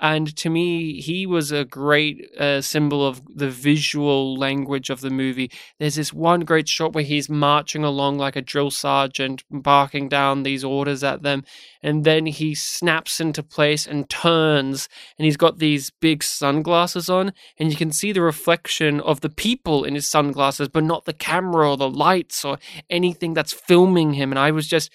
And 0.00 0.36
to 0.38 0.50
me, 0.50 1.00
he 1.00 1.24
was 1.24 1.52
a 1.52 1.64
great 1.64 2.28
uh, 2.38 2.60
symbol 2.60 3.06
of 3.06 3.22
the 3.32 3.48
visual 3.48 4.36
language 4.36 4.90
of 4.90 5.00
the 5.00 5.10
movie. 5.10 5.50
There's 5.78 5.94
this 5.94 6.12
one 6.12 6.40
great 6.40 6.68
shot 6.68 6.92
where 6.92 7.04
he's 7.04 7.30
marching 7.30 7.84
along 7.84 8.18
like 8.18 8.34
a 8.34 8.42
drill 8.42 8.72
sergeant, 8.72 9.44
barking 9.50 10.08
down 10.08 10.42
these 10.42 10.64
orders 10.64 11.04
at 11.04 11.22
them. 11.22 11.44
And 11.80 12.04
then 12.04 12.26
he 12.26 12.54
snaps 12.54 13.20
into 13.20 13.42
place 13.42 13.86
and 13.86 14.08
turns, 14.10 14.88
and 15.16 15.26
he's 15.26 15.36
got 15.36 15.58
these 15.58 15.90
big 15.90 16.24
sunglasses 16.24 17.08
on. 17.08 17.32
And 17.58 17.70
you 17.70 17.76
can 17.76 17.92
see 17.92 18.10
the 18.10 18.22
reflection 18.22 19.00
of 19.00 19.20
the 19.20 19.30
people 19.30 19.84
in 19.84 19.94
his 19.94 20.08
sunglasses, 20.08 20.68
but 20.68 20.82
not 20.82 21.04
the 21.04 21.12
camera 21.12 21.70
or 21.70 21.76
the 21.76 21.88
lights 21.88 22.44
or 22.44 22.58
anything 22.90 23.32
that's 23.32 23.52
filming 23.52 24.14
him. 24.14 24.32
And 24.32 24.38
I 24.38 24.50
was 24.50 24.66
just 24.66 24.90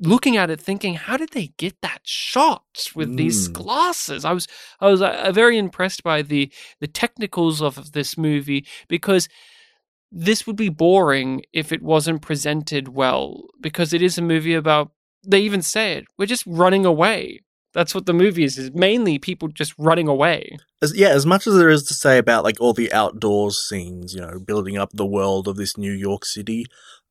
looking 0.00 0.36
at 0.36 0.50
it 0.50 0.60
thinking 0.60 0.94
how 0.94 1.16
did 1.16 1.30
they 1.30 1.48
get 1.58 1.80
that 1.82 2.00
shot 2.04 2.88
with 2.94 3.16
these 3.16 3.48
Mm. 3.48 3.52
glasses? 3.52 4.24
I 4.24 4.32
was 4.32 4.48
i 4.80 4.88
was 4.88 5.02
uh, 5.02 5.30
very 5.32 5.58
impressed 5.58 6.02
by 6.02 6.22
the 6.22 6.50
the 6.80 6.86
technicals 6.88 7.60
of 7.60 7.92
this 7.92 8.16
movie 8.16 8.66
because 8.88 9.28
this 10.10 10.46
would 10.46 10.56
be 10.56 10.68
boring 10.68 11.42
if 11.52 11.70
it 11.72 11.82
wasn't 11.82 12.22
presented 12.22 12.88
well 12.88 13.44
because 13.60 13.92
it 13.92 14.02
is 14.02 14.18
a 14.18 14.22
movie 14.22 14.54
about 14.54 14.90
they 15.26 15.40
even 15.40 15.62
say 15.62 15.92
it 15.92 16.04
we're 16.18 16.26
just 16.26 16.44
running 16.46 16.84
away. 16.86 17.40
That's 17.72 17.94
what 17.94 18.06
the 18.06 18.12
movie 18.12 18.42
is 18.42 18.58
is 18.58 18.72
mainly 18.72 19.18
people 19.20 19.46
just 19.46 19.74
running 19.78 20.08
away. 20.08 20.56
As, 20.82 20.92
yeah, 20.96 21.10
as 21.10 21.24
much 21.24 21.46
as 21.46 21.54
there 21.54 21.68
is 21.68 21.84
to 21.84 21.94
say 21.94 22.18
about 22.18 22.42
like 22.42 22.56
all 22.60 22.72
the 22.72 22.92
outdoors 22.92 23.58
scenes, 23.68 24.12
you 24.12 24.20
know, 24.20 24.40
building 24.40 24.76
up 24.76 24.90
the 24.92 25.06
world 25.06 25.46
of 25.46 25.56
this 25.56 25.76
New 25.76 25.92
York 25.92 26.24
City, 26.24 26.66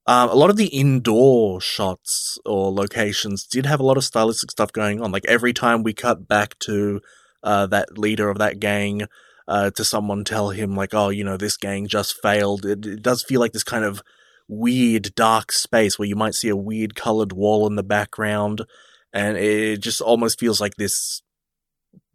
Um, 0.09 0.29
a 0.29 0.33
lot 0.33 0.49
of 0.49 0.57
the 0.57 0.69
indoor 0.69 1.61
shots 1.61 2.39
or 2.43 2.71
locations 2.71 3.45
did 3.45 3.67
have 3.67 3.79
a 3.79 3.83
lot 3.83 3.95
of 3.95 4.03
stylistic 4.03 4.49
stuff 4.49 4.71
going 4.71 5.03
on. 5.03 5.11
Like 5.11 5.25
every 5.27 5.53
time 5.53 5.83
we 5.83 5.93
cut 5.93 6.27
back 6.27 6.57
to 6.61 7.01
uh, 7.43 7.67
that 7.67 7.95
leader 7.95 8.27
of 8.27 8.39
that 8.39 8.59
gang, 8.59 9.03
uh, 9.47 9.69
to 9.69 9.85
someone 9.85 10.23
tell 10.23 10.49
him 10.49 10.75
like, 10.75 10.95
oh, 10.95 11.09
you 11.09 11.23
know, 11.23 11.37
this 11.37 11.57
gang 11.57 11.85
just 11.85 12.19
failed. 12.23 12.65
It, 12.65 12.87
it 12.87 13.03
does 13.03 13.21
feel 13.21 13.39
like 13.39 13.51
this 13.51 13.63
kind 13.63 13.85
of 13.85 14.01
weird 14.47 15.13
dark 15.13 15.51
space 15.51 15.99
where 15.99 16.07
you 16.07 16.15
might 16.15 16.33
see 16.33 16.49
a 16.49 16.55
weird 16.55 16.95
colored 16.95 17.31
wall 17.31 17.67
in 17.67 17.75
the 17.75 17.83
background, 17.83 18.63
and 19.13 19.37
it 19.37 19.77
just 19.77 20.01
almost 20.01 20.39
feels 20.39 20.59
like 20.59 20.73
this 20.77 21.21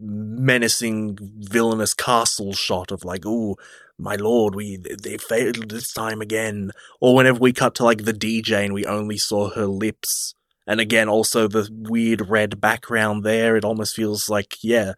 menacing 0.01 1.17
villainous 1.21 1.95
castle 1.95 2.55
shot 2.55 2.91
of 2.91 3.05
like, 3.05 3.25
ooh, 3.25 3.55
my 3.99 4.17
lord, 4.17 4.55
we 4.55 4.77
they 4.77 5.17
failed 5.17 5.71
this 5.71 5.93
time 5.93 6.21
again. 6.21 6.73
Or 7.01 7.15
whenever 7.15 7.39
we 7.39 7.53
cut 7.53 7.75
to 7.77 7.85
like 7.85 8.05
the 8.05 8.13
DJ 8.13 8.65
and 8.65 8.75
we 8.75 8.85
only 8.87 9.19
saw 9.19 9.51
her 9.51 9.67
lips. 9.67 10.35
And 10.67 10.81
again, 10.81 11.09
also 11.09 11.47
the 11.47 11.69
weird 11.71 12.29
red 12.29 12.61
background 12.61 13.23
there, 13.23 13.57
it 13.57 13.65
almost 13.65 13.95
feels 13.95 14.31
like, 14.31 14.57
yeah, 14.63 14.95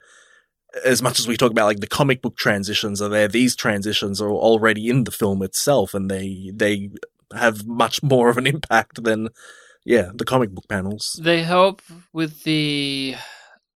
as 0.84 1.02
much 1.02 1.18
as 1.18 1.26
we 1.26 1.36
talk 1.36 1.50
about 1.50 1.66
like 1.66 1.80
the 1.80 1.86
comic 1.86 2.22
book 2.22 2.36
transitions 2.36 3.02
are 3.02 3.08
there, 3.08 3.28
these 3.28 3.56
transitions 3.56 4.20
are 4.20 4.30
already 4.30 4.88
in 4.88 5.04
the 5.04 5.10
film 5.10 5.42
itself 5.42 5.94
and 5.94 6.10
they 6.10 6.50
they 6.54 6.90
have 7.34 7.66
much 7.66 8.02
more 8.02 8.28
of 8.28 8.38
an 8.38 8.46
impact 8.46 9.02
than 9.02 9.28
yeah, 9.84 10.10
the 10.14 10.24
comic 10.24 10.50
book 10.50 10.66
panels. 10.68 11.18
They 11.22 11.42
help 11.42 11.80
with 12.12 12.42
the 12.42 13.14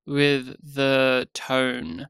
with 0.07 0.57
the 0.63 1.29
tone. 1.35 2.09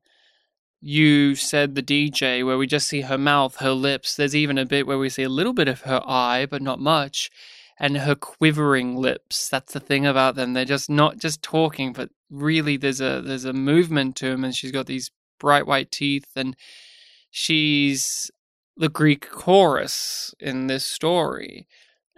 You 0.81 1.35
said 1.35 1.75
the 1.75 1.83
DJ, 1.83 2.45
where 2.45 2.57
we 2.57 2.67
just 2.67 2.89
see 2.89 3.03
her 3.03 3.19
mouth, 3.19 3.57
her 3.57 3.73
lips. 3.73 4.15
There's 4.15 4.35
even 4.35 4.57
a 4.57 4.65
bit 4.65 4.87
where 4.87 4.99
we 4.99 5.11
see 5.11 5.23
a 5.23 5.29
little 5.29 5.53
bit 5.53 5.69
of 5.69 5.83
her 5.83 6.03
eye, 6.07 6.47
but 6.47 6.63
not 6.63 6.81
much, 6.81 7.31
and 7.79 7.99
her 7.99 8.15
quivering 8.15 8.97
lips. 8.97 9.49
That's 9.49 9.75
the 9.75 9.81
thing 9.81 10.07
about 10.07 10.37
them. 10.37 10.55
They're 10.55 10.65
just 10.65 10.89
not 10.89 11.19
just 11.19 11.43
talking, 11.43 11.93
but 11.93 12.11
really 12.31 12.77
there's 12.79 13.01
a 13.01 13.21
there's 13.21 13.45
a 13.45 13.53
movement 13.53 14.17
to 14.17 14.31
them, 14.31 14.43
and 14.43 14.55
she's 14.55 14.73
got 14.73 14.87
these 14.87 15.11
bright 15.39 15.67
white 15.67 15.91
teeth, 15.91 16.29
and 16.35 16.57
she's 17.31 18.31
the 18.77 18.89
Greek 18.89 19.29
chorus 19.31 20.35
in 20.41 20.67
this 20.67 20.87
story. 20.87 21.67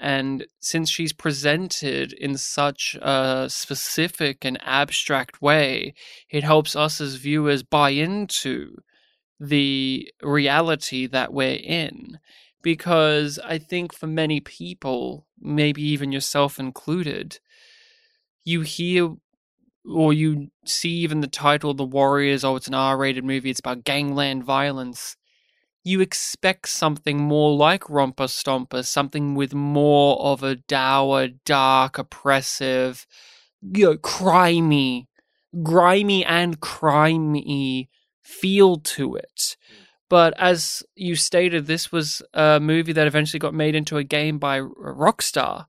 And 0.03 0.47
since 0.59 0.91
she's 0.91 1.13
presented 1.13 2.13
in 2.13 2.37
such 2.37 2.99
a 3.01 3.47
specific 3.49 4.45
and 4.45 4.59
abstract 4.61 5.41
way, 5.41 5.95
it 6.29 6.43
helps 6.43 6.75
us 6.75 7.01
as 7.01 7.15
viewers 7.15 7.63
buy 7.63 7.91
into 7.91 8.79
the 9.39 10.13
reality 10.21 11.07
that 11.07 11.33
we're 11.33 11.61
in. 11.63 12.19
Because 12.63 13.39
I 13.45 13.59
think 13.59 13.95
for 13.95 14.09
many 14.09 14.41
people, 14.41 15.29
maybe 15.41 15.83
even 15.83 16.11
yourself 16.11 16.59
included, 16.59 17.39
you 18.45 18.63
hear 18.63 19.15
or 19.85 20.13
you 20.13 20.49
see 20.65 20.91
even 20.91 21.21
the 21.21 21.29
title, 21.29 21.75
The 21.75 21.85
Warriors, 21.85 22.43
oh, 22.43 22.57
it's 22.57 22.69
an 22.69 22.75
R 22.75 22.97
rated 22.97 23.25
movie, 23.25 23.51
it's 23.51 23.61
about 23.61 23.85
gangland 23.85 24.43
violence 24.43 25.17
you 25.85 26.01
expect 26.01 26.69
something 26.69 27.19
more 27.19 27.55
like 27.57 27.91
Romper 27.91 28.25
Stomper, 28.25 28.85
something 28.85 29.35
with 29.35 29.55
more 29.55 30.21
of 30.21 30.43
a 30.43 30.57
dour, 30.57 31.29
dark, 31.45 31.99
oppressive, 31.99 33.07
you 33.61 33.87
know, 33.87 33.97
crimey, 33.97 35.07
grimy 35.63 36.25
and 36.25 36.61
crimey 36.61 37.89
feel 38.23 38.77
to 38.77 39.17
it. 39.17 39.57
Mm. 39.71 39.87
But 40.09 40.35
as 40.39 40.83
you 40.95 41.17
stated, 41.17 41.67
this 41.67 41.91
was 41.91 42.23
a 42.35 42.61
movie 42.61 42.93
that 42.93 43.07
eventually 43.07 43.41
got 43.41 43.55
made 43.55 43.75
into 43.75 43.97
a 43.97 44.05
game 44.05 44.39
by 44.39 44.61
Rockstar. 44.61 45.67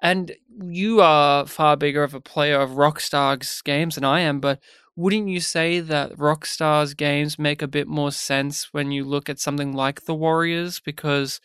And 0.00 0.32
you 0.58 1.00
are 1.00 1.46
far 1.46 1.76
bigger 1.76 2.02
of 2.02 2.14
a 2.14 2.20
player 2.20 2.60
of 2.60 2.70
Rockstar's 2.70 3.62
games 3.62 3.94
than 3.94 4.04
I 4.04 4.20
am, 4.20 4.40
but 4.40 4.58
wouldn't 4.96 5.28
you 5.28 5.40
say 5.40 5.80
that 5.80 6.16
Rockstar's 6.16 6.94
games 6.94 7.38
make 7.38 7.62
a 7.62 7.68
bit 7.68 7.88
more 7.88 8.12
sense 8.12 8.72
when 8.72 8.92
you 8.92 9.04
look 9.04 9.28
at 9.28 9.40
something 9.40 9.72
like 9.72 10.04
The 10.04 10.14
Warriors? 10.14 10.80
Because 10.80 11.40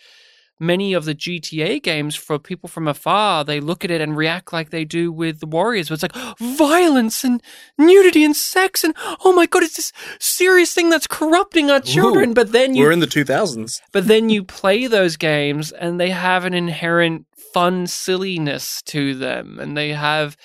many 0.60 0.94
of 0.94 1.06
the 1.06 1.16
GTA 1.16 1.82
games, 1.82 2.16
for 2.16 2.40
people 2.40 2.68
from 2.68 2.88
afar, 2.88 3.44
they 3.44 3.60
look 3.60 3.86
at 3.86 3.92
it 3.92 4.02
and 4.02 4.18
react 4.18 4.52
like 4.52 4.70
they 4.70 4.84
do 4.86 5.12
with 5.12 5.40
The 5.40 5.46
Warriors, 5.46 5.90
where 5.90 5.96
it's 5.96 6.04
like 6.04 6.38
violence 6.40 7.24
and 7.24 7.42
nudity 7.78 8.24
and 8.26 8.36
sex 8.36 8.84
and 8.84 8.94
oh 9.24 9.34
my 9.34 9.46
god, 9.46 9.64
it's 9.64 9.78
this 9.78 9.94
serious 10.20 10.74
thing 10.74 10.90
that's 10.90 11.08
corrupting 11.08 11.70
our 11.72 11.80
children. 11.80 12.32
Ooh, 12.32 12.34
but 12.34 12.52
then 12.52 12.76
you 12.76 12.84
We're 12.84 12.92
in 12.92 13.00
the 13.00 13.08
2000s. 13.08 13.80
but 13.94 14.08
then 14.08 14.30
you 14.30 14.44
play 14.44 14.88
those 14.88 15.16
games 15.16 15.72
and 15.72 16.00
they 16.00 16.10
have 16.10 16.44
an 16.44 16.54
inherent 16.54 17.26
fun 17.54 17.88
silliness 17.88 18.82
to 18.84 19.16
them 19.16 19.58
and 19.60 19.78
they 19.78 19.94
have 19.94 20.36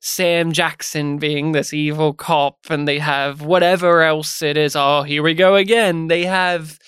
Sam 0.00 0.52
Jackson 0.52 1.18
being 1.18 1.52
this 1.52 1.72
evil 1.72 2.14
cop, 2.14 2.58
and 2.70 2.88
they 2.88 2.98
have 2.98 3.42
whatever 3.42 4.02
else 4.02 4.42
it 4.42 4.56
is. 4.56 4.74
Oh, 4.74 5.02
here 5.02 5.22
we 5.22 5.34
go 5.34 5.56
again. 5.56 6.08
They 6.08 6.24
have 6.24 6.78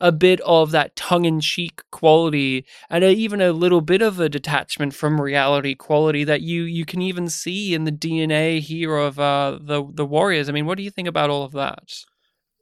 a 0.00 0.10
bit 0.10 0.40
of 0.40 0.70
that 0.72 0.96
tongue 0.96 1.24
in 1.24 1.40
cheek 1.40 1.82
quality 1.90 2.66
and 2.90 3.04
a, 3.04 3.10
even 3.10 3.40
a 3.40 3.52
little 3.52 3.80
bit 3.80 4.02
of 4.02 4.18
a 4.18 4.28
detachment 4.28 4.92
from 4.92 5.20
reality 5.20 5.74
quality 5.74 6.24
that 6.24 6.42
you 6.42 6.62
you 6.62 6.84
can 6.84 7.00
even 7.00 7.28
see 7.28 7.74
in 7.74 7.84
the 7.84 7.92
DNA 7.92 8.60
here 8.60 8.96
of 8.96 9.18
uh, 9.18 9.58
the 9.60 9.84
the 9.92 10.06
Warriors. 10.06 10.48
I 10.48 10.52
mean, 10.52 10.66
what 10.66 10.78
do 10.78 10.82
you 10.84 10.90
think 10.90 11.08
about 11.08 11.30
all 11.30 11.44
of 11.44 11.52
that? 11.52 12.04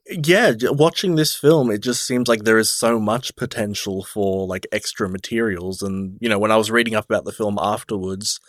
Yeah, 0.09 0.51
watching 0.63 1.15
this 1.15 1.33
film, 1.33 1.71
it 1.71 1.81
just 1.81 2.05
seems 2.05 2.27
like 2.27 2.43
there 2.43 2.57
is 2.57 2.69
so 2.69 2.99
much 2.99 3.35
potential 3.37 4.03
for 4.03 4.45
like 4.45 4.67
extra 4.71 5.07
materials. 5.07 5.81
And, 5.81 6.17
you 6.19 6.27
know, 6.27 6.37
when 6.37 6.51
I 6.51 6.57
was 6.57 6.69
reading 6.69 6.93
up 6.93 7.05
about 7.05 7.23
the 7.23 7.31
film 7.31 7.57
afterwards, 7.57 8.41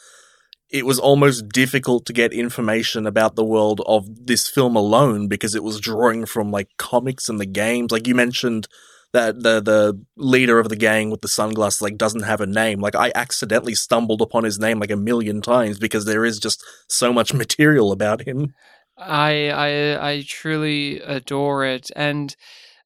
it 0.70 0.86
was 0.86 0.98
almost 0.98 1.48
difficult 1.48 2.06
to 2.06 2.12
get 2.12 2.32
information 2.32 3.06
about 3.06 3.36
the 3.36 3.44
world 3.44 3.80
of 3.86 4.26
this 4.26 4.48
film 4.48 4.76
alone 4.76 5.28
because 5.28 5.54
it 5.54 5.62
was 5.62 5.80
drawing 5.80 6.26
from 6.26 6.50
like 6.50 6.68
comics 6.78 7.28
and 7.28 7.38
the 7.38 7.46
games. 7.46 7.92
Like 7.92 8.06
you 8.06 8.14
mentioned 8.14 8.66
that 9.12 9.42
the 9.42 9.60
the 9.60 10.04
leader 10.16 10.58
of 10.58 10.68
the 10.68 10.76
gang 10.76 11.10
with 11.10 11.20
the 11.20 11.28
sunglasses 11.28 11.80
like 11.80 11.96
doesn't 11.96 12.24
have 12.24 12.40
a 12.40 12.46
name. 12.46 12.80
Like 12.80 12.96
I 12.96 13.12
accidentally 13.14 13.74
stumbled 13.74 14.20
upon 14.20 14.44
his 14.44 14.58
name 14.58 14.80
like 14.80 14.90
a 14.90 14.96
million 14.96 15.40
times 15.40 15.78
because 15.78 16.04
there 16.04 16.24
is 16.24 16.38
just 16.38 16.62
so 16.88 17.12
much 17.12 17.32
material 17.44 17.92
about 17.92 18.22
him. 18.22 18.52
I 18.98 19.50
I 19.50 20.10
I 20.10 20.24
truly 20.26 21.00
adore 21.00 21.64
it 21.64 21.90
and 21.94 22.34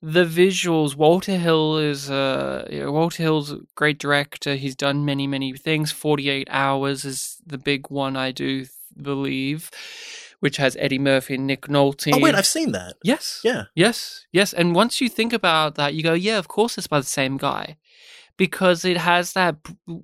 the 0.00 0.24
visuals. 0.24 0.94
Walter 0.96 1.36
Hill 1.36 1.78
is 1.78 2.10
uh, 2.10 2.66
you 2.70 2.80
know, 2.80 2.92
Walter 2.92 3.22
Hill's 3.22 3.52
a 3.52 3.60
great 3.74 3.98
director. 3.98 4.54
He's 4.54 4.76
done 4.76 5.04
many 5.04 5.26
many 5.26 5.52
things. 5.56 5.92
Forty 5.92 6.28
Eight 6.30 6.48
Hours 6.50 7.04
is 7.04 7.36
the 7.46 7.58
big 7.58 7.90
one, 7.90 8.16
I 8.16 8.30
do 8.32 8.66
believe, 9.00 9.70
which 10.40 10.56
has 10.58 10.76
Eddie 10.78 10.98
Murphy 10.98 11.34
and 11.34 11.46
Nick 11.46 11.62
Nolte. 11.62 12.12
Oh 12.14 12.18
wait, 12.18 12.34
I've 12.34 12.46
seen 12.46 12.72
that. 12.72 12.96
yes, 13.02 13.40
Yeah. 13.44 13.64
yes, 13.74 14.26
yes. 14.32 14.52
And 14.52 14.74
once 14.74 15.00
you 15.00 15.08
think 15.08 15.32
about 15.32 15.74
that, 15.76 15.94
you 15.94 16.02
go, 16.02 16.14
yeah, 16.14 16.38
of 16.38 16.48
course, 16.48 16.78
it's 16.78 16.86
by 16.86 17.00
the 17.00 17.06
same 17.06 17.36
guy. 17.36 17.76
Because 18.36 18.84
it 18.84 18.98
has 18.98 19.32
that 19.32 19.56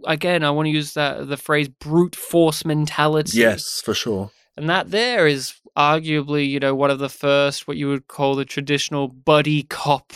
again, 0.06 0.42
I 0.42 0.50
want 0.50 0.66
to 0.66 0.70
use 0.70 0.94
that 0.94 1.28
the 1.28 1.36
phrase 1.36 1.68
brute 1.68 2.16
force 2.16 2.64
mentality. 2.64 3.38
Yes, 3.38 3.80
for 3.80 3.94
sure. 3.94 4.32
And 4.56 4.70
that 4.70 4.90
there 4.90 5.26
is 5.26 5.54
arguably, 5.76 6.48
you 6.48 6.60
know, 6.60 6.74
one 6.74 6.90
of 6.90 6.98
the 6.98 7.08
first 7.08 7.66
what 7.66 7.76
you 7.76 7.88
would 7.88 8.08
call 8.08 8.34
the 8.34 8.44
traditional 8.44 9.08
buddy 9.08 9.64
cop 9.64 10.12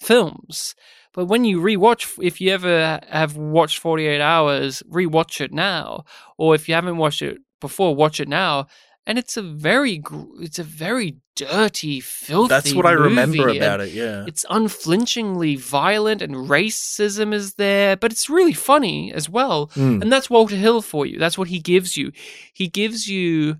films. 0.00 0.74
But 1.12 1.26
when 1.26 1.44
you 1.44 1.60
rewatch, 1.60 2.18
if 2.22 2.40
you 2.40 2.50
ever 2.50 2.98
have 3.08 3.36
watched 3.36 3.78
48 3.78 4.20
Hours, 4.20 4.82
rewatch 4.90 5.40
it 5.40 5.52
now. 5.52 6.04
Or 6.38 6.54
if 6.54 6.68
you 6.68 6.74
haven't 6.74 6.96
watched 6.96 7.22
it 7.22 7.38
before, 7.60 7.94
watch 7.94 8.18
it 8.18 8.28
now. 8.28 8.66
And 9.06 9.18
it's 9.18 9.36
a 9.36 9.42
very, 9.42 10.02
it's 10.40 10.58
a 10.58 10.64
very 10.64 11.18
dirty, 11.36 12.00
filthy. 12.00 12.48
That's 12.48 12.74
what 12.74 12.86
I 12.86 12.92
remember 12.92 13.48
about 13.50 13.82
it. 13.82 13.92
Yeah. 13.92 14.24
It's 14.26 14.46
unflinchingly 14.48 15.56
violent, 15.56 16.22
and 16.22 16.34
racism 16.34 17.34
is 17.34 17.54
there, 17.54 17.96
but 17.96 18.12
it's 18.12 18.30
really 18.30 18.54
funny 18.54 19.12
as 19.12 19.28
well. 19.28 19.66
Mm. 19.74 20.00
And 20.00 20.10
that's 20.10 20.30
Walter 20.30 20.56
Hill 20.56 20.80
for 20.80 21.04
you. 21.04 21.18
That's 21.18 21.36
what 21.36 21.48
he 21.48 21.58
gives 21.58 21.98
you. 21.98 22.12
He 22.54 22.66
gives 22.66 23.06
you 23.06 23.58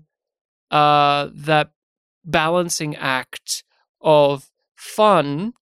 uh, 0.71 1.29
that 1.33 1.71
balancing 2.23 2.95
act 2.95 3.63
of 4.01 4.49
fun, 4.75 5.53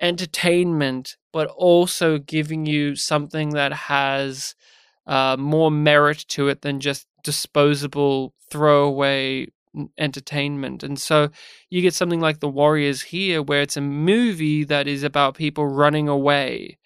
entertainment, 0.00 1.16
but 1.32 1.48
also 1.48 2.18
giving 2.18 2.66
you 2.66 2.94
something 2.94 3.50
that 3.50 3.72
has 3.72 4.54
uh, 5.06 5.36
more 5.38 5.70
merit 5.70 6.24
to 6.28 6.48
it 6.48 6.62
than 6.62 6.80
just 6.80 7.06
disposable 7.22 8.34
throwaway 8.50 9.46
entertainment. 9.98 10.82
And 10.82 10.98
so 10.98 11.30
you 11.70 11.82
get 11.82 11.94
something 11.94 12.20
like 12.20 12.40
The 12.40 12.48
Warriors 12.48 13.02
here, 13.02 13.42
where 13.42 13.62
it's 13.62 13.76
a 13.76 13.80
movie 13.80 14.64
that 14.64 14.86
is 14.86 15.02
about 15.02 15.36
people 15.36 15.66
running 15.66 16.08
away. 16.08 16.78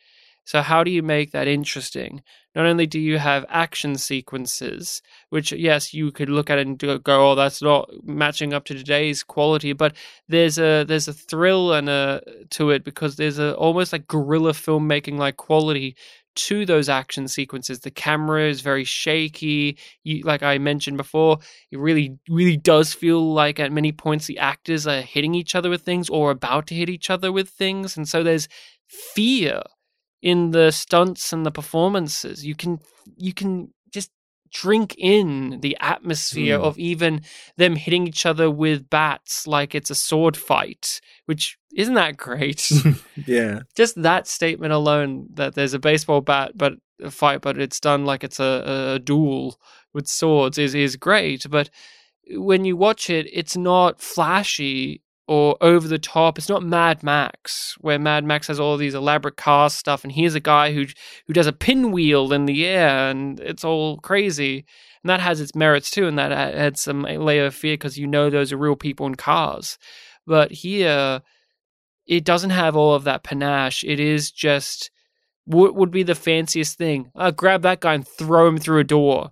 So, 0.48 0.62
how 0.62 0.82
do 0.82 0.90
you 0.90 1.02
make 1.02 1.32
that 1.32 1.46
interesting? 1.46 2.22
Not 2.54 2.64
only 2.64 2.86
do 2.86 2.98
you 2.98 3.18
have 3.18 3.44
action 3.50 3.96
sequences, 3.96 5.02
which, 5.28 5.52
yes, 5.52 5.92
you 5.92 6.10
could 6.10 6.30
look 6.30 6.48
at 6.48 6.58
and 6.58 6.78
go, 6.78 6.98
oh, 7.06 7.34
that's 7.34 7.60
not 7.60 7.90
matching 8.02 8.54
up 8.54 8.64
to 8.64 8.74
today's 8.74 9.22
quality, 9.22 9.74
but 9.74 9.94
there's 10.26 10.58
a 10.58 10.84
there's 10.84 11.06
a 11.06 11.12
thrill 11.12 11.74
and 11.74 11.90
a 11.90 12.22
to 12.52 12.70
it 12.70 12.82
because 12.82 13.16
there's 13.16 13.38
a 13.38 13.54
almost 13.56 13.92
like 13.92 14.06
guerrilla 14.08 14.52
filmmaking 14.52 15.18
like 15.18 15.36
quality 15.36 15.94
to 16.36 16.64
those 16.64 16.88
action 16.88 17.28
sequences. 17.28 17.80
The 17.80 17.90
camera 17.90 18.48
is 18.48 18.62
very 18.62 18.84
shaky. 18.84 19.76
You, 20.02 20.22
like 20.22 20.42
I 20.42 20.56
mentioned 20.56 20.96
before, 20.96 21.40
it 21.70 21.78
really, 21.78 22.16
really 22.26 22.56
does 22.56 22.94
feel 22.94 23.34
like 23.34 23.60
at 23.60 23.70
many 23.70 23.92
points 23.92 24.24
the 24.24 24.38
actors 24.38 24.86
are 24.86 25.02
hitting 25.02 25.34
each 25.34 25.54
other 25.54 25.68
with 25.68 25.82
things 25.82 26.08
or 26.08 26.30
about 26.30 26.68
to 26.68 26.74
hit 26.74 26.88
each 26.88 27.10
other 27.10 27.30
with 27.32 27.50
things. 27.50 27.98
And 27.98 28.08
so 28.08 28.22
there's 28.22 28.48
fear 28.86 29.60
in 30.22 30.50
the 30.50 30.70
stunts 30.70 31.32
and 31.32 31.46
the 31.46 31.50
performances. 31.50 32.44
You 32.44 32.54
can, 32.54 32.80
you 33.16 33.32
can 33.32 33.72
just 33.92 34.10
drink 34.50 34.94
in 34.98 35.60
the 35.60 35.76
atmosphere 35.80 36.58
Mm. 36.58 36.62
of 36.62 36.78
even 36.78 37.20
them 37.56 37.76
hitting 37.76 38.06
each 38.08 38.24
other 38.26 38.50
with 38.50 38.88
bats 38.90 39.46
like 39.46 39.74
it's 39.74 39.90
a 39.90 39.94
sword 39.94 40.36
fight, 40.36 41.00
which 41.26 41.58
isn't 41.74 41.94
that 41.94 42.16
great? 42.16 42.70
yeah. 43.26 43.60
Just 43.76 44.00
that 44.02 44.26
statement 44.26 44.72
alone 44.72 45.28
that 45.34 45.54
there's 45.54 45.74
a 45.74 45.78
baseball 45.78 46.20
bat 46.22 46.52
but 46.56 46.74
a 47.02 47.10
fight, 47.10 47.42
but 47.42 47.58
it's 47.58 47.78
done 47.78 48.04
like 48.04 48.24
it's 48.24 48.40
a, 48.40 48.94
a 48.94 48.98
duel 48.98 49.60
with 49.94 50.08
swords 50.08 50.58
is 50.58 50.74
is 50.74 50.96
great. 50.96 51.46
But 51.48 51.70
when 52.30 52.64
you 52.64 52.76
watch 52.76 53.08
it, 53.10 53.28
it's 53.32 53.56
not 53.56 54.00
flashy 54.00 55.02
or 55.28 55.56
over 55.60 55.86
the 55.86 55.98
top. 55.98 56.38
It's 56.38 56.48
not 56.48 56.62
Mad 56.62 57.02
Max, 57.02 57.76
where 57.80 57.98
Mad 57.98 58.24
Max 58.24 58.48
has 58.48 58.58
all 58.58 58.76
these 58.76 58.94
elaborate 58.94 59.36
car 59.36 59.70
stuff, 59.70 60.02
and 60.02 60.12
here's 60.12 60.34
a 60.34 60.40
guy 60.40 60.72
who 60.72 60.86
who 61.26 61.32
does 61.34 61.46
a 61.46 61.52
pinwheel 61.52 62.32
in 62.32 62.46
the 62.46 62.66
air, 62.66 63.10
and 63.10 63.38
it's 63.38 63.64
all 63.64 63.98
crazy. 63.98 64.64
And 65.04 65.10
that 65.10 65.20
has 65.20 65.40
its 65.40 65.54
merits 65.54 65.90
too, 65.90 66.08
and 66.08 66.18
that 66.18 66.32
adds 66.32 66.80
some 66.80 67.02
layer 67.02 67.46
of 67.46 67.54
fear 67.54 67.74
because 67.74 67.98
you 67.98 68.06
know 68.06 68.30
those 68.30 68.52
are 68.52 68.56
real 68.56 68.74
people 68.74 69.06
in 69.06 69.14
cars. 69.14 69.78
But 70.26 70.50
here, 70.50 71.22
it 72.06 72.24
doesn't 72.24 72.50
have 72.50 72.74
all 72.74 72.94
of 72.94 73.04
that 73.04 73.22
panache. 73.22 73.84
It 73.84 74.00
is 74.00 74.30
just 74.30 74.90
what 75.44 75.74
would 75.74 75.90
be 75.90 76.02
the 76.02 76.14
fanciest 76.14 76.76
thing? 76.76 77.10
Uh, 77.14 77.30
grab 77.30 77.62
that 77.62 77.80
guy 77.80 77.94
and 77.94 78.06
throw 78.06 78.48
him 78.48 78.58
through 78.58 78.80
a 78.80 78.84
door. 78.84 79.30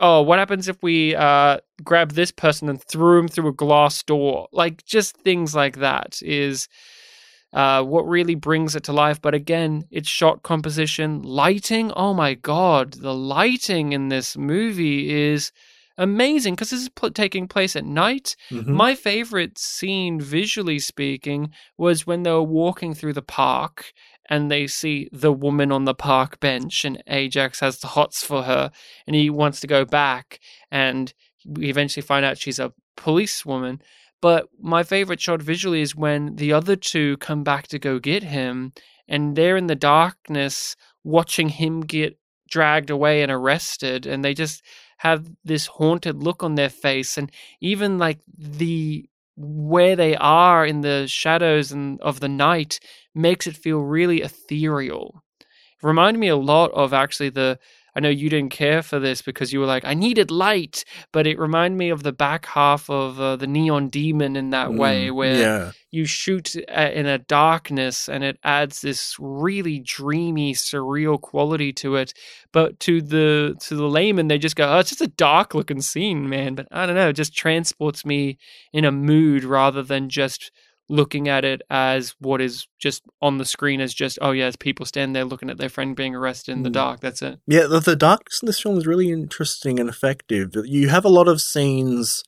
Oh, 0.00 0.22
what 0.22 0.38
happens 0.38 0.68
if 0.68 0.80
we 0.82 1.14
uh, 1.16 1.58
grab 1.82 2.12
this 2.12 2.30
person 2.30 2.68
and 2.68 2.82
threw 2.82 3.18
him 3.18 3.28
through 3.28 3.48
a 3.48 3.52
glass 3.52 4.02
door? 4.02 4.48
Like 4.52 4.84
just 4.84 5.16
things 5.18 5.54
like 5.54 5.78
that 5.78 6.20
is 6.22 6.68
uh, 7.52 7.82
what 7.82 8.06
really 8.06 8.34
brings 8.34 8.76
it 8.76 8.84
to 8.84 8.92
life. 8.92 9.20
But 9.20 9.34
again, 9.34 9.84
it's 9.90 10.08
shot 10.08 10.42
composition, 10.42 11.22
lighting. 11.22 11.90
Oh 11.96 12.14
my 12.14 12.34
god, 12.34 12.94
the 12.94 13.14
lighting 13.14 13.92
in 13.92 14.08
this 14.08 14.36
movie 14.36 15.10
is 15.10 15.50
amazing 15.96 16.54
because 16.54 16.70
this 16.70 16.82
is 16.82 16.88
pl- 16.90 17.10
taking 17.10 17.48
place 17.48 17.74
at 17.74 17.84
night. 17.84 18.36
Mhm. 18.50 18.68
My 18.68 18.94
favorite 18.94 19.58
scene, 19.58 20.20
visually 20.20 20.78
speaking, 20.78 21.50
was 21.76 22.06
when 22.06 22.22
they 22.22 22.30
were 22.30 22.42
walking 22.42 22.94
through 22.94 23.14
the 23.14 23.22
park 23.22 23.92
and 24.28 24.50
they 24.50 24.66
see 24.66 25.08
the 25.12 25.32
woman 25.32 25.72
on 25.72 25.84
the 25.84 25.94
park 25.94 26.40
bench, 26.40 26.84
and 26.84 27.02
Ajax 27.06 27.60
has 27.60 27.78
the 27.78 27.88
hots 27.88 28.22
for 28.22 28.42
her, 28.42 28.70
and 29.06 29.16
he 29.16 29.30
wants 29.30 29.60
to 29.60 29.66
go 29.66 29.84
back, 29.84 30.40
and 30.70 31.12
we 31.46 31.70
eventually 31.70 32.02
find 32.02 32.24
out 32.24 32.38
she's 32.38 32.58
a 32.58 32.72
policewoman. 32.96 33.80
But 34.20 34.48
my 34.60 34.82
favorite 34.82 35.20
shot 35.20 35.40
visually 35.40 35.80
is 35.80 35.94
when 35.94 36.36
the 36.36 36.52
other 36.52 36.76
two 36.76 37.16
come 37.18 37.44
back 37.44 37.68
to 37.68 37.78
go 37.78 37.98
get 37.98 38.22
him, 38.24 38.72
and 39.06 39.36
they're 39.36 39.56
in 39.56 39.68
the 39.68 39.74
darkness 39.74 40.76
watching 41.04 41.48
him 41.48 41.80
get 41.80 42.18
dragged 42.50 42.90
away 42.90 43.22
and 43.22 43.30
arrested, 43.32 44.06
and 44.06 44.24
they 44.24 44.34
just 44.34 44.62
have 44.98 45.30
this 45.44 45.66
haunted 45.66 46.22
look 46.22 46.42
on 46.42 46.56
their 46.56 46.68
face, 46.68 47.16
and 47.16 47.30
even 47.60 47.98
like 47.98 48.18
the 48.36 49.08
where 49.40 49.94
they 49.94 50.16
are 50.16 50.66
in 50.66 50.80
the 50.80 51.06
shadows 51.06 51.70
and 51.70 52.00
of 52.00 52.18
the 52.18 52.28
night 52.28 52.80
makes 53.18 53.46
it 53.46 53.56
feel 53.56 53.80
really 53.80 54.22
ethereal. 54.22 55.22
It 55.40 55.86
reminded 55.86 56.18
me 56.20 56.28
a 56.28 56.36
lot 56.36 56.70
of 56.72 56.92
actually 56.92 57.30
the 57.30 57.58
I 57.94 58.00
know 58.00 58.10
you 58.10 58.30
didn't 58.30 58.52
care 58.52 58.82
for 58.82 59.00
this 59.00 59.22
because 59.22 59.52
you 59.52 59.58
were 59.58 59.66
like 59.66 59.84
I 59.84 59.94
needed 59.94 60.30
light, 60.30 60.84
but 61.12 61.26
it 61.26 61.38
reminded 61.38 61.76
me 61.76 61.88
of 61.90 62.04
the 62.04 62.12
back 62.12 62.46
half 62.46 62.88
of 62.88 63.20
uh, 63.20 63.34
the 63.34 63.48
Neon 63.48 63.88
Demon 63.88 64.36
in 64.36 64.50
that 64.50 64.72
way 64.72 65.08
Mm, 65.08 65.14
where 65.14 65.34
yeah. 65.34 65.72
you 65.90 66.04
shoot 66.04 66.54
in 66.54 67.06
a 67.06 67.18
darkness 67.18 68.08
and 68.08 68.22
it 68.22 68.38
adds 68.44 68.82
this 68.82 69.16
really 69.18 69.80
dreamy 69.80 70.54
surreal 70.54 71.20
quality 71.20 71.72
to 71.72 71.96
it 71.96 72.12
but 72.52 72.78
to 72.80 73.00
the 73.00 73.56
to 73.60 73.74
the 73.74 73.88
layman 73.88 74.28
they 74.28 74.38
just 74.38 74.54
go 74.56 74.68
oh 74.68 74.78
it's 74.78 74.90
just 74.90 75.00
a 75.00 75.08
dark 75.08 75.54
looking 75.54 75.80
scene 75.80 76.28
man 76.28 76.54
but 76.54 76.68
i 76.70 76.84
don't 76.86 76.94
know 76.94 77.08
it 77.08 77.14
just 77.14 77.34
transports 77.34 78.04
me 78.04 78.38
in 78.72 78.84
a 78.84 78.92
mood 78.92 79.44
rather 79.44 79.82
than 79.82 80.08
just 80.08 80.52
looking 80.88 81.28
at 81.28 81.44
it 81.44 81.60
as 81.68 82.14
what 82.18 82.40
is 82.40 82.66
just 82.78 83.02
on 83.20 83.38
the 83.38 83.44
screen 83.44 83.80
as 83.80 83.92
just 83.92 84.18
oh 84.22 84.30
yeah 84.30 84.46
it's 84.46 84.56
people 84.56 84.86
standing 84.86 85.12
there 85.12 85.24
looking 85.24 85.50
at 85.50 85.58
their 85.58 85.68
friend 85.68 85.94
being 85.94 86.14
arrested 86.14 86.52
in 86.52 86.62
the 86.62 86.70
Mm. 86.70 86.74
dark 86.74 87.00
that's 87.00 87.20
it 87.22 87.38
Yeah, 87.46 87.66
the, 87.66 87.80
the 87.80 87.96
darkness 87.96 88.40
in 88.42 88.46
this 88.46 88.60
film 88.60 88.78
is 88.78 88.86
really 88.86 89.10
interesting 89.10 89.78
and 89.78 89.88
effective. 89.88 90.52
You 90.64 90.88
have 90.88 91.04
a 91.04 91.10
lot 91.10 91.28
of 91.28 91.42
scenes 91.42 92.22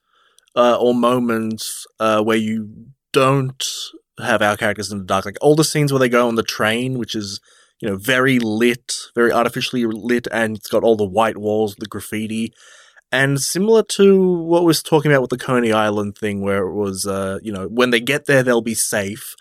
uh, 0.54 0.76
or 0.78 0.94
moments 0.94 1.86
uh, 1.98 2.22
where 2.22 2.36
you 2.36 2.68
don't 3.12 3.64
have 4.22 4.42
our 4.42 4.56
characters 4.56 4.92
in 4.92 4.98
the 4.98 5.04
dark. 5.04 5.24
Like 5.24 5.38
all 5.40 5.54
the 5.54 5.64
scenes 5.64 5.92
where 5.92 5.98
they 5.98 6.08
go 6.08 6.28
on 6.28 6.34
the 6.34 6.42
train, 6.42 6.98
which 6.98 7.14
is 7.14 7.40
you 7.80 7.88
know 7.88 7.96
very 7.96 8.38
lit, 8.38 8.92
very 9.14 9.32
artificially 9.32 9.86
lit, 9.86 10.26
and 10.30 10.56
it's 10.56 10.68
got 10.68 10.84
all 10.84 10.96
the 10.96 11.04
white 11.06 11.38
walls, 11.38 11.76
the 11.76 11.86
graffiti. 11.86 12.52
And 13.12 13.40
similar 13.40 13.82
to 13.82 14.20
what 14.22 14.64
was 14.64 14.82
talking 14.82 15.10
about 15.10 15.22
with 15.22 15.30
the 15.30 15.38
Coney 15.38 15.72
Island 15.72 16.16
thing, 16.16 16.42
where 16.42 16.66
it 16.66 16.74
was, 16.74 17.06
uh, 17.06 17.38
you 17.42 17.52
know, 17.52 17.66
when 17.66 17.90
they 17.90 18.00
get 18.00 18.26
there, 18.26 18.42
they'll 18.42 18.60
be 18.62 18.74
safe. 18.74 19.34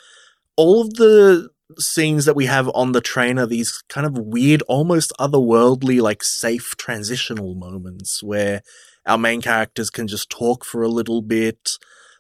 All 0.56 0.82
of 0.82 0.96
the 0.96 1.50
scenes 1.78 2.26
that 2.26 2.36
we 2.36 2.48
have 2.48 2.70
on 2.74 2.94
the 2.94 3.02
train 3.02 3.38
are 3.38 3.46
these 3.46 3.84
kind 3.90 4.08
of 4.08 4.18
weird, 4.18 4.64
almost 4.64 5.14
otherworldly, 5.20 6.02
like 6.02 6.24
safe 6.24 6.76
transitional 6.78 7.54
moments 7.54 8.24
where 8.24 8.62
our 9.06 9.18
main 9.18 9.42
characters 9.42 9.90
can 9.90 10.08
just 10.08 10.30
talk 10.30 10.66
for 10.66 10.82
a 10.82 10.88
little 10.88 11.22
bit, 11.22 11.78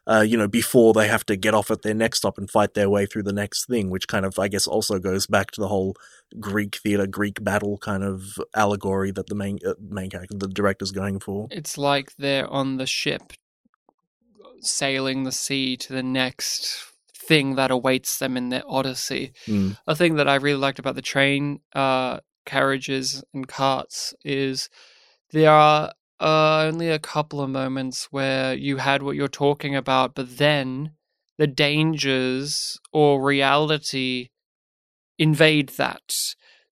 uh, 0.09 0.21
you 0.21 0.35
know, 0.37 0.47
before 0.47 0.91
they 0.93 1.07
have 1.07 1.25
to 1.27 1.35
get 1.35 1.53
off 1.53 1.69
at 1.69 1.83
their 1.83 1.93
next 1.93 2.17
stop 2.19 2.37
and 2.37 2.49
fight 2.49 2.73
their 2.73 2.89
way 2.89 3.05
through 3.05 3.23
the 3.23 3.33
next 3.33 3.65
thing, 3.67 3.89
which 3.89 4.07
kind 4.07 4.25
of, 4.25 4.39
I 4.39 4.47
guess, 4.47 4.65
also 4.67 4.97
goes 4.99 5.27
back 5.27 5.51
to 5.51 5.61
the 5.61 5.67
whole 5.67 5.95
Greek 6.39 6.77
theater, 6.77 7.05
Greek 7.07 7.43
battle 7.43 7.77
kind 7.77 8.03
of 8.03 8.39
allegory 8.55 9.11
that 9.11 9.27
the 9.27 9.35
main 9.35 9.59
uh, 9.65 9.73
main 9.79 10.09
character, 10.09 10.35
the 10.37 10.47
director's 10.47 10.91
going 10.91 11.19
for. 11.19 11.47
it's 11.51 11.77
like 11.77 12.15
they're 12.17 12.47
on 12.51 12.77
the 12.77 12.87
ship 12.87 13.33
sailing 14.61 15.23
the 15.23 15.31
sea 15.31 15.77
to 15.77 15.93
the 15.93 16.03
next 16.03 16.85
thing 17.15 17.55
that 17.55 17.71
awaits 17.71 18.17
them 18.19 18.35
in 18.35 18.49
their 18.49 18.63
odyssey 18.67 19.31
Mm. 19.47 19.77
a 19.87 19.95
thing 19.95 20.15
that 20.15 20.27
I 20.27 20.35
really 20.35 20.59
liked 20.59 20.79
about 20.79 20.95
the 20.95 21.01
train 21.01 21.59
uh, 21.73 22.19
carriages 22.45 23.23
and 23.33 23.47
carts 23.47 24.13
is 24.25 24.69
there 25.31 25.51
are 25.51 25.93
uh, 26.19 26.63
only 26.63 26.89
a 26.89 26.99
couple 26.99 27.41
of 27.41 27.49
moments 27.49 28.07
where 28.11 28.53
you 28.53 28.77
had 28.77 29.03
what 29.03 29.15
you're 29.15 29.27
talking 29.27 29.75
about, 29.75 30.15
but 30.15 30.37
then 30.37 30.91
the 31.37 31.47
dangers 31.47 32.79
or 32.91 33.23
reality 33.23 34.29
invade 35.17 35.69
that. 35.69 36.13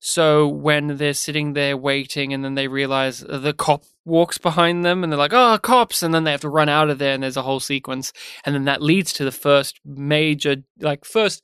So 0.00 0.46
when 0.46 0.96
they're 0.96 1.14
sitting 1.14 1.54
there 1.54 1.76
waiting 1.76 2.32
and 2.32 2.44
then 2.44 2.54
they 2.54 2.68
realize 2.68 3.20
the 3.20 3.52
cop 3.52 3.84
walks 4.04 4.38
behind 4.38 4.84
them 4.84 5.02
and 5.02 5.12
they're 5.12 5.18
like, 5.18 5.32
oh, 5.32 5.58
cops. 5.60 6.02
And 6.02 6.14
then 6.14 6.24
they 6.24 6.30
have 6.30 6.42
to 6.42 6.48
run 6.48 6.68
out 6.68 6.88
of 6.88 6.98
there 6.98 7.14
and 7.14 7.22
there's 7.22 7.36
a 7.36 7.42
whole 7.42 7.60
sequence. 7.60 8.12
And 8.44 8.54
then 8.54 8.64
that 8.64 8.82
leads 8.82 9.12
to 9.14 9.24
the 9.24 9.32
first 9.32 9.80
major, 9.84 10.56
like, 10.80 11.04
first 11.04 11.42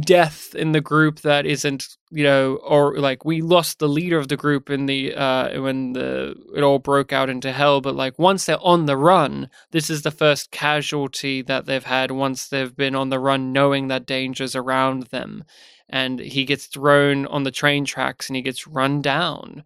death 0.00 0.54
in 0.54 0.72
the 0.72 0.80
group 0.80 1.20
that 1.20 1.46
isn't 1.46 1.96
you 2.10 2.24
know 2.24 2.56
or 2.64 2.98
like 2.98 3.24
we 3.24 3.42
lost 3.42 3.78
the 3.78 3.88
leader 3.88 4.18
of 4.18 4.28
the 4.28 4.36
group 4.36 4.70
in 4.70 4.86
the 4.86 5.14
uh 5.14 5.60
when 5.60 5.92
the 5.92 6.34
it 6.56 6.62
all 6.62 6.78
broke 6.78 7.12
out 7.12 7.28
into 7.28 7.52
hell 7.52 7.80
but 7.80 7.94
like 7.94 8.18
once 8.18 8.46
they're 8.46 8.58
on 8.62 8.86
the 8.86 8.96
run 8.96 9.48
this 9.72 9.90
is 9.90 10.02
the 10.02 10.10
first 10.10 10.50
casualty 10.50 11.42
that 11.42 11.66
they've 11.66 11.84
had 11.84 12.10
once 12.10 12.48
they've 12.48 12.76
been 12.76 12.94
on 12.94 13.10
the 13.10 13.18
run 13.18 13.52
knowing 13.52 13.88
that 13.88 14.06
danger's 14.06 14.56
around 14.56 15.04
them. 15.04 15.44
And 15.88 16.20
he 16.20 16.44
gets 16.44 16.66
thrown 16.66 17.26
on 17.26 17.42
the 17.42 17.50
train 17.50 17.84
tracks 17.84 18.28
and 18.28 18.36
he 18.36 18.42
gets 18.42 18.66
run 18.66 19.02
down. 19.02 19.64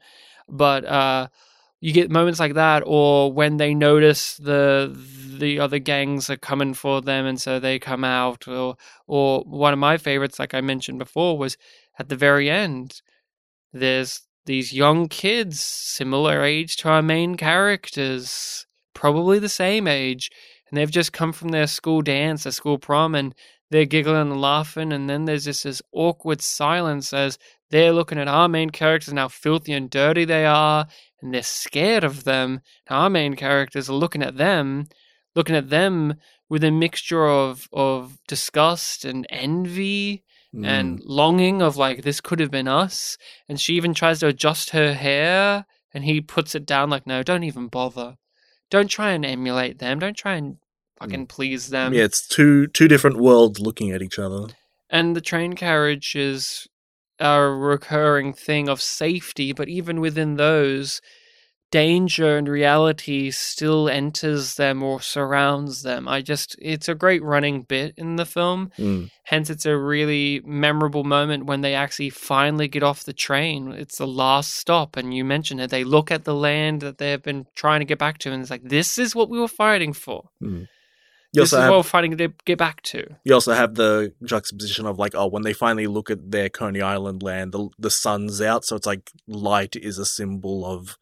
But 0.49 0.85
uh 0.85 1.29
you 1.81 1.93
get 1.93 2.11
moments 2.11 2.41
like 2.41 2.55
that 2.55 2.83
or 2.87 3.33
when 3.33 3.57
they 3.57 3.75
notice 3.75 4.37
the 4.37 4.97
the 5.39 5.61
other 5.61 5.79
gangs 5.79 6.31
are 6.31 6.37
coming 6.37 6.75
for 6.75 7.03
them 7.03 7.27
and 7.27 7.41
so 7.41 7.61
they 7.61 7.79
come 7.79 8.05
out 8.05 8.49
or 8.49 8.77
or 9.07 9.43
one 9.43 9.73
of 9.73 9.79
my 9.79 9.97
favorites 9.97 10.39
like 10.39 10.55
i 10.55 10.61
mentioned 10.61 10.99
before 10.99 11.37
was 11.37 11.57
at 11.99 12.09
the 12.09 12.17
very 12.17 12.51
end 12.51 13.03
there's 13.73 14.23
these 14.47 14.73
young 14.73 15.09
kids 15.09 15.61
similar 15.61 16.43
age 16.43 16.77
to 16.77 16.89
our 16.89 17.03
main 17.03 17.35
characters 17.35 18.67
probably 18.95 19.39
the 19.39 19.49
same 19.49 19.87
age 19.87 20.31
and 20.71 20.79
they've 20.79 20.91
just 20.91 21.13
come 21.13 21.33
from 21.33 21.49
their 21.49 21.67
school 21.67 22.01
dance 22.01 22.45
their 22.45 22.53
school 22.53 22.79
prom 22.79 23.15
and 23.15 23.35
they're 23.71 23.85
giggling 23.85 24.17
and 24.17 24.41
laughing 24.41 24.93
and 24.93 25.11
then 25.11 25.25
there's 25.25 25.45
just 25.45 25.65
this 25.65 25.83
awkward 25.93 26.41
silence 26.41 27.13
as 27.13 27.39
they're 27.71 27.93
looking 27.93 28.19
at 28.19 28.29
our 28.29 28.49
main 28.49 28.71
characters 28.71 29.09
and 29.09 29.19
how 29.19 29.29
filthy 29.29 29.73
and 29.73 29.91
dirty 29.91 30.25
they 30.25 30.47
are 30.47 30.87
and 31.21 31.33
they're 31.33 31.43
scared 31.43 32.05
of 32.05 32.25
them. 32.25 32.61
And 32.89 32.97
our 32.99 33.11
main 33.11 33.35
characters 33.37 33.89
are 33.89 33.95
looking 33.95 34.23
at 34.23 34.37
them 34.37 34.87
looking 35.37 35.55
at 35.55 35.71
them 35.71 36.15
with 36.49 36.65
a 36.65 36.71
mixture 36.73 37.27
of 37.29 37.69
of 37.73 38.19
disgust 38.27 39.05
and 39.05 39.27
envy 39.31 40.25
and 40.65 40.99
mm. 40.99 41.03
longing 41.05 41.61
of 41.61 41.77
like 41.77 42.03
this 42.03 42.23
could 42.23 42.41
have 42.41 42.51
been 42.51 42.67
us. 42.67 43.19
And 43.47 43.61
she 43.61 43.75
even 43.75 43.93
tries 43.93 44.21
to 44.21 44.29
adjust 44.29 44.71
her 44.71 44.95
hair 44.95 45.67
and 45.93 46.05
he 46.05 46.23
puts 46.23 46.55
it 46.55 46.65
down 46.65 46.89
like 46.89 47.07
no 47.07 47.23
don't 47.23 47.45
even 47.45 47.69
bother. 47.69 48.17
Don't 48.71 48.89
try 48.89 49.13
and 49.13 49.25
emulate 49.25 49.79
them. 49.79 49.99
Don't 50.01 50.17
try 50.17 50.35
and 50.35 50.57
fucking 50.99 51.27
mm. 51.27 51.29
please 51.29 51.69
them. 51.69 51.93
Yeah, 51.93 52.05
it's 52.05 52.27
two 52.27 52.67
two 52.69 52.89
different 52.89 53.19
worlds 53.19 53.61
looking 53.61 53.91
at 53.91 54.03
each 54.03 54.19
other. 54.19 54.47
and 54.89 55.15
the 55.15 55.21
train 55.21 55.53
carriage 55.53 56.17
is 56.17 56.67
a 57.19 57.41
recurring 57.43 58.33
thing 58.33 58.69
of 58.69 58.81
safety 58.81 59.53
but 59.53 59.69
even 59.69 60.01
within 60.01 60.37
those 60.37 61.01
danger 61.71 62.37
and 62.37 62.49
reality 62.49 63.31
still 63.31 63.89
enters 63.89 64.55
them 64.55 64.83
or 64.83 65.01
surrounds 65.01 65.83
them. 65.83 66.07
I 66.07 66.23
just 66.23 66.57
it's 66.61 66.89
a 66.89 66.95
great 66.95 67.23
running 67.23 67.63
bit 67.63 67.95
in 67.97 68.17
the 68.17 68.25
film. 68.25 68.71
Mm. 68.79 69.11
hence 69.25 69.51
it's 69.51 69.67
a 69.67 69.77
really 69.77 70.41
memorable 70.45 71.05
moment 71.05 71.47
when 71.47 71.63
they 71.63 71.75
actually 71.75 72.11
finally 72.11 72.69
get 72.69 72.83
off 72.83 73.05
the 73.05 73.13
train. 73.13 73.73
It's 73.73 73.99
the 73.99 74.07
last 74.07 74.55
stop 74.55 74.97
and 74.97 75.13
you 75.13 75.25
mentioned 75.25 75.61
it. 75.61 75.71
They 75.71 75.85
look 75.85 76.11
at 76.11 76.25
the 76.25 76.35
land 76.35 76.83
that 76.83 76.99
they've 76.99 77.23
been 77.23 77.47
trying 77.57 77.81
to 77.81 77.87
get 77.87 77.99
back 77.99 78.19
to 78.19 78.33
and 78.33 78.43
it's 78.43 78.51
like 78.51 78.63
this 78.63 78.99
is 78.99 79.15
what 79.15 79.29
we 79.29 79.39
were 79.39 79.49
fighting 79.49 79.93
for 79.93 80.31
You 81.37 81.43
this 81.43 81.53
is 81.53 81.59
also 81.59 81.71
what 81.71 81.77
we're 81.79 81.83
fighting 81.85 82.17
to 82.17 82.29
get 82.45 82.59
back 82.59 82.83
to 82.83 83.05
you 83.25 83.35
also 83.35 83.53
have 83.53 83.75
the 83.75 84.13
juxtaposition 84.25 84.87
of 84.87 84.99
like, 84.99 85.15
oh, 85.15 85.27
when 85.29 85.43
they 85.43 85.53
finally 85.53 85.87
look 85.87 86.11
at 86.11 86.31
their 86.31 86.49
Coney 86.49 86.81
Island 86.81 87.23
land, 87.23 87.53
the 87.53 87.69
the 87.79 87.91
sun's 87.91 88.41
out, 88.41 88.65
so 88.65 88.75
it's 88.77 88.87
like 88.87 89.11
light 89.29 89.77
is 89.77 89.99
a 89.99 90.07
symbol 90.07 90.65
of 90.65 90.97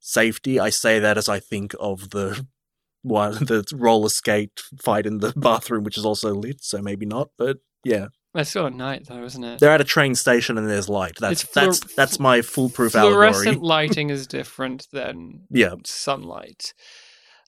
safety. 0.00 0.58
I 0.60 0.70
say 0.70 0.98
that 0.98 1.18
as 1.18 1.28
I 1.28 1.40
think 1.40 1.74
of 1.80 2.10
the 2.10 2.46
one 3.02 3.32
the 3.34 3.64
roller 3.74 4.08
skate 4.08 4.62
fight 4.80 5.06
in 5.06 5.18
the 5.18 5.32
bathroom, 5.36 5.84
which 5.84 5.98
is 5.98 6.06
also 6.06 6.34
lit, 6.34 6.62
so 6.62 6.80
maybe 6.80 7.06
not, 7.06 7.30
but 7.36 7.58
yeah. 7.84 8.06
That's 8.32 8.50
still 8.50 8.66
at 8.66 8.72
night 8.74 9.06
though 9.06 9.22
isn't 9.22 9.44
it 9.44 9.60
They're 9.60 9.70
at 9.70 9.80
a 9.80 9.84
train 9.84 10.16
station 10.16 10.58
and 10.58 10.68
there's 10.68 10.88
light. 10.88 11.14
That's 11.20 11.44
that's 11.44 11.78
that's 11.94 12.18
my 12.18 12.42
foolproof 12.42 12.92
fluorescent 12.92 13.46
allegory. 13.46 13.66
lighting 13.66 14.10
is 14.10 14.26
different 14.26 14.88
than 14.90 15.42
Yeah. 15.50 15.74
sunlight. 15.84 16.74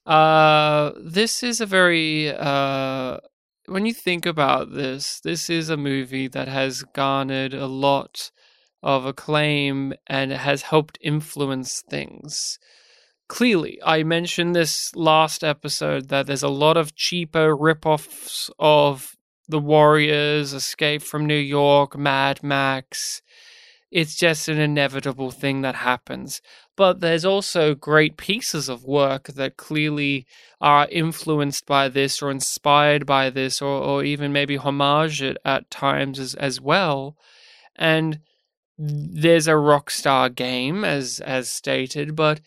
Uh, 0.07 0.93
this 0.97 1.43
is 1.43 1.59
a 1.59 1.65
very 1.65 2.33
uh, 2.33 3.17
when 3.67 3.85
you 3.85 3.93
think 3.93 4.25
about 4.25 4.73
this, 4.73 5.19
this 5.19 5.49
is 5.49 5.69
a 5.69 5.75
movie 5.77 6.29
that 6.29 6.47
has 6.47 6.83
garnered 6.83 7.53
a 7.53 7.67
lot 7.67 8.31
of 8.81 9.05
acclaim 9.05 9.93
and 10.07 10.31
has 10.31 10.61
helped 10.61 10.97
influence 11.01 11.83
things. 11.89 12.59
Clearly, 13.27 13.77
I 13.85 14.03
mentioned 14.03 14.55
this 14.55 14.95
last 14.95 15.43
episode 15.43 16.07
that 16.07 16.27
there's 16.27 16.43
a 16.43 16.47
lot 16.47 16.77
of 16.77 16.95
cheaper 16.95 17.53
rip-offs 17.53 18.49
of 18.57 19.17
The 19.49 19.59
Warriors, 19.59 20.53
Escape 20.53 21.01
from 21.01 21.25
New 21.25 21.35
York, 21.35 21.97
Mad 21.97 22.41
Max. 22.41 23.21
It's 23.89 24.15
just 24.15 24.49
an 24.49 24.59
inevitable 24.59 25.31
thing 25.31 25.61
that 25.61 25.75
happens. 25.75 26.41
But 26.75 26.99
there's 26.99 27.25
also 27.25 27.73
great 27.73 28.17
pieces 28.17 28.67
of 28.69 28.83
work 28.83 29.27
that 29.29 29.57
clearly 29.57 30.25
are 30.59 30.87
influenced 30.91 31.65
by 31.65 31.87
this 31.87 32.21
or 32.21 32.29
inspired 32.29 33.05
by 33.05 33.29
this 33.29 33.61
or, 33.61 33.81
or 33.81 34.03
even 34.03 34.33
maybe 34.33 34.57
homage 34.57 35.21
it 35.21 35.37
at 35.45 35.71
times 35.71 36.19
as, 36.19 36.35
as 36.35 36.59
well. 36.59 37.15
And 37.75 38.19
there's 38.77 39.47
a 39.47 39.51
rockstar 39.53 40.33
game 40.33 40.83
as 40.85 41.19
as 41.21 41.49
stated 41.49 42.15
but 42.15 42.39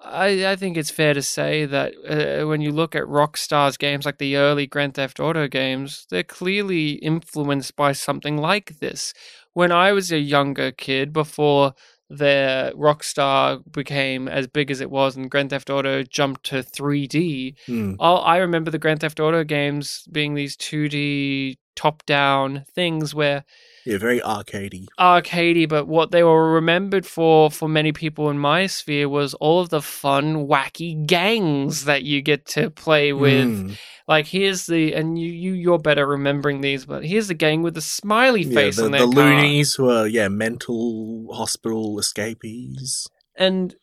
I, 0.00 0.52
I 0.52 0.56
think 0.56 0.76
it's 0.76 0.90
fair 0.90 1.12
to 1.14 1.22
say 1.22 1.66
that 1.66 1.94
uh, 2.08 2.46
when 2.46 2.60
you 2.60 2.70
look 2.70 2.94
at 2.94 3.02
Rockstar's 3.04 3.76
games, 3.76 4.06
like 4.06 4.18
the 4.18 4.36
early 4.36 4.66
Grand 4.66 4.94
Theft 4.94 5.18
Auto 5.18 5.48
games, 5.48 6.06
they're 6.10 6.22
clearly 6.22 6.92
influenced 6.92 7.74
by 7.74 7.92
something 7.92 8.36
like 8.36 8.78
this. 8.78 9.12
When 9.54 9.72
I 9.72 9.92
was 9.92 10.12
a 10.12 10.18
younger 10.18 10.70
kid, 10.70 11.12
before 11.12 11.74
their 12.10 12.72
Rockstar 12.72 13.60
became 13.70 14.28
as 14.28 14.46
big 14.46 14.70
as 14.70 14.80
it 14.80 14.90
was 14.90 15.16
and 15.16 15.30
Grand 15.30 15.50
Theft 15.50 15.68
Auto 15.68 16.02
jumped 16.02 16.44
to 16.46 16.62
3D. 16.62 17.54
Mm. 17.66 17.96
I 18.00 18.38
remember 18.38 18.70
the 18.70 18.78
Grand 18.78 19.00
Theft 19.00 19.20
Auto 19.20 19.44
games 19.44 20.04
being 20.10 20.34
these 20.34 20.56
2D 20.56 21.58
top 21.76 22.04
down 22.06 22.64
things 22.74 23.14
where 23.14 23.44
Yeah, 23.84 23.98
very 23.98 24.20
arcadey. 24.20 24.86
arcadey, 24.98 25.68
but 25.68 25.86
what 25.86 26.10
they 26.10 26.22
were 26.22 26.52
remembered 26.52 27.06
for 27.06 27.50
for 27.50 27.68
many 27.68 27.92
people 27.92 28.28
in 28.30 28.38
my 28.38 28.66
sphere 28.66 29.08
was 29.08 29.34
all 29.34 29.60
of 29.60 29.68
the 29.70 29.80
fun, 29.82 30.46
wacky 30.46 31.06
gangs 31.06 31.84
that 31.84 32.02
you 32.02 32.20
get 32.22 32.46
to 32.46 32.70
play 32.70 33.12
with. 33.12 33.46
Mm. 33.48 33.76
Like 34.06 34.26
here's 34.26 34.66
the 34.66 34.94
and 34.94 35.18
you 35.18 35.30
you 35.30 35.52
you're 35.52 35.78
better 35.78 36.06
remembering 36.06 36.60
these, 36.62 36.86
but 36.86 37.04
here's 37.04 37.28
the 37.28 37.34
gang 37.34 37.62
with 37.62 37.74
the 37.74 37.80
smiley 37.82 38.42
Yeah, 38.42 38.54
face 38.54 38.76
the, 38.76 38.84
on 38.86 38.90
their 38.92 39.06
the 39.06 39.12
car. 39.12 39.24
loonies 39.24 39.74
who 39.74 39.88
are 39.90 40.06
yeah 40.06 40.28
mental 40.28 41.26
hospital 41.34 41.98
escapees. 41.98 43.06
and 43.36 43.74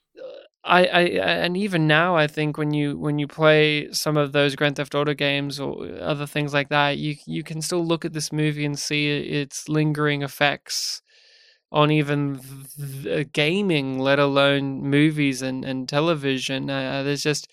I, 0.66 0.86
I 0.88 1.02
and 1.02 1.56
even 1.56 1.88
now 1.88 2.16
I 2.18 2.28
think 2.28 2.58
when 2.58 2.74
you 2.74 2.98
when 2.98 3.20
you 3.20 3.28
play 3.28 3.92
some 3.92 4.18
of 4.18 4.32
those 4.32 4.56
Grand 4.56 4.78
Theft 4.78 4.96
Auto 4.96 5.14
games 5.14 5.60
or 5.60 5.88
other 6.02 6.26
things 6.26 6.54
like 6.54 6.70
that, 6.70 6.98
you 6.98 7.16
you 7.28 7.44
can 7.44 7.62
still 7.62 7.86
look 7.86 8.04
at 8.06 8.14
this 8.14 8.32
movie 8.34 8.66
and 8.66 8.78
see 8.78 9.10
its 9.12 9.70
lingering 9.70 10.24
effects 10.24 11.02
on 11.72 11.92
even 11.92 12.42
gaming, 13.34 14.00
let 14.00 14.20
alone 14.20 14.82
movies 14.84 15.42
and 15.42 15.66
and 15.66 15.90
television. 15.90 16.70
Uh, 16.70 17.04
there's 17.04 17.24
just 17.24 17.48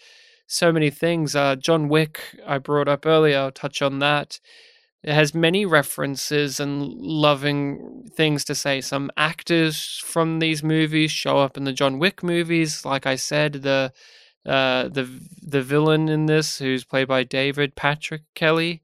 so 0.46 0.72
many 0.72 0.90
things. 0.90 1.36
Uh, 1.36 1.56
John 1.56 1.88
Wick, 1.88 2.20
I 2.46 2.58
brought 2.58 2.88
up 2.88 3.06
earlier. 3.06 3.38
I'll 3.38 3.52
touch 3.52 3.82
on 3.82 3.98
that. 4.00 4.40
It 5.02 5.14
has 5.14 5.34
many 5.34 5.66
references 5.66 6.60
and 6.60 6.82
loving 7.00 8.08
things 8.14 8.44
to 8.44 8.54
say. 8.54 8.80
Some 8.80 9.10
actors 9.16 10.00
from 10.04 10.38
these 10.38 10.62
movies 10.62 11.10
show 11.10 11.38
up 11.38 11.56
in 11.56 11.64
the 11.64 11.72
John 11.72 11.98
Wick 11.98 12.22
movies. 12.22 12.84
Like 12.84 13.04
I 13.04 13.16
said, 13.16 13.54
the 13.54 13.92
uh, 14.46 14.88
the 14.88 15.08
the 15.42 15.62
villain 15.62 16.08
in 16.08 16.26
this, 16.26 16.58
who's 16.58 16.84
played 16.84 17.08
by 17.08 17.24
David 17.24 17.74
Patrick 17.74 18.22
Kelly, 18.34 18.82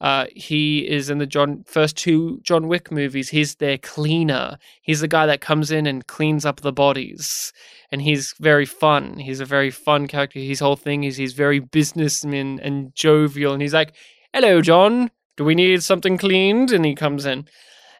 uh, 0.00 0.26
he 0.34 0.88
is 0.88 1.10
in 1.10 1.18
the 1.18 1.26
John 1.26 1.64
first 1.66 1.96
two 1.96 2.40
John 2.42 2.68
Wick 2.68 2.92
movies. 2.92 3.28
He's 3.28 3.56
their 3.56 3.76
cleaner. 3.78 4.56
He's 4.82 5.00
the 5.00 5.08
guy 5.08 5.26
that 5.26 5.40
comes 5.40 5.72
in 5.72 5.86
and 5.86 6.06
cleans 6.06 6.46
up 6.46 6.60
the 6.60 6.72
bodies, 6.72 7.52
and 7.90 8.00
he's 8.00 8.34
very 8.38 8.66
fun. 8.66 9.18
He's 9.18 9.40
a 9.40 9.44
very 9.44 9.70
fun 9.70 10.06
character. 10.06 10.38
His 10.38 10.60
whole 10.60 10.76
thing 10.76 11.04
is 11.04 11.16
he's 11.16 11.32
very 11.34 11.58
businessman 11.58 12.60
and 12.60 12.94
jovial, 12.94 13.52
and 13.52 13.60
he's 13.60 13.74
like, 13.74 13.94
"Hello, 14.32 14.62
John. 14.62 15.10
Do 15.40 15.46
we 15.46 15.54
need 15.54 15.82
something 15.82 16.18
cleaned?" 16.18 16.70
And 16.70 16.84
he 16.84 16.94
comes 16.94 17.24
in. 17.24 17.48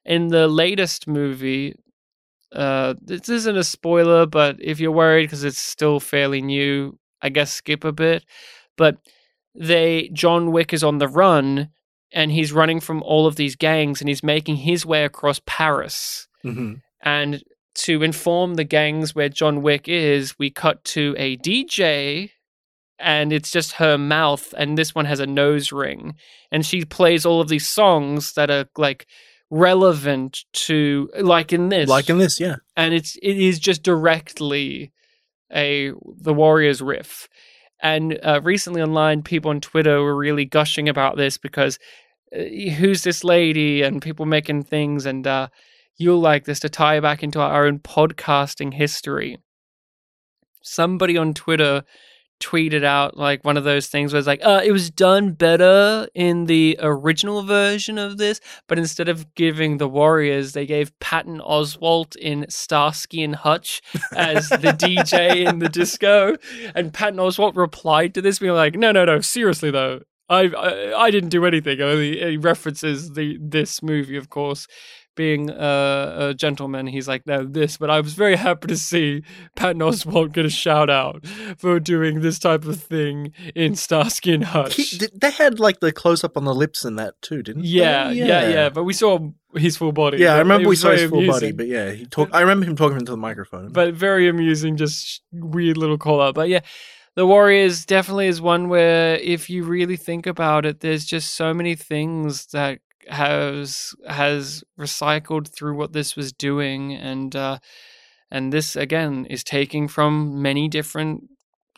In 0.05 0.29
the 0.29 0.47
latest 0.47 1.09
movie, 1.09 1.75
uh, 2.53 2.95
this 3.01 3.31
isn't 3.31 3.57
a 3.57 3.65
spoiler, 3.65 4.27
but 4.27 4.57
if 4.61 4.79
you're 4.79 4.91
worried 4.91 5.25
because 5.25 5.45
it's 5.45 5.59
still 5.59 6.01
fairly 6.01 6.43
new, 6.43 6.99
I 7.23 7.31
guess 7.31 7.51
skip 7.53 7.83
a 7.83 7.93
bit. 7.93 8.25
But 8.77 8.97
they 9.55 10.11
John 10.13 10.53
Wick 10.53 10.75
is 10.75 10.85
on 10.85 10.99
the 10.99 11.09
run 11.09 11.71
and 12.13 12.31
he's 12.31 12.53
running 12.53 12.81
from 12.81 13.03
all 13.03 13.27
of 13.27 13.37
these 13.37 13.57
gangs 13.57 14.01
and 14.03 14.09
he's 14.09 14.23
making 14.23 14.57
his 14.57 14.85
way 14.85 15.05
across 15.05 15.41
Paris. 15.47 16.29
hmm 16.43 16.75
And 17.03 17.43
to 17.87 18.03
inform 18.03 18.55
the 18.55 18.65
gangs 18.65 19.15
where 19.15 19.31
John 19.31 19.63
Wick 19.63 19.89
is, 19.89 20.39
we 20.39 20.51
cut 20.51 20.85
to 20.97 21.15
a 21.17 21.37
DJ 21.39 22.33
and 23.01 23.33
it's 23.33 23.51
just 23.51 23.73
her 23.73 23.97
mouth 23.97 24.55
and 24.57 24.77
this 24.77 24.95
one 24.95 25.07
has 25.07 25.21
a 25.21 25.27
nose 25.27 25.73
ring 25.73 26.15
and 26.53 26.67
she 26.67 26.85
plays 26.85 27.25
all 27.25 27.41
of 27.41 27.49
these 27.49 27.67
songs 27.67 28.35
that 28.35 28.51
are 28.51 28.67
like 28.77 29.07
relevant 29.51 30.45
to 30.53 31.11
like 31.21 31.53
in 31.53 31.69
this 31.69 31.89
Like 31.89 32.09
in 32.09 32.19
this, 32.19 32.41
yeah. 32.41 32.57
and 32.77 32.95
it's 32.95 33.17
it 33.17 33.37
is 33.37 33.59
just 33.59 33.83
directly 33.83 34.93
a 35.53 35.93
the 36.21 36.35
Warriors 36.35 36.81
riff. 36.81 37.29
And 37.83 38.19
uh, 38.23 38.41
recently 38.43 38.83
online, 38.83 39.23
people 39.23 39.51
on 39.51 39.61
Twitter 39.61 40.03
were 40.03 40.17
really 40.17 40.45
gushing 40.45 40.89
about 40.89 41.17
this 41.17 41.39
because 41.39 41.79
uh, 42.35 42.43
who's 42.43 43.03
this 43.03 43.25
lady 43.25 43.83
and 43.83 44.03
people 44.03 44.27
making 44.27 44.65
things, 44.65 45.07
and 45.07 45.27
uh, 45.27 45.49
you'll 45.97 46.21
like 46.21 46.45
this 46.45 46.61
to 46.61 46.69
tie 46.69 47.01
back 47.01 47.23
into 47.23 47.41
our 47.41 47.67
own 47.67 47.79
podcasting 47.79 48.75
history. 48.75 49.39
Somebody 50.63 51.17
on 51.17 51.33
Twitter 51.33 51.85
tweeted 52.41 52.85
out 52.85 53.17
like 53.17 53.45
one 53.45 53.57
of 53.57 53.65
those 53.65 53.87
things 53.87 54.13
where 54.13 54.19
it's 54.19 54.27
like, 54.27 54.41
uh, 54.43 54.63
it 54.65 54.73
was 54.73 54.91
done 54.91 55.33
better 55.33 56.09
in 56.15 56.47
the 56.47 56.79
original 56.81 57.43
version 57.43 57.99
of 57.99 58.19
this, 58.19 58.41
but 58.67 58.79
instead 58.79 59.09
of 59.09 59.35
giving 59.35 59.77
the 59.79 59.89
Warriors, 59.89 60.53
they 60.53 60.67
gave 60.67 60.99
Patton 60.99 61.41
Oswalt 61.41 62.17
in 62.17 62.47
Starsky 62.49 63.23
and 63.23 63.37
Hutch 63.37 63.83
as 64.17 64.49
the 64.49 64.57
DJ 64.79 65.47
in 65.47 65.59
the 65.59 65.69
disco. 65.69 66.37
And 66.75 66.93
Patton 66.93 67.19
Oswalt 67.19 67.57
replied 67.57 68.15
to 68.15 68.23
this, 68.23 68.39
being 68.39 68.55
like, 68.55 68.75
no, 68.75 68.91
no, 68.91 69.05
no, 69.05 69.21
seriously 69.21 69.71
though. 69.71 70.01
I, 70.29 70.43
I 70.43 71.07
I 71.07 71.11
didn't 71.11 71.31
do 71.31 71.45
anything. 71.45 71.81
Only 71.81 72.19
he 72.19 72.37
references 72.37 73.15
the 73.15 73.37
this 73.41 73.83
movie, 73.83 74.17
of 74.17 74.31
course, 74.31 74.69
being 75.21 75.51
a, 75.51 76.29
a 76.31 76.35
gentleman. 76.35 76.87
He's 76.87 77.07
like, 77.07 77.27
no, 77.27 77.45
this. 77.45 77.77
But 77.77 77.91
I 77.91 78.01
was 78.01 78.15
very 78.15 78.37
happy 78.37 78.69
to 78.69 78.77
see 78.79 79.23
Patton 79.55 79.83
Oswalt 79.83 80.33
get 80.33 80.47
a 80.47 80.51
shout 80.51 80.89
out 80.89 81.27
for 81.59 81.79
doing 81.79 82.21
this 82.23 82.39
type 82.39 82.65
of 82.65 82.83
thing 82.83 83.35
in 83.55 83.77
Starsky 83.77 84.33
and 84.33 84.45
Hutch. 84.45 84.77
He, 84.77 84.99
they 85.15 85.31
had 85.31 85.61
like 85.61 85.81
the 85.81 85.93
close 85.93 86.25
up 86.25 86.39
on 86.39 86.45
the 86.45 86.55
lips 86.55 86.87
in 86.87 86.97
that 86.97 87.21
too, 87.21 87.43
didn't 87.43 87.65
Yeah, 87.67 88.09
they? 88.09 88.15
yeah, 88.15 88.49
yeah, 88.49 88.69
But 88.71 88.85
we 88.85 88.95
saw 88.95 89.19
his 89.55 89.77
full 89.77 89.93
body. 89.93 90.17
Yeah, 90.19 90.37
I 90.37 90.39
remember 90.39 90.69
we 90.71 90.77
saw 90.77 90.91
his 90.93 91.11
full 91.11 91.27
body, 91.27 91.53
but 91.53 91.67
yeah, 91.67 91.91
he 91.91 92.07
talk. 92.07 92.31
I 92.33 92.41
remember 92.41 92.65
him 92.65 92.77
talking 92.77 92.97
into 92.99 93.13
the 93.13 93.19
microphone. 93.19 93.73
but 93.73 93.93
very 93.93 94.27
amusing, 94.27 94.79
just 94.79 95.23
weird 95.33 95.77
little 95.77 95.99
call 95.99 96.23
out. 96.23 96.35
But 96.35 96.49
yeah, 96.49 96.61
the 97.15 97.27
Warriors 97.27 97.85
definitely 97.85 98.29
is 98.29 98.41
one 98.41 98.69
where 98.71 99.17
if 99.17 99.51
you 99.51 99.65
really 99.65 99.97
think 99.97 100.27
about 100.27 100.65
it, 100.65 100.81
there's 100.81 101.05
just 101.05 101.35
so 101.35 101.53
many 101.53 101.75
things 101.75 102.47
that 102.53 102.79
has 103.11 103.95
has 104.07 104.65
recycled 104.79 105.49
through 105.55 105.77
what 105.77 105.93
this 105.93 106.17
was 106.17 106.33
doing, 106.33 106.95
and 106.95 107.35
uh, 107.37 107.59
and 108.31 108.53
this 108.53 108.77
again 108.77 109.27
is 109.27 109.45
taking 109.45 109.89
from 109.89 110.41
many 110.43 110.69
different 110.69 111.25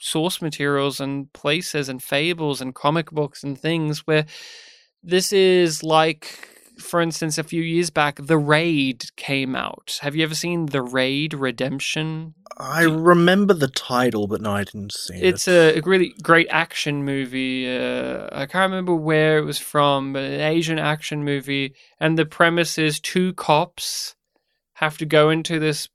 source 0.01 0.43
materials 0.43 1.01
and 1.01 1.33
places 1.33 1.89
and 1.89 2.03
fables 2.03 2.61
and 2.61 2.74
comic 2.74 3.11
books 3.11 3.45
and 3.45 3.59
things 3.59 4.01
where 4.01 4.26
this 5.03 5.33
is 5.33 5.83
like 5.83 6.52
for 6.79 7.01
instance 7.01 7.39
a 7.39 7.45
few 7.45 7.62
years 7.62 7.91
back 7.91 8.16
the 8.16 8.39
raid 8.39 9.05
came 9.16 9.55
out. 9.55 9.99
Have 10.03 10.16
you 10.16 10.25
ever 10.25 10.35
seen 10.35 10.66
the 10.66 10.83
raid 10.83 11.35
redemption? 11.35 12.35
I 12.59 12.83
remember 12.83 13.55
the 13.55 13.68
title, 13.68 14.27
but 14.27 14.43
no, 14.43 14.53
I 14.53 14.64
didn't 14.64 14.93
see 14.93 15.14
it's 15.14 15.49
it. 15.49 15.77
It's 15.77 15.87
a 15.87 15.89
really 15.89 16.14
great 16.23 16.49
action 16.51 17.05
movie 17.05 17.68
uh, 17.68 18.29
i 18.33 18.47
can't 18.47 18.70
remember 18.70 18.95
where 18.95 19.39
it 19.39 19.45
was 19.45 19.59
from 19.59 20.12
but 20.12 20.23
an 20.23 20.41
asian 20.41 20.79
action 20.79 21.25
movie 21.25 21.75
and 21.99 22.18
the 22.18 22.27
premise 22.27 22.79
is 22.79 23.01
two 23.01 23.33
cops 23.35 24.14
have 24.75 24.99
to 24.99 25.07
go 25.07 25.31
into 25.31 25.59
this 25.59 25.89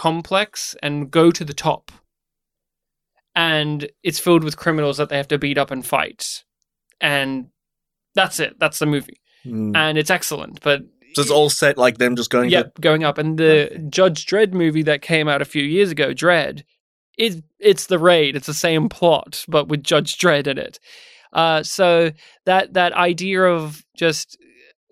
complex 0.00 0.74
and 0.82 1.10
go 1.10 1.30
to 1.30 1.44
the 1.44 1.52
top. 1.52 1.92
And 3.34 3.90
it's 4.02 4.18
filled 4.18 4.44
with 4.44 4.56
criminals 4.56 4.96
that 4.96 5.08
they 5.08 5.16
have 5.16 5.28
to 5.28 5.38
beat 5.38 5.58
up 5.58 5.70
and 5.70 5.84
fight. 5.84 6.44
And 7.00 7.48
that's 8.14 8.40
it. 8.40 8.58
That's 8.58 8.78
the 8.78 8.86
movie 8.86 9.19
Mm. 9.44 9.76
and 9.76 9.96
it's 9.96 10.10
excellent 10.10 10.60
but 10.60 10.82
so 11.14 11.22
it's 11.22 11.30
all 11.30 11.50
set 11.50 11.76
like 11.76 11.98
them 11.98 12.16
just 12.16 12.30
going. 12.30 12.50
yeah, 12.50 12.64
To, 12.64 12.72
going 12.80 13.04
up. 13.04 13.18
And 13.18 13.38
the 13.38 13.84
Judge 13.90 14.26
Dredd 14.26 14.52
movie 14.52 14.82
that 14.84 15.02
came 15.02 15.28
out 15.28 15.42
a 15.42 15.46
few 15.46 15.62
years 15.62 15.90
ago, 15.90 16.12
Dredd, 16.12 16.62
it, 17.18 17.42
it's 17.58 17.86
the 17.86 17.98
raid. 17.98 18.36
It's 18.36 18.46
the 18.46 18.54
same 18.54 18.88
plot, 18.88 19.44
but 19.48 19.68
with 19.68 19.82
Judge 19.82 20.18
Dredd 20.18 20.46
in 20.46 20.58
it. 20.58 20.78
Uh, 21.32 21.62
so 21.62 22.10
that 22.44 22.74
that 22.74 22.92
idea 22.92 23.42
of 23.42 23.84
just 23.96 24.36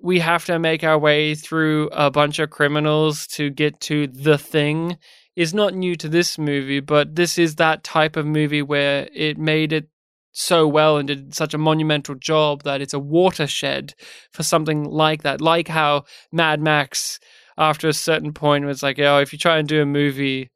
we 0.00 0.20
have 0.20 0.44
to 0.44 0.58
make 0.58 0.84
our 0.84 0.98
way 0.98 1.34
through 1.34 1.88
a 1.88 2.10
bunch 2.10 2.38
of 2.38 2.50
criminals 2.50 3.26
to 3.26 3.50
get 3.50 3.80
to 3.80 4.06
the 4.06 4.38
thing 4.38 4.96
is 5.34 5.52
not 5.52 5.74
new 5.74 5.96
to 5.96 6.08
this 6.08 6.38
movie, 6.38 6.80
but 6.80 7.16
this 7.16 7.38
is 7.38 7.56
that 7.56 7.82
type 7.82 8.16
of 8.16 8.26
movie 8.26 8.62
where 8.62 9.08
it 9.12 9.38
made 9.38 9.72
it 9.72 9.88
so 10.38 10.68
well 10.68 10.96
and 10.96 11.08
did 11.08 11.34
such 11.34 11.52
a 11.52 11.58
monumental 11.58 12.14
job 12.14 12.62
that 12.62 12.80
it's 12.80 12.94
a 12.94 12.98
watershed 12.98 13.94
for 14.32 14.44
something 14.44 14.84
like 14.84 15.22
that. 15.22 15.40
Like 15.40 15.66
how 15.66 16.04
Mad 16.32 16.60
Max, 16.60 17.18
after 17.56 17.88
a 17.88 17.92
certain 17.92 18.32
point, 18.32 18.64
was 18.64 18.82
like, 18.82 18.98
oh, 19.00 19.18
if 19.18 19.32
you 19.32 19.38
try 19.38 19.58
and 19.58 19.66
do 19.66 19.82
a 19.82 19.86
movie, 19.86 20.50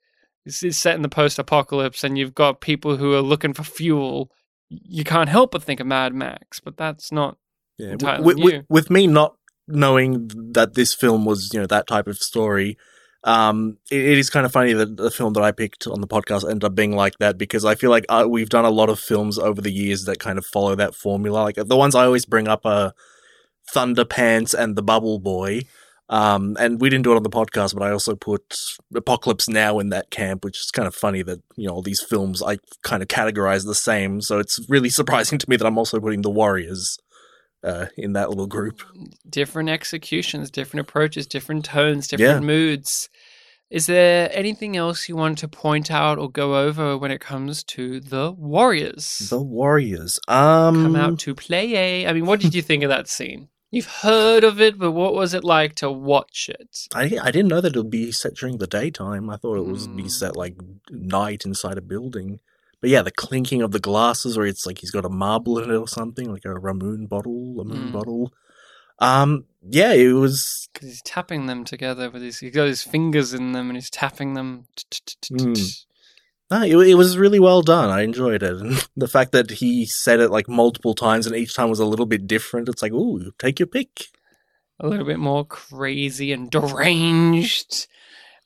it's, 0.47 0.79
set 0.79 0.95
in 0.95 1.03
the 1.03 1.09
post 1.09 1.39
apocalypse 1.39 2.05
and 2.05 2.17
you've 2.17 2.35
got 2.35 2.61
people 2.61 2.97
who 2.97 3.13
are 3.15 3.23
looking 3.23 3.53
for 3.53 3.65
fuel, 3.65 4.31
you 4.69 5.03
can't 5.03 5.29
help 5.29 5.51
but 5.51 5.65
think 5.65 5.81
of 5.81 5.87
Mad 5.89 6.15
Max. 6.15 6.61
But 6.61 6.77
that's 6.77 7.11
not. 7.11 7.37
yeah, 7.77 7.97
with, 8.21 8.39
with, 8.39 8.65
with 8.69 8.91
me 8.91 9.09
not 9.09 9.35
knowing 9.67 10.31
that 10.53 10.75
this 10.75 10.95
film 10.95 11.25
was, 11.25 11.51
you 11.53 11.59
know, 11.59 11.67
that 11.67 11.89
type 11.89 12.07
of 12.07 12.19
story. 12.19 12.79
Um, 13.25 13.79
it, 13.91 14.01
it 14.01 14.19
is 14.19 14.31
kind 14.31 14.45
of 14.45 14.53
funny 14.53 14.73
that 14.73 14.97
the 14.97 15.11
film 15.11 15.33
that 15.35 15.43
I 15.43 15.53
picked 15.53 15.87
on 15.87 16.01
the 16.01 16.09
podcast 16.09 16.45
ended 16.45 16.65
up 16.65 16.75
being 16.75 16.97
like 16.97 17.19
that 17.19 17.39
because 17.39 17.65
I 17.65 17.75
feel 17.75 17.91
like 17.91 18.05
uh, 18.09 18.27
we've 18.29 18.49
done 18.49 18.65
a 18.65 18.71
lot 18.71 18.89
of 18.89 18.99
films 18.99 19.39
over 19.39 19.61
the 19.61 19.73
years 19.73 20.05
that 20.05 20.19
kind 20.19 20.39
of 20.39 20.47
follow 20.47 20.75
that 20.75 20.95
formula. 20.95 21.43
Like 21.43 21.57
the 21.57 21.77
ones 21.77 21.95
I 21.95 22.05
always 22.05 22.27
bring 22.27 22.49
up 22.49 22.67
are 22.67 22.93
Thunderpants 23.73 24.55
and 24.55 24.77
The 24.77 24.83
Bubble 24.83 25.19
Boy. 25.19 25.63
Um, 26.09 26.57
and 26.61 26.79
we 26.79 26.91
didn't 26.91 27.05
do 27.05 27.13
it 27.13 27.17
on 27.17 27.23
the 27.23 27.31
podcast, 27.31 27.75
but 27.75 27.83
I 27.83 27.91
also 27.91 28.15
put 28.15 28.55
Apocalypse 28.95 29.49
Now 29.49 29.79
in 29.79 29.89
that 29.91 30.11
camp, 30.11 30.45
which 30.45 30.61
is 30.61 30.71
kind 30.71 30.87
of 30.87 30.95
funny 30.95 31.23
that, 31.23 31.41
you 31.57 31.67
know, 31.67 31.75
all 31.75 31.83
these 31.83 32.03
films 32.03 32.43
I 32.43 32.59
kind 32.83 33.03
of 33.03 33.09
categorize 33.09 33.65
the 33.65 33.75
same. 33.75 34.21
So 34.21 34.39
it's 34.39 34.61
really 34.69 34.91
surprising 34.91 35.39
to 35.39 35.49
me 35.49 35.57
that 35.57 35.67
I'm 35.67 35.79
also 35.79 36.01
putting 36.01 36.23
The 36.23 36.31
Warriors 36.31 36.99
uh, 37.65 37.87
in 37.97 38.13
that 38.15 38.29
little 38.31 38.47
group. 38.47 38.83
different 39.29 39.69
executions, 39.69 40.51
different 40.51 40.89
approaches, 40.89 41.27
different 41.27 41.65
tones, 41.65 42.07
different 42.09 42.45
moods. 42.45 43.09
Is 43.71 43.87
there 43.87 44.29
anything 44.33 44.77
else 44.77 45.09
you 45.09 45.17
want 45.17 45.39
to 45.39 45.49
point 45.49 45.91
out 45.91 46.19
or 46.19 46.31
go 46.31 46.59
over 46.59 46.99
when 46.99 47.11
it 47.11 47.23
comes 47.23 47.65
to 47.65 48.01
the 48.01 48.31
Warriors? 48.31 49.29
The 49.31 49.41
Warriors. 49.41 50.21
Um, 50.29 50.83
Come 50.83 50.97
out 50.97 51.19
to 51.21 51.35
play. 51.35 52.07
I 52.07 52.13
mean, 52.13 52.27
what 52.27 52.41
did 52.41 52.55
you 52.55 52.61
think 52.61 52.83
of 52.83 52.91
that 52.91 53.09
scene? 53.09 53.49
You've 53.71 53.87
heard 53.87 54.45
of 54.45 54.61
it, 54.61 54.79
but 54.79 54.91
what 54.93 55.15
was 55.15 55.33
it 55.33 55.43
like 55.45 55.75
to 55.77 55.91
watch 55.91 56.51
it? 56.51 56.87
I 56.95 57.05
I 57.23 57.31
didn't 57.31 57.49
know 57.49 57.63
that 57.63 57.75
it 57.75 57.79
would 57.79 57.91
be 57.91 58.13
set 58.13 58.35
during 58.35 58.59
the 58.59 58.67
daytime. 58.67 59.31
I 59.31 59.39
thought 59.39 59.57
it 59.57 59.65
was 59.65 59.87
be 59.89 60.03
Mm. 60.03 60.11
set 60.11 60.37
like 60.37 60.57
night 60.91 61.47
inside 61.47 61.79
a 61.79 61.81
building. 61.81 62.41
But 62.83 62.91
yeah, 62.91 63.01
the 63.01 63.11
clinking 63.11 63.63
of 63.63 63.71
the 63.71 63.81
glasses, 63.81 64.37
or 64.37 64.45
it's 64.45 64.67
like 64.67 64.79
he's 64.81 64.91
got 64.91 65.07
a 65.07 65.09
marble 65.09 65.59
in 65.59 65.71
it 65.71 65.75
or 65.77 65.89
something, 65.89 66.31
like 66.31 66.45
a 66.45 66.49
Ramune 66.49 67.09
bottle, 67.09 67.59
a 67.61 67.65
moon 67.65 67.89
Mm. 67.89 67.93
bottle. 67.93 68.33
Um, 68.99 69.45
yeah, 69.67 69.93
it 69.93 70.13
was. 70.13 70.69
Because 70.75 70.89
he's 70.89 71.03
tapping 71.03 71.47
them 71.47 71.65
together 71.65 72.11
with 72.11 72.21
his, 72.23 72.41
he's 72.41 72.55
got 72.55 72.67
his 72.67 72.83
fingers 72.83 73.33
in 73.33 73.53
them 73.53 73.69
and 73.71 73.77
he's 73.79 73.89
tapping 73.89 74.35
them. 74.35 74.67
Mm. 75.33 75.85
No, 76.51 76.61
it, 76.65 76.89
it 76.89 76.95
was 76.97 77.17
really 77.17 77.41
well 77.41 77.63
done. 77.63 77.89
I 77.89 78.03
enjoyed 78.03 78.43
it, 78.43 78.57
and 78.61 78.87
the 78.97 79.09
fact 79.09 79.33
that 79.33 79.51
he 79.53 79.87
said 79.87 80.21
it 80.21 80.31
like 80.31 80.51
multiple 80.51 80.95
times, 80.95 81.27
and 81.27 81.35
each 81.35 81.55
time 81.55 81.71
was 81.71 81.79
a 81.79 81.87
little 81.87 82.05
bit 82.05 82.27
different. 82.27 82.69
It's 82.69 82.83
like, 82.83 82.93
ooh, 82.93 83.33
take 83.39 83.59
your 83.59 83.69
pick. 83.69 84.09
a 84.79 84.87
little 84.87 85.07
bit 85.07 85.19
more 85.19 85.47
crazy 85.47 86.31
and 86.31 86.51
deranged. 86.51 87.87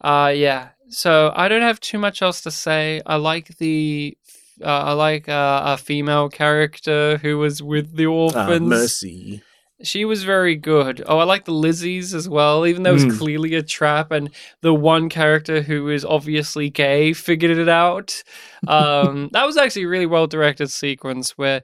Uh 0.00 0.32
yeah. 0.32 0.68
So 0.88 1.32
I 1.34 1.48
don't 1.48 1.62
have 1.62 1.80
too 1.80 1.98
much 1.98 2.22
else 2.22 2.40
to 2.42 2.50
say. 2.50 3.02
I 3.06 3.16
like 3.16 3.56
the 3.58 4.16
uh, 4.62 4.66
I 4.66 4.92
like 4.92 5.28
uh, 5.28 5.62
a 5.66 5.76
female 5.76 6.28
character 6.30 7.18
who 7.18 7.38
was 7.38 7.62
with 7.62 7.96
the 7.96 8.06
Uh, 8.06 8.10
orphans. 8.10 8.68
Mercy. 8.68 9.42
She 9.82 10.06
was 10.06 10.24
very 10.24 10.56
good. 10.56 11.02
Oh, 11.06 11.18
I 11.18 11.24
like 11.24 11.44
the 11.44 11.52
Lizzies 11.52 12.14
as 12.14 12.26
well, 12.26 12.66
even 12.66 12.82
though 12.82 12.92
it 12.92 12.94
was 12.94 13.04
Mm. 13.04 13.18
clearly 13.18 13.54
a 13.54 13.62
trap, 13.62 14.10
and 14.10 14.30
the 14.62 14.72
one 14.72 15.10
character 15.10 15.60
who 15.60 15.90
is 15.90 16.02
obviously 16.02 16.70
gay 16.70 17.12
figured 17.12 17.58
it 17.58 17.68
out. 17.68 18.22
Um, 18.68 19.28
that 19.32 19.44
was 19.44 19.58
actually 19.58 19.82
a 19.84 19.88
really 19.88 20.06
well 20.06 20.26
directed 20.26 20.70
sequence 20.70 21.36
where 21.36 21.62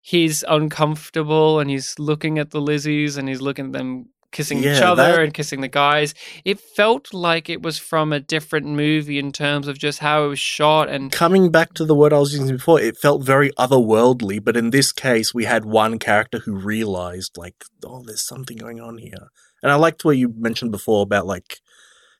he's 0.00 0.42
uncomfortable 0.48 1.60
and 1.60 1.68
he's 1.70 1.98
looking 1.98 2.38
at 2.38 2.50
the 2.50 2.60
Lizzies 2.60 3.18
and 3.18 3.28
he's 3.28 3.42
looking 3.42 3.66
at 3.66 3.72
them 3.72 4.06
kissing 4.32 4.58
each 4.58 4.80
other 4.80 5.02
that- 5.02 5.20
and 5.20 5.34
kissing 5.34 5.60
the 5.60 5.68
guys. 5.68 6.14
It 6.44 6.60
felt 6.60 7.12
like 7.12 7.48
it 7.48 7.62
was 7.62 7.78
from 7.78 8.12
a 8.12 8.20
different 8.20 8.66
movie 8.66 9.18
in 9.18 9.32
terms 9.32 9.66
of 9.68 9.78
just 9.78 9.98
how 9.98 10.24
it 10.24 10.28
was 10.28 10.38
shot 10.38 10.88
and 10.88 11.10
Coming 11.10 11.50
back 11.50 11.74
to 11.74 11.84
the 11.84 11.94
word 11.94 12.12
I 12.12 12.18
was 12.18 12.32
using 12.32 12.56
before, 12.56 12.80
it 12.80 12.96
felt 12.96 13.24
very 13.24 13.50
otherworldly, 13.52 14.42
but 14.42 14.56
in 14.56 14.70
this 14.70 14.92
case, 14.92 15.34
we 15.34 15.44
had 15.44 15.64
one 15.64 15.98
character 15.98 16.38
who 16.40 16.54
realized, 16.54 17.36
like, 17.36 17.64
oh, 17.84 18.02
there's 18.04 18.26
something 18.26 18.56
going 18.56 18.80
on 18.80 18.98
here. 18.98 19.28
And 19.62 19.70
I 19.70 19.74
liked 19.74 20.04
what 20.04 20.16
you 20.16 20.32
mentioned 20.36 20.70
before 20.70 21.02
about, 21.02 21.26
like, 21.26 21.60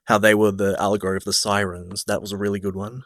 how 0.05 0.19
they 0.19 0.35
were 0.35 0.53
the 0.53 0.77
allegory 0.81 1.17
of 1.17 1.25
the 1.25 1.33
sirens. 1.33 2.05
That 2.05 2.21
was 2.21 2.33
a 2.33 2.37
really 2.37 2.61
good 2.61 2.75
one. 2.75 3.05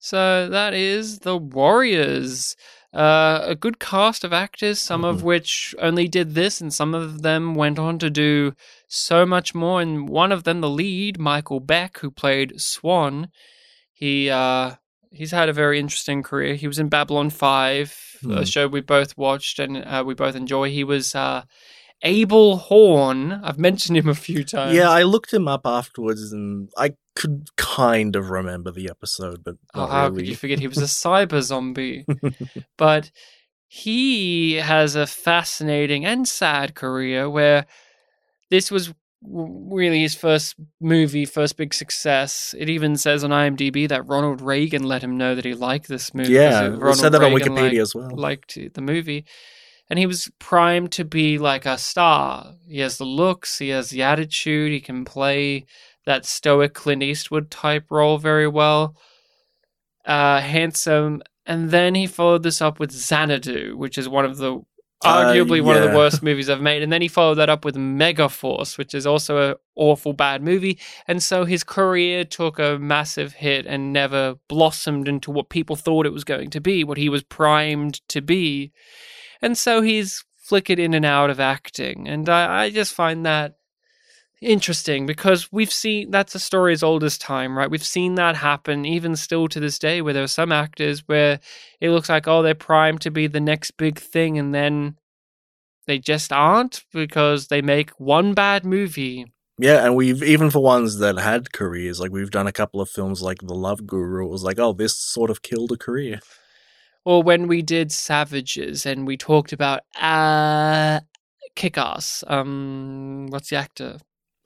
So 0.00 0.48
that 0.48 0.74
is 0.74 1.20
the 1.20 1.36
Warriors. 1.36 2.56
Uh, 2.94 3.40
a 3.44 3.54
good 3.54 3.78
cast 3.78 4.24
of 4.24 4.32
actors, 4.32 4.78
some 4.78 5.04
of 5.04 5.18
Mhm. 5.18 5.22
which 5.24 5.74
only 5.78 6.08
did 6.08 6.34
this, 6.34 6.60
and 6.60 6.72
some 6.72 6.94
of 6.94 7.20
them 7.22 7.54
went 7.54 7.78
on 7.78 7.98
to 7.98 8.08
do 8.08 8.54
so 8.86 9.26
much 9.26 9.54
more. 9.54 9.80
And 9.82 10.08
one 10.08 10.32
of 10.32 10.44
them, 10.44 10.62
the 10.62 10.70
lead, 10.70 11.18
Michael 11.18 11.60
Beck, 11.60 11.98
who 11.98 12.10
played 12.10 12.60
Swan, 12.60 13.28
he 13.92 14.30
uh, 14.30 14.76
he's 15.12 15.32
had 15.32 15.48
a 15.50 15.52
very 15.52 15.78
interesting 15.78 16.22
career. 16.22 16.54
He 16.54 16.66
was 16.66 16.78
in 16.78 16.88
Babylon 16.88 17.28
Five, 17.30 17.94
a 18.24 18.38
Hmm. 18.38 18.44
show 18.44 18.66
we 18.66 18.80
both 18.80 19.16
watched 19.18 19.58
and 19.58 19.76
uh, 19.76 20.02
we 20.06 20.14
both 20.14 20.34
enjoy. 20.34 20.70
He 20.70 20.82
was 20.84 21.14
uh, 21.14 21.42
Abel 22.02 22.56
Horn. 22.58 23.32
I've 23.42 23.58
mentioned 23.58 23.96
him 23.98 24.08
a 24.08 24.14
few 24.14 24.44
times. 24.44 24.74
Yeah, 24.76 24.90
I 24.90 25.02
looked 25.02 25.32
him 25.32 25.48
up 25.48 25.62
afterwards 25.64 26.32
and 26.32 26.68
I 26.76 26.92
could 27.16 27.48
kind 27.56 28.14
of 28.14 28.30
remember 28.30 28.70
the 28.70 28.88
episode, 28.88 29.42
but 29.44 29.56
Oh, 29.74 29.86
how 29.86 30.04
really. 30.08 30.16
could 30.22 30.28
you 30.28 30.36
forget? 30.36 30.58
He 30.60 30.68
was 30.68 30.78
a 30.78 30.82
cyber 30.84 31.42
zombie. 31.42 32.06
but 32.76 33.10
he 33.66 34.54
has 34.54 34.94
a 34.94 35.06
fascinating 35.06 36.04
and 36.06 36.26
sad 36.28 36.74
career 36.74 37.28
where 37.28 37.66
this 38.50 38.70
was 38.70 38.94
really 39.20 40.00
his 40.00 40.14
first 40.14 40.54
movie, 40.80 41.24
first 41.24 41.56
big 41.56 41.74
success. 41.74 42.54
It 42.56 42.70
even 42.70 42.96
says 42.96 43.24
on 43.24 43.30
IMDb 43.30 43.88
that 43.88 44.06
Ronald 44.06 44.40
Reagan 44.40 44.84
let 44.84 45.02
him 45.02 45.16
know 45.18 45.34
that 45.34 45.44
he 45.44 45.54
liked 45.54 45.88
this 45.88 46.14
movie. 46.14 46.32
yeah, 46.34 46.60
said 46.92 47.10
that 47.12 47.22
on 47.24 47.32
Wikipedia 47.32 47.62
liked- 47.62 47.76
as 47.78 47.94
well. 47.94 48.10
liked 48.14 48.58
the 48.74 48.80
movie. 48.80 49.24
And 49.90 49.98
he 49.98 50.06
was 50.06 50.30
primed 50.38 50.92
to 50.92 51.04
be 51.04 51.38
like 51.38 51.64
a 51.64 51.78
star. 51.78 52.54
He 52.66 52.80
has 52.80 52.98
the 52.98 53.04
looks, 53.04 53.58
he 53.58 53.70
has 53.70 53.90
the 53.90 54.02
attitude, 54.02 54.72
he 54.72 54.80
can 54.80 55.04
play 55.04 55.66
that 56.04 56.26
stoic 56.26 56.74
Clint 56.74 57.02
Eastwood 57.02 57.50
type 57.50 57.86
role 57.90 58.18
very 58.18 58.48
well. 58.48 58.96
Uh, 60.04 60.40
handsome. 60.40 61.22
And 61.46 61.70
then 61.70 61.94
he 61.94 62.06
followed 62.06 62.42
this 62.42 62.60
up 62.60 62.78
with 62.78 62.92
Xanadu, 62.92 63.76
which 63.76 63.96
is 63.96 64.08
one 64.08 64.24
of 64.24 64.36
the 64.36 64.62
arguably 65.04 65.62
one 65.62 65.76
of 65.76 65.88
the 65.88 65.96
worst 65.96 66.22
movies 66.22 66.50
I've 66.50 66.60
made. 66.60 66.82
And 66.82 66.92
then 66.92 67.02
he 67.02 67.08
followed 67.08 67.36
that 67.36 67.48
up 67.48 67.64
with 67.64 67.76
Megaforce, 67.76 68.76
which 68.76 68.94
is 68.94 69.06
also 69.06 69.50
an 69.50 69.56
awful 69.76 70.12
bad 70.12 70.42
movie. 70.42 70.78
And 71.06 71.22
so 71.22 71.44
his 71.44 71.62
career 71.62 72.24
took 72.24 72.58
a 72.58 72.78
massive 72.78 73.34
hit 73.34 73.66
and 73.66 73.92
never 73.92 74.36
blossomed 74.48 75.08
into 75.08 75.30
what 75.30 75.50
people 75.50 75.76
thought 75.76 76.06
it 76.06 76.12
was 76.12 76.24
going 76.24 76.50
to 76.50 76.60
be, 76.60 76.84
what 76.84 76.98
he 76.98 77.08
was 77.08 77.22
primed 77.22 78.06
to 78.08 78.20
be. 78.20 78.72
And 79.40 79.56
so 79.56 79.82
he's 79.82 80.24
flickered 80.36 80.78
in 80.78 80.94
and 80.94 81.04
out 81.04 81.30
of 81.30 81.40
acting. 81.40 82.08
And 82.08 82.28
I, 82.28 82.64
I 82.64 82.70
just 82.70 82.94
find 82.94 83.26
that 83.26 83.54
interesting 84.40 85.04
because 85.04 85.50
we've 85.50 85.72
seen 85.72 86.10
that's 86.10 86.34
a 86.34 86.40
story 86.40 86.72
as 86.72 86.82
old 86.82 87.02
as 87.04 87.18
time, 87.18 87.56
right? 87.56 87.70
We've 87.70 87.84
seen 87.84 88.14
that 88.14 88.36
happen 88.36 88.84
even 88.84 89.16
still 89.16 89.48
to 89.48 89.60
this 89.60 89.78
day 89.78 90.00
where 90.00 90.14
there 90.14 90.22
are 90.22 90.28
some 90.28 90.52
actors 90.52 91.02
where 91.06 91.40
it 91.80 91.90
looks 91.90 92.08
like, 92.08 92.28
oh, 92.28 92.42
they're 92.42 92.54
primed 92.54 93.00
to 93.02 93.10
be 93.10 93.26
the 93.26 93.40
next 93.40 93.72
big 93.72 93.98
thing 93.98 94.38
and 94.38 94.54
then 94.54 94.96
they 95.86 95.98
just 95.98 96.32
aren't 96.32 96.84
because 96.92 97.48
they 97.48 97.62
make 97.62 97.90
one 97.98 98.34
bad 98.34 98.64
movie. 98.64 99.26
Yeah, 99.58 99.84
and 99.84 99.96
we've 99.96 100.22
even 100.22 100.50
for 100.50 100.62
ones 100.62 100.98
that 100.98 101.18
had 101.18 101.52
careers, 101.52 101.98
like 101.98 102.12
we've 102.12 102.30
done 102.30 102.46
a 102.46 102.52
couple 102.52 102.80
of 102.80 102.88
films 102.88 103.22
like 103.22 103.38
The 103.42 103.54
Love 103.54 103.86
Guru. 103.86 104.26
It 104.26 104.30
was 104.30 104.44
like, 104.44 104.60
oh, 104.60 104.72
this 104.72 104.96
sort 104.96 105.30
of 105.30 105.42
killed 105.42 105.72
a 105.72 105.76
career. 105.76 106.20
Or 107.08 107.22
when 107.22 107.48
we 107.48 107.62
did 107.62 107.90
Savages 107.90 108.84
and 108.84 109.06
we 109.06 109.16
talked 109.16 109.54
about 109.54 109.80
uh 109.98 111.00
Kick 111.54 111.78
Ass. 111.78 112.22
Um 112.26 113.28
what's 113.30 113.48
the 113.48 113.56
actor? 113.56 113.96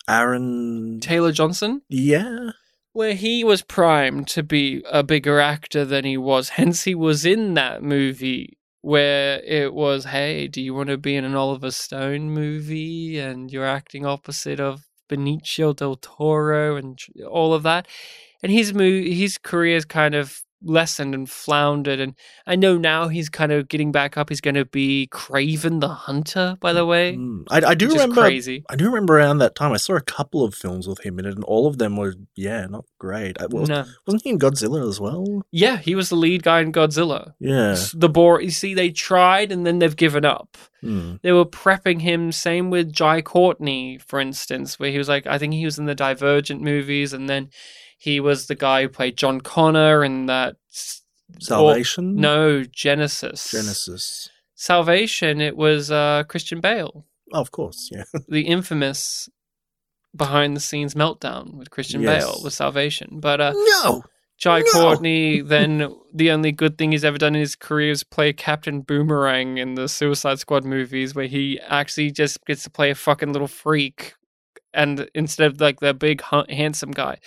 Aaron, 0.09 1.01
Taylor 1.01 1.33
Johnson? 1.33 1.83
yeah, 1.89 2.51
where 2.93 3.15
he 3.15 3.43
was 3.43 3.63
primed 3.63 4.29
to 4.29 4.45
be 4.45 4.85
a 4.89 5.03
bigger 5.03 5.41
actor 5.41 5.85
than 5.85 6.05
he 6.05 6.17
was. 6.17 6.51
Hence, 6.51 6.85
he 6.85 6.95
was 6.95 7.25
in 7.25 7.55
that 7.55 7.83
movie 7.83 8.59
where 8.81 9.41
it 9.41 9.75
was, 9.75 10.05
hey, 10.05 10.47
do 10.47 10.61
you 10.63 10.73
want 10.73 10.89
to 10.89 10.99
be 10.99 11.17
in 11.17 11.25
an 11.25 11.35
Oliver 11.35 11.73
Stone 11.73 12.31
movie? 12.31 13.19
And 13.19 13.51
you're 13.51 13.67
acting 13.67 14.07
opposite 14.07 14.61
of 14.61 14.85
Benicio 15.11 15.75
del 15.75 15.97
Toro 15.97 16.77
and 16.77 16.97
all 17.29 17.55
of 17.55 17.65
that. 17.65 17.89
And 18.41 18.53
his 18.53 18.73
mo- 18.73 18.83
his 19.23 19.37
career's 19.37 19.85
kind 19.85 20.15
of 20.15 20.43
lessened 20.65 21.15
and 21.15 21.29
floundered. 21.29 22.01
And 22.01 22.15
I 22.47 22.57
know 22.57 22.77
now 22.77 23.09
he's 23.09 23.29
kind 23.29 23.53
of 23.53 23.69
getting 23.69 23.93
back 23.93 24.17
up. 24.17 24.29
He's 24.29 24.41
going 24.41 24.55
to 24.55 24.65
be 24.65 25.09
Kraven 25.11 25.81
the 25.81 25.89
Hunter, 25.89 26.57
by 26.61 26.73
the 26.73 26.87
way. 26.87 27.17
Mm. 27.17 27.45
I, 27.51 27.71
I 27.71 27.75
do 27.75 27.89
remember. 27.89 28.23
crazy. 28.23 28.65
I 28.69 28.77
do 28.77 28.87
remember 28.87 29.17
around 29.17 29.39
that 29.39 29.55
time 29.55 29.73
I 29.73 29.77
saw 29.77 29.95
a 29.95 30.01
couple 30.01 30.45
of 30.45 30.55
films 30.55 30.87
with 30.87 31.05
him 31.05 31.19
in 31.19 31.27
it, 31.27 31.35
and 31.35 31.45
all 31.45 31.67
of 31.67 31.79
them 31.79 31.97
were 31.97 32.15
yeah, 32.37 32.67
not 32.67 32.85
great. 32.99 33.41
I, 33.41 33.47
was, 33.47 33.69
No. 33.69 33.85
Wasn't 34.07 34.23
he 34.23 34.31
in 34.31 34.39
Godzilla 34.39 34.89
as 34.89 35.01
well? 35.01 35.43
Yeah, 35.51 35.77
he 35.79 35.95
was 35.95 36.09
the 36.09 36.17
lead 36.17 36.43
guy 36.43 36.61
in 36.61 36.73
Godzilla. 36.73 37.35
Yeah. 37.39 37.77
The 37.95 38.09
bore. 38.09 38.41
You 38.41 38.51
see, 38.51 38.75
they 38.75 38.91
tried 38.91 39.53
and 39.53 39.67
then 39.67 39.79
they've 39.79 39.97
given 39.97 40.25
up. 40.25 40.57
Hmm. 40.81 41.15
They 41.23 41.33
were 41.33 41.45
prepping 41.45 42.01
him. 42.01 42.33
Same 42.33 42.71
with 42.71 42.93
Jai 42.93 43.23
Courtney, 43.23 43.99
for 43.99 44.21
instance, 44.21 44.79
where 44.79 44.91
he 44.91 44.99
was 44.99 45.09
like, 45.09 45.27
I 45.27 45.39
think 45.39 45.55
he 45.55 45.65
was 45.65 45.79
in 45.79 45.87
the 45.87 45.95
Divergent 45.95 46.61
movies, 46.61 47.13
and 47.13 47.29
then 47.29 47.51
he 48.03 48.19
was 48.19 48.47
the 48.49 48.57
guy 48.57 48.83
who 48.83 48.89
played 48.89 49.17
John 49.17 49.41
Connor 49.41 50.03
in 50.05 50.27
that. 50.27 50.57
Salvation. 51.41 52.17
or- 52.19 52.21
no, 52.21 52.65
Genesis. 52.65 53.51
Genesis. 53.51 54.29
Salvation. 54.57 55.41
It 55.41 55.57
was 55.57 55.91
uh, 55.91 56.25
Christian 56.29 56.61
Bale, 56.61 57.07
Oh, 57.33 57.41
of 57.41 57.51
course. 57.53 57.89
Yeah. 57.93 58.03
the 58.29 58.43
infamous 58.43 59.29
behind 60.15 60.55
the 60.57 60.61
scenes 60.61 60.95
meltdown 60.95 61.55
with 61.55 61.71
Christian 61.71 62.03
Yes. 62.03 62.25
Bale 62.25 62.41
with 62.45 62.53
Salvation. 62.53 63.21
But 63.21 63.41
uh, 63.41 63.53
no. 63.55 64.03
Jai 64.37 64.59
No. 64.61 64.73
Courtney, 64.73 65.41
then 65.41 65.95
the 66.13 66.31
only 66.33 66.51
good 66.53 66.77
thing 66.77 66.91
he's 66.93 67.05
ever 67.05 67.17
done 67.19 67.35
in 67.37 67.41
his 67.41 67.55
career 67.57 67.93
is 67.93 68.03
play 68.05 68.33
Captain 68.33 68.81
Boomerang 68.83 69.57
in 69.59 69.75
the 69.75 69.89
Suicide 69.89 70.41
Squad 70.41 70.65
movies, 70.65 71.15
where 71.15 71.27
he 71.29 71.61
actually 71.69 72.11
just 72.11 72.45
gets 72.45 72.65
to 72.65 72.71
play 72.71 72.91
a 72.91 72.95
fucking 72.97 73.33
little 73.33 73.47
freak, 73.49 74.15
and 74.75 75.09
instead 75.15 75.53
of 75.53 75.61
like 75.61 75.79
the 75.81 75.95
big 75.95 76.21
handsome 76.51 76.91
guy. 76.91 77.19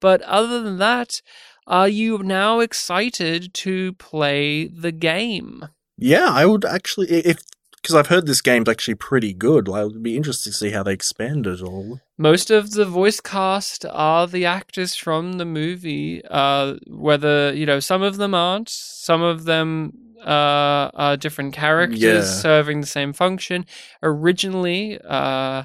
But 0.00 0.22
other 0.22 0.62
than 0.62 0.78
that, 0.78 1.22
are 1.66 1.88
you 1.88 2.18
now 2.18 2.60
excited 2.60 3.52
to 3.54 3.92
play 3.94 4.66
the 4.68 4.92
game? 4.92 5.68
Yeah, 5.98 6.28
I 6.30 6.46
would 6.46 6.64
actually 6.64 7.08
if 7.08 7.38
because 7.82 7.94
I've 7.94 8.08
heard 8.08 8.26
this 8.26 8.42
game's 8.42 8.68
actually 8.68 8.96
pretty 8.96 9.32
good. 9.32 9.68
I 9.68 9.84
would 9.84 10.02
be 10.02 10.16
interested 10.16 10.50
to 10.50 10.56
see 10.56 10.70
how 10.70 10.82
they 10.82 10.92
expand 10.92 11.46
it 11.46 11.62
all. 11.62 12.00
Most 12.18 12.50
of 12.50 12.72
the 12.72 12.84
voice 12.84 13.20
cast 13.20 13.86
are 13.90 14.26
the 14.26 14.44
actors 14.44 14.96
from 14.96 15.34
the 15.34 15.44
movie. 15.44 16.22
Uh, 16.28 16.74
whether 16.88 17.54
you 17.54 17.64
know, 17.64 17.78
some 17.80 18.02
of 18.02 18.16
them 18.16 18.34
aren't. 18.34 18.68
Some 18.68 19.22
of 19.22 19.44
them 19.44 19.92
uh, 20.20 20.90
are 20.94 21.16
different 21.16 21.54
characters 21.54 22.00
Yeah. 22.00 22.22
serving 22.22 22.80
the 22.80 22.86
same 22.88 23.12
function. 23.12 23.64
Originally, 24.02 24.98
uh, 25.04 25.64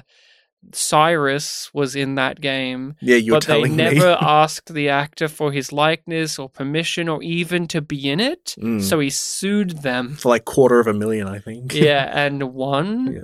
Cyrus 0.72 1.70
was 1.74 1.94
in 1.96 2.14
that 2.16 2.40
game, 2.40 2.94
Yeah, 3.00 3.16
you're 3.16 3.36
but 3.36 3.46
they 3.46 3.54
telling 3.54 3.76
me. 3.76 3.84
never 3.84 4.16
asked 4.20 4.72
the 4.74 4.88
actor 4.88 5.28
for 5.28 5.52
his 5.52 5.72
likeness 5.72 6.38
or 6.38 6.48
permission 6.48 7.08
or 7.08 7.22
even 7.22 7.66
to 7.68 7.80
be 7.80 8.10
in 8.10 8.20
it. 8.20 8.54
Mm. 8.58 8.80
So 8.82 8.98
he 9.00 9.10
sued 9.10 9.82
them. 9.82 10.14
for 10.14 10.28
like 10.30 10.44
quarter 10.44 10.80
of 10.80 10.86
a 10.86 10.94
million, 10.94 11.28
I 11.28 11.38
think. 11.38 11.74
yeah, 11.74 12.10
and 12.14 12.54
won. 12.54 13.12
Yeah. 13.12 13.20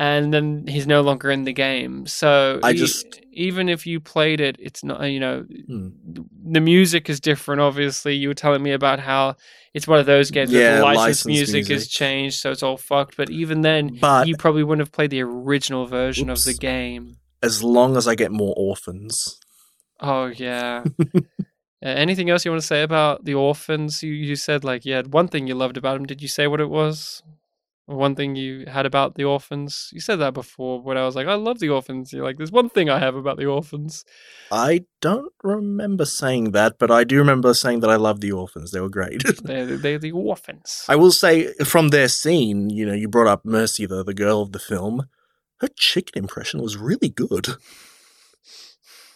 And 0.00 0.32
then 0.32 0.64
he's 0.68 0.86
no 0.86 1.00
longer 1.00 1.28
in 1.28 1.42
the 1.42 1.52
game. 1.52 2.06
So 2.06 2.60
I 2.62 2.70
e- 2.70 2.74
just- 2.74 3.20
even 3.32 3.68
if 3.68 3.84
you 3.84 3.98
played 3.98 4.40
it, 4.40 4.54
it's 4.60 4.84
not 4.84 5.02
you 5.10 5.18
know 5.18 5.44
Hmm. 5.66 5.88
the 6.52 6.60
music 6.60 7.10
is 7.10 7.18
different. 7.18 7.60
Obviously, 7.60 8.14
you 8.14 8.28
were 8.28 8.34
telling 8.34 8.62
me 8.62 8.70
about 8.72 9.00
how 9.00 9.34
it's 9.74 9.88
one 9.88 9.98
of 9.98 10.06
those 10.06 10.30
games 10.30 10.52
where 10.52 10.76
the 10.76 10.82
licensed 10.82 11.26
licensed 11.26 11.26
music, 11.26 11.62
is 11.64 11.68
music. 11.68 11.90
changed, 11.90 12.38
so 12.40 12.50
it's 12.52 12.62
all 12.62 12.76
fucked. 12.76 13.16
But 13.16 13.28
even 13.30 13.62
then, 13.62 13.98
But 14.00 14.28
you 14.28 14.36
probably 14.36 14.62
wouldn't 14.62 14.86
have 14.86 14.92
played 14.92 15.10
the 15.10 15.22
original 15.22 15.86
version 15.86 16.30
of 16.30 16.42
the 16.44 16.54
game. 16.54 17.16
as 17.42 17.62
long 17.64 17.96
as 17.96 18.06
I 18.06 18.14
get 18.14 18.30
more 18.32 18.54
orphans, 18.56 19.38
Oh 20.00 20.26
yeah. 20.26 20.84
Uh, 21.80 21.90
anything 21.90 22.28
else 22.28 22.44
you 22.44 22.50
want 22.50 22.60
to 22.60 22.66
say 22.66 22.82
about 22.82 23.24
the 23.24 23.34
orphans? 23.34 24.02
You 24.02 24.12
you 24.12 24.34
said 24.34 24.64
like 24.64 24.84
you 24.84 24.94
had 24.94 25.12
one 25.12 25.28
thing 25.28 25.46
you 25.46 25.54
loved 25.54 25.76
about 25.76 25.94
them. 25.94 26.06
Did 26.06 26.20
you 26.20 26.26
say 26.26 26.48
what 26.48 26.60
it 26.60 26.68
was? 26.68 27.22
One 27.88 28.14
thing 28.14 28.36
you 28.36 28.66
had 28.66 28.84
about 28.84 29.14
the 29.14 29.24
orphans. 29.24 29.88
You 29.94 30.00
said 30.00 30.16
that 30.16 30.34
before 30.34 30.82
when 30.82 30.98
I 30.98 31.06
was 31.06 31.16
like, 31.16 31.26
I 31.26 31.36
love 31.36 31.58
the 31.58 31.70
orphans. 31.70 32.12
You're 32.12 32.22
like, 32.22 32.36
there's 32.36 32.52
one 32.52 32.68
thing 32.68 32.90
I 32.90 32.98
have 32.98 33.16
about 33.16 33.38
the 33.38 33.46
orphans. 33.46 34.04
I 34.52 34.84
don't 35.00 35.32
remember 35.42 36.04
saying 36.04 36.50
that, 36.52 36.78
but 36.78 36.90
I 36.90 37.04
do 37.04 37.16
remember 37.16 37.54
saying 37.54 37.80
that 37.80 37.88
I 37.88 37.96
love 37.96 38.20
the 38.20 38.32
orphans. 38.32 38.72
They 38.72 38.80
were 38.80 38.90
great. 38.90 39.22
They're, 39.42 39.78
they're 39.78 39.98
the 39.98 40.12
orphans. 40.12 40.84
I 40.86 40.96
will 40.96 41.12
say 41.12 41.54
from 41.64 41.88
their 41.88 42.08
scene, 42.08 42.68
you 42.68 42.84
know, 42.84 42.92
you 42.92 43.08
brought 43.08 43.26
up 43.26 43.46
Mercy, 43.46 43.86
the 43.86 44.04
the 44.04 44.12
girl 44.12 44.42
of 44.42 44.52
the 44.52 44.58
film. 44.58 45.08
Her 45.60 45.68
chicken 45.74 46.22
impression 46.22 46.60
was 46.60 46.76
really 46.76 47.08
good. 47.08 47.48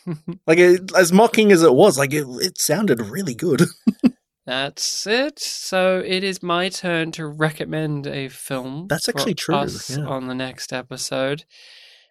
Like 0.49 0.59
it, 0.59 0.91
as 0.97 1.13
mocking 1.13 1.53
as 1.53 1.63
it 1.63 1.75
was, 1.75 1.97
like 1.97 2.13
it, 2.13 2.27
it 2.41 2.61
sounded 2.61 3.01
really 3.01 3.37
good. 3.37 3.63
That's 4.45 5.07
it. 5.07 5.39
So 5.39 6.03
it 6.05 6.25
is 6.25 6.43
my 6.43 6.69
turn 6.69 7.13
to 7.13 7.27
recommend 7.27 8.07
a 8.07 8.29
film. 8.29 8.87
That's 8.89 9.09
actually 9.09 9.35
true, 9.35 9.55
yeah. 9.55 10.05
on 10.05 10.27
the 10.27 10.35
next 10.35 10.73
episode, 10.73 11.45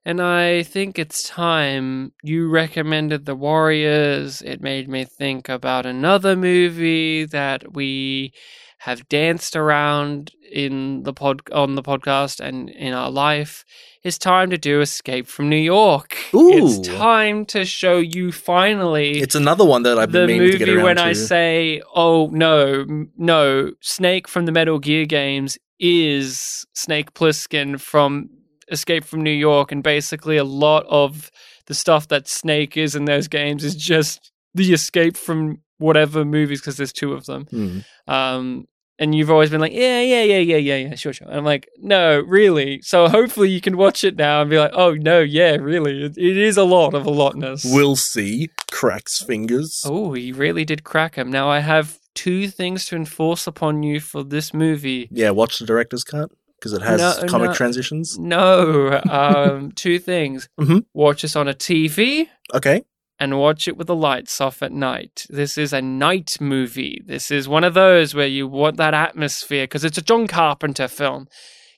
and 0.06 0.22
I 0.22 0.64
think 0.64 0.98
it's 0.98 1.28
time 1.28 2.14
you 2.24 2.50
recommended 2.50 3.26
The 3.26 3.36
Warriors. 3.36 4.42
It 4.42 4.62
made 4.62 4.88
me 4.90 5.04
think 5.06 5.50
about 5.50 5.86
another 5.86 6.36
movie 6.36 7.26
that 7.26 7.74
we 7.74 8.34
have 8.82 9.08
danced 9.10 9.56
around 9.56 10.32
in 10.52 11.04
the 11.04 11.14
pod 11.14 11.40
on 11.52 11.76
the 11.76 11.84
podcast 11.84 12.40
and 12.40 12.68
in 12.68 12.94
our 12.94 13.12
life. 13.12 13.64
It's 14.04 14.18
time 14.18 14.50
to 14.50 14.58
do 14.58 14.82
Escape 14.82 15.28
from 15.28 15.50
New 15.50 15.56
York. 15.56 16.18
It's 16.34 16.88
time 16.88 17.46
to 17.48 17.64
show 17.64 18.00
you 18.00 18.32
finally 18.32 19.20
It's 19.20 19.36
another 19.36 19.64
one 19.64 19.84
that 19.84 20.00
I've 20.00 20.12
been 20.12 20.22
the 20.22 20.28
meaning 20.34 20.42
movie 20.42 20.58
to 20.58 20.66
get 20.66 20.70
around 20.70 20.84
when 20.84 20.96
to. 20.96 21.04
I 21.04 21.14
say, 21.14 21.84
"Oh 21.94 22.32
no, 22.34 23.06
no, 23.16 23.72
Snake 23.82 24.28
from 24.28 24.48
the 24.48 24.52
Metal 24.52 24.80
Gear 24.80 25.06
games 25.06 25.60
is 25.80 26.66
Snake 26.74 27.14
Plissken 27.14 27.80
from 27.80 28.32
Escape 28.72 29.04
from 29.06 29.22
New 29.22 29.30
York," 29.30 29.72
and 29.72 29.84
basically 29.84 30.38
a 30.38 30.44
lot 30.44 30.88
of 30.90 31.30
the 31.68 31.76
stuff 31.76 32.08
that 32.08 32.28
Snake 32.28 32.78
is 32.78 32.96
in 32.96 33.06
those 33.06 33.28
games 33.28 33.64
is 33.64 33.76
just 33.76 34.32
the 34.56 34.74
escape 34.74 35.18
from 35.18 35.60
whatever 35.78 36.26
movies 36.26 36.62
because 36.62 36.78
there's 36.78 36.94
two 36.94 37.14
of 37.14 37.28
them. 37.28 37.46
Hmm. 37.46 37.80
Um, 38.08 38.68
and 39.02 39.16
you've 39.16 39.32
always 39.32 39.50
been 39.50 39.60
like, 39.60 39.74
yeah, 39.74 40.00
yeah, 40.00 40.24
yeah, 40.24 40.38
yeah, 40.38 40.56
yeah, 40.58 40.76
yeah, 40.78 40.96
sure, 40.96 41.12
sure. 41.12 41.28
And 41.28 41.38
I'm 41.38 41.44
like, 41.44 41.68
no, 41.80 42.20
really. 42.20 42.82
So 42.84 43.08
hopefully 43.10 43.50
you 43.50 43.60
can 43.60 43.76
watch 43.76 44.04
it 44.04 44.16
now 44.16 44.42
and 44.42 44.50
be 44.50 44.60
like, 44.60 44.72
oh 44.74 44.94
no, 44.94 45.20
yeah, 45.20 45.56
really, 45.56 46.04
it, 46.06 46.18
it 46.18 46.38
is 46.38 46.56
a 46.56 46.64
lot 46.64 46.94
of 46.94 47.06
a 47.06 47.10
lotness. 47.12 47.66
We'll 47.66 47.96
see. 47.96 48.50
Cracks 48.72 49.22
fingers. 49.24 49.82
Oh, 49.86 50.14
he 50.14 50.32
really 50.32 50.64
did 50.64 50.84
crack 50.84 51.16
him. 51.16 51.30
Now 51.32 51.50
I 51.50 51.60
have 51.60 51.98
two 52.14 52.48
things 52.48 52.86
to 52.86 52.96
enforce 52.96 53.48
upon 53.48 53.84
you 53.84 54.00
for 54.00 54.24
this 54.24 54.54
movie. 54.54 55.08
Yeah, 55.12 55.32
watch 55.32 55.60
the 55.60 55.66
director's 55.66 56.04
cut 56.04 56.30
because 56.60 56.74
it 56.74 56.84
has 56.84 57.00
No, 57.00 57.28
comic 57.28 57.50
no. 57.50 57.54
transitions. 57.56 58.20
No, 58.20 59.02
um, 59.10 59.72
two 59.72 59.98
things. 59.98 60.48
Mm-hmm. 60.60 60.80
Watch 60.94 61.24
this 61.24 61.36
on 61.36 61.48
a 61.48 61.54
TV 61.56 62.28
Okay. 62.54 62.84
And 63.22 63.40
watch 63.40 63.68
it 63.70 63.78
with 63.78 63.88
the 63.88 63.96
lights 63.96 64.42
off 64.42 64.62
at 64.64 64.72
night. 64.72 65.26
This 65.30 65.58
is 65.58 65.72
a 65.74 65.82
night 65.82 66.38
movie. 66.42 67.02
This 67.06 67.32
is 67.32 67.48
one 67.48 67.64
of 67.64 67.74
those 67.76 68.14
where 68.16 68.28
you 68.28 68.48
want 68.48 68.76
that 68.78 68.94
atmosphere 68.94 69.64
because 69.66 69.86
it's 69.86 69.98
a 69.98 70.02
John 70.02 70.28
Carpenter 70.28 70.88
film. 70.90 71.28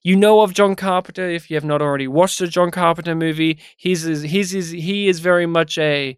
you 0.03 0.15
know 0.15 0.41
of 0.41 0.53
John 0.53 0.75
Carpenter 0.75 1.29
if 1.29 1.49
you 1.49 1.55
have 1.55 1.63
not 1.65 1.81
already 1.81 2.07
watched 2.07 2.41
a 2.41 2.47
John 2.47 2.71
Carpenter 2.71 3.13
movie. 3.15 3.59
His 3.77 4.05
is 4.05 4.21
he 4.23 5.07
is 5.07 5.19
very 5.19 5.45
much 5.45 5.77
a 5.77 6.17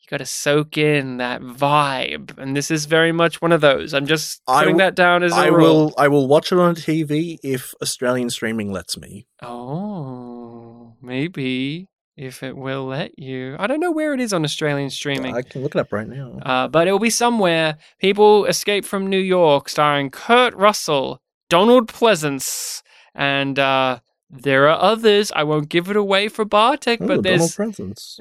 you 0.00 0.06
got 0.10 0.18
to 0.18 0.26
soak 0.26 0.76
in 0.76 1.18
that 1.18 1.40
vibe, 1.42 2.36
and 2.36 2.56
this 2.56 2.70
is 2.70 2.86
very 2.86 3.12
much 3.12 3.40
one 3.40 3.52
of 3.52 3.60
those. 3.60 3.94
I'm 3.94 4.06
just 4.06 4.42
putting 4.46 4.74
will- 4.74 4.78
that 4.84 4.94
down 4.96 5.22
as 5.22 5.32
a 5.32 5.36
I 5.36 5.46
rule. 5.46 5.58
will 5.86 5.94
I 5.96 6.08
will 6.08 6.26
watch 6.28 6.50
it 6.52 6.58
on 6.58 6.74
TV 6.74 7.38
if 7.42 7.72
Australian 7.82 8.28
streaming 8.30 8.72
lets 8.72 8.96
me. 8.98 9.26
Oh, 9.42 10.94
maybe 11.00 11.88
if 12.16 12.42
it 12.42 12.56
will 12.56 12.86
let 12.86 13.18
you. 13.18 13.56
I 13.58 13.66
don't 13.66 13.80
know 13.80 13.92
where 13.92 14.12
it 14.14 14.20
is 14.20 14.32
on 14.32 14.44
Australian 14.44 14.90
streaming. 14.90 15.34
I 15.34 15.42
can 15.42 15.62
look 15.62 15.74
it 15.74 15.78
up 15.78 15.92
right 15.92 16.08
now. 16.08 16.38
Uh, 16.42 16.68
but 16.68 16.86
it 16.86 16.92
will 16.92 16.98
be 16.98 17.10
somewhere. 17.10 17.78
People 17.98 18.46
Escape 18.46 18.84
from 18.84 19.06
New 19.06 19.18
York, 19.18 19.68
starring 19.68 20.10
Kurt 20.10 20.54
Russell, 20.54 21.22
Donald 21.48 21.88
Pleasence, 21.88 22.82
and 23.14 23.58
uh, 23.58 24.00
there 24.30 24.68
are 24.68 24.80
others. 24.80 25.30
I 25.34 25.42
won't 25.44 25.68
give 25.68 25.90
it 25.90 25.96
away 25.96 26.28
for 26.28 26.44
Bartek, 26.44 27.02
Ooh, 27.02 27.06
but 27.06 27.22
there's 27.22 27.58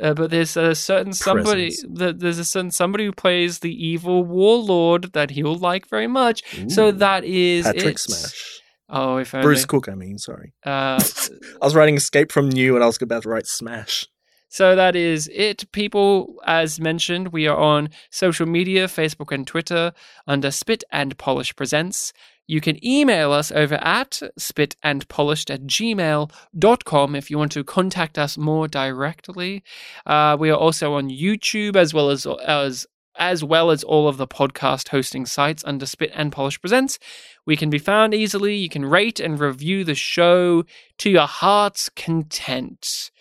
uh, 0.01 0.13
but 0.13 0.29
there's 0.29 0.57
a 0.57 0.75
certain 0.75 1.13
somebody. 1.13 1.73
There's 1.87 2.39
a 2.39 2.45
certain 2.45 2.71
somebody 2.71 3.05
who 3.05 3.13
plays 3.13 3.59
the 3.59 3.73
evil 3.73 4.23
warlord 4.23 5.13
that 5.13 5.31
he'll 5.31 5.55
like 5.55 5.87
very 5.89 6.07
much. 6.07 6.43
So 6.69 6.91
that 6.91 7.23
is 7.23 7.65
Patrick 7.65 7.95
it. 7.95 7.99
Smash. 7.99 8.60
Oh, 8.91 9.17
if 9.17 9.33
only. 9.33 9.45
Bruce 9.45 9.65
Cook, 9.65 9.87
I 9.87 9.95
mean, 9.95 10.17
sorry. 10.17 10.53
Uh, 10.65 10.99
I 11.61 11.65
was 11.65 11.75
writing 11.75 11.95
Escape 11.95 12.31
from 12.31 12.49
New 12.49 12.75
and 12.75 12.83
I 12.83 12.87
was 12.87 13.01
about 13.01 13.23
to 13.23 13.29
write 13.29 13.47
Smash. 13.47 14.07
So 14.49 14.75
that 14.75 14.97
is 14.97 15.29
it, 15.33 15.71
people. 15.71 16.35
As 16.45 16.77
mentioned, 16.77 17.29
we 17.29 17.47
are 17.47 17.55
on 17.55 17.89
social 18.09 18.45
media, 18.45 18.87
Facebook 18.87 19.31
and 19.31 19.47
Twitter, 19.47 19.93
under 20.27 20.51
Spit 20.51 20.83
and 20.91 21.17
Polish 21.17 21.55
Presents. 21.55 22.11
You 22.47 22.59
can 22.59 22.85
email 22.85 23.31
us 23.31 23.53
over 23.53 23.75
at 23.75 24.19
spitandpolished 24.37 25.49
at 25.49 25.61
gmail.com 25.67 27.15
if 27.15 27.31
you 27.31 27.37
want 27.37 27.53
to 27.53 27.63
contact 27.63 28.17
us 28.17 28.37
more 28.37 28.67
directly. 28.67 29.63
Uh, 30.05 30.35
we 30.37 30.49
are 30.49 30.57
also 30.57 30.95
on 30.95 31.09
YouTube 31.09 31.77
as 31.77 31.93
well 31.93 32.09
as 32.09 32.27
as 32.45 32.85
as 33.17 33.43
well 33.43 33.71
as 33.71 33.83
all 33.83 34.07
of 34.07 34.17
the 34.17 34.27
podcast 34.27 34.89
hosting 34.89 35.25
sites 35.25 35.63
under 35.65 35.85
Spit 35.85 36.11
and 36.13 36.31
Polish 36.31 36.59
Presents. 36.59 36.99
We 37.45 37.55
can 37.55 37.69
be 37.69 37.79
found 37.79 38.13
easily. 38.13 38.55
You 38.55 38.69
can 38.69 38.85
rate 38.85 39.19
and 39.19 39.39
review 39.39 39.83
the 39.83 39.95
show 39.95 40.63
to 40.99 41.09
your 41.09 41.27
heart's 41.27 41.89
content. 41.89 43.11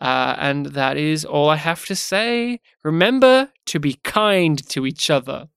Uh, 0.00 0.34
and 0.38 0.66
that 0.66 0.96
is 0.96 1.24
all 1.24 1.48
I 1.48 1.56
have 1.56 1.84
to 1.86 1.94
say. 1.94 2.60
Remember 2.82 3.50
to 3.66 3.78
be 3.78 3.94
kind 4.02 4.66
to 4.70 4.86
each 4.86 5.10
other. 5.10 5.48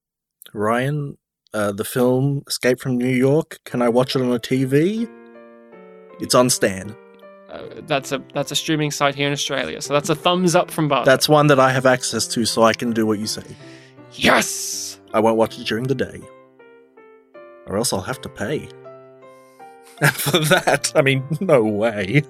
Ryan, 0.54 1.18
uh, 1.54 1.72
the 1.72 1.86
film 1.86 2.44
Escape 2.48 2.80
from 2.80 2.98
New 2.98 3.08
York, 3.08 3.60
can 3.66 3.82
I 3.82 3.90
watch 3.90 4.16
it 4.16 4.22
on 4.22 4.32
a 4.32 4.40
TV? 4.40 5.10
It's 6.20 6.36
on 6.36 6.50
Stan. 6.50 6.96
Uh, 7.50 7.64
that's 7.88 8.12
a 8.12 8.22
that's 8.34 8.52
a 8.52 8.56
streaming 8.56 8.90
site 8.90 9.14
here 9.14 9.28
in 9.28 9.34
Australia, 9.34 9.80
so 9.80 9.94
that's 9.94 10.10
a 10.10 10.16
thumbs 10.16 10.56
up 10.56 10.72
from 10.72 10.88
Bart. 10.88 11.06
That's 11.06 11.30
one 11.30 11.48
that 11.48 11.60
I 11.60 11.72
have 11.72 11.86
access 11.86 12.28
to, 12.30 12.46
so 12.46 12.64
I 12.64 12.74
can 12.74 12.92
do 12.92 13.06
what 13.06 13.20
you 13.20 13.28
say. 13.28 13.44
yes. 14.14 15.00
I 15.14 15.20
won't 15.20 15.38
watch 15.38 15.60
it 15.60 15.68
during 15.68 15.84
the 15.84 15.96
day. 15.96 16.22
Or 17.68 17.78
else 17.78 17.94
I'll 17.94 18.02
have 18.02 18.22
to 18.22 18.30
pay. 18.30 18.70
And 20.02 20.12
for 20.14 20.40
that, 20.40 20.92
I 20.96 21.02
mean, 21.02 21.24
no 21.40 21.64
way. 21.64 22.24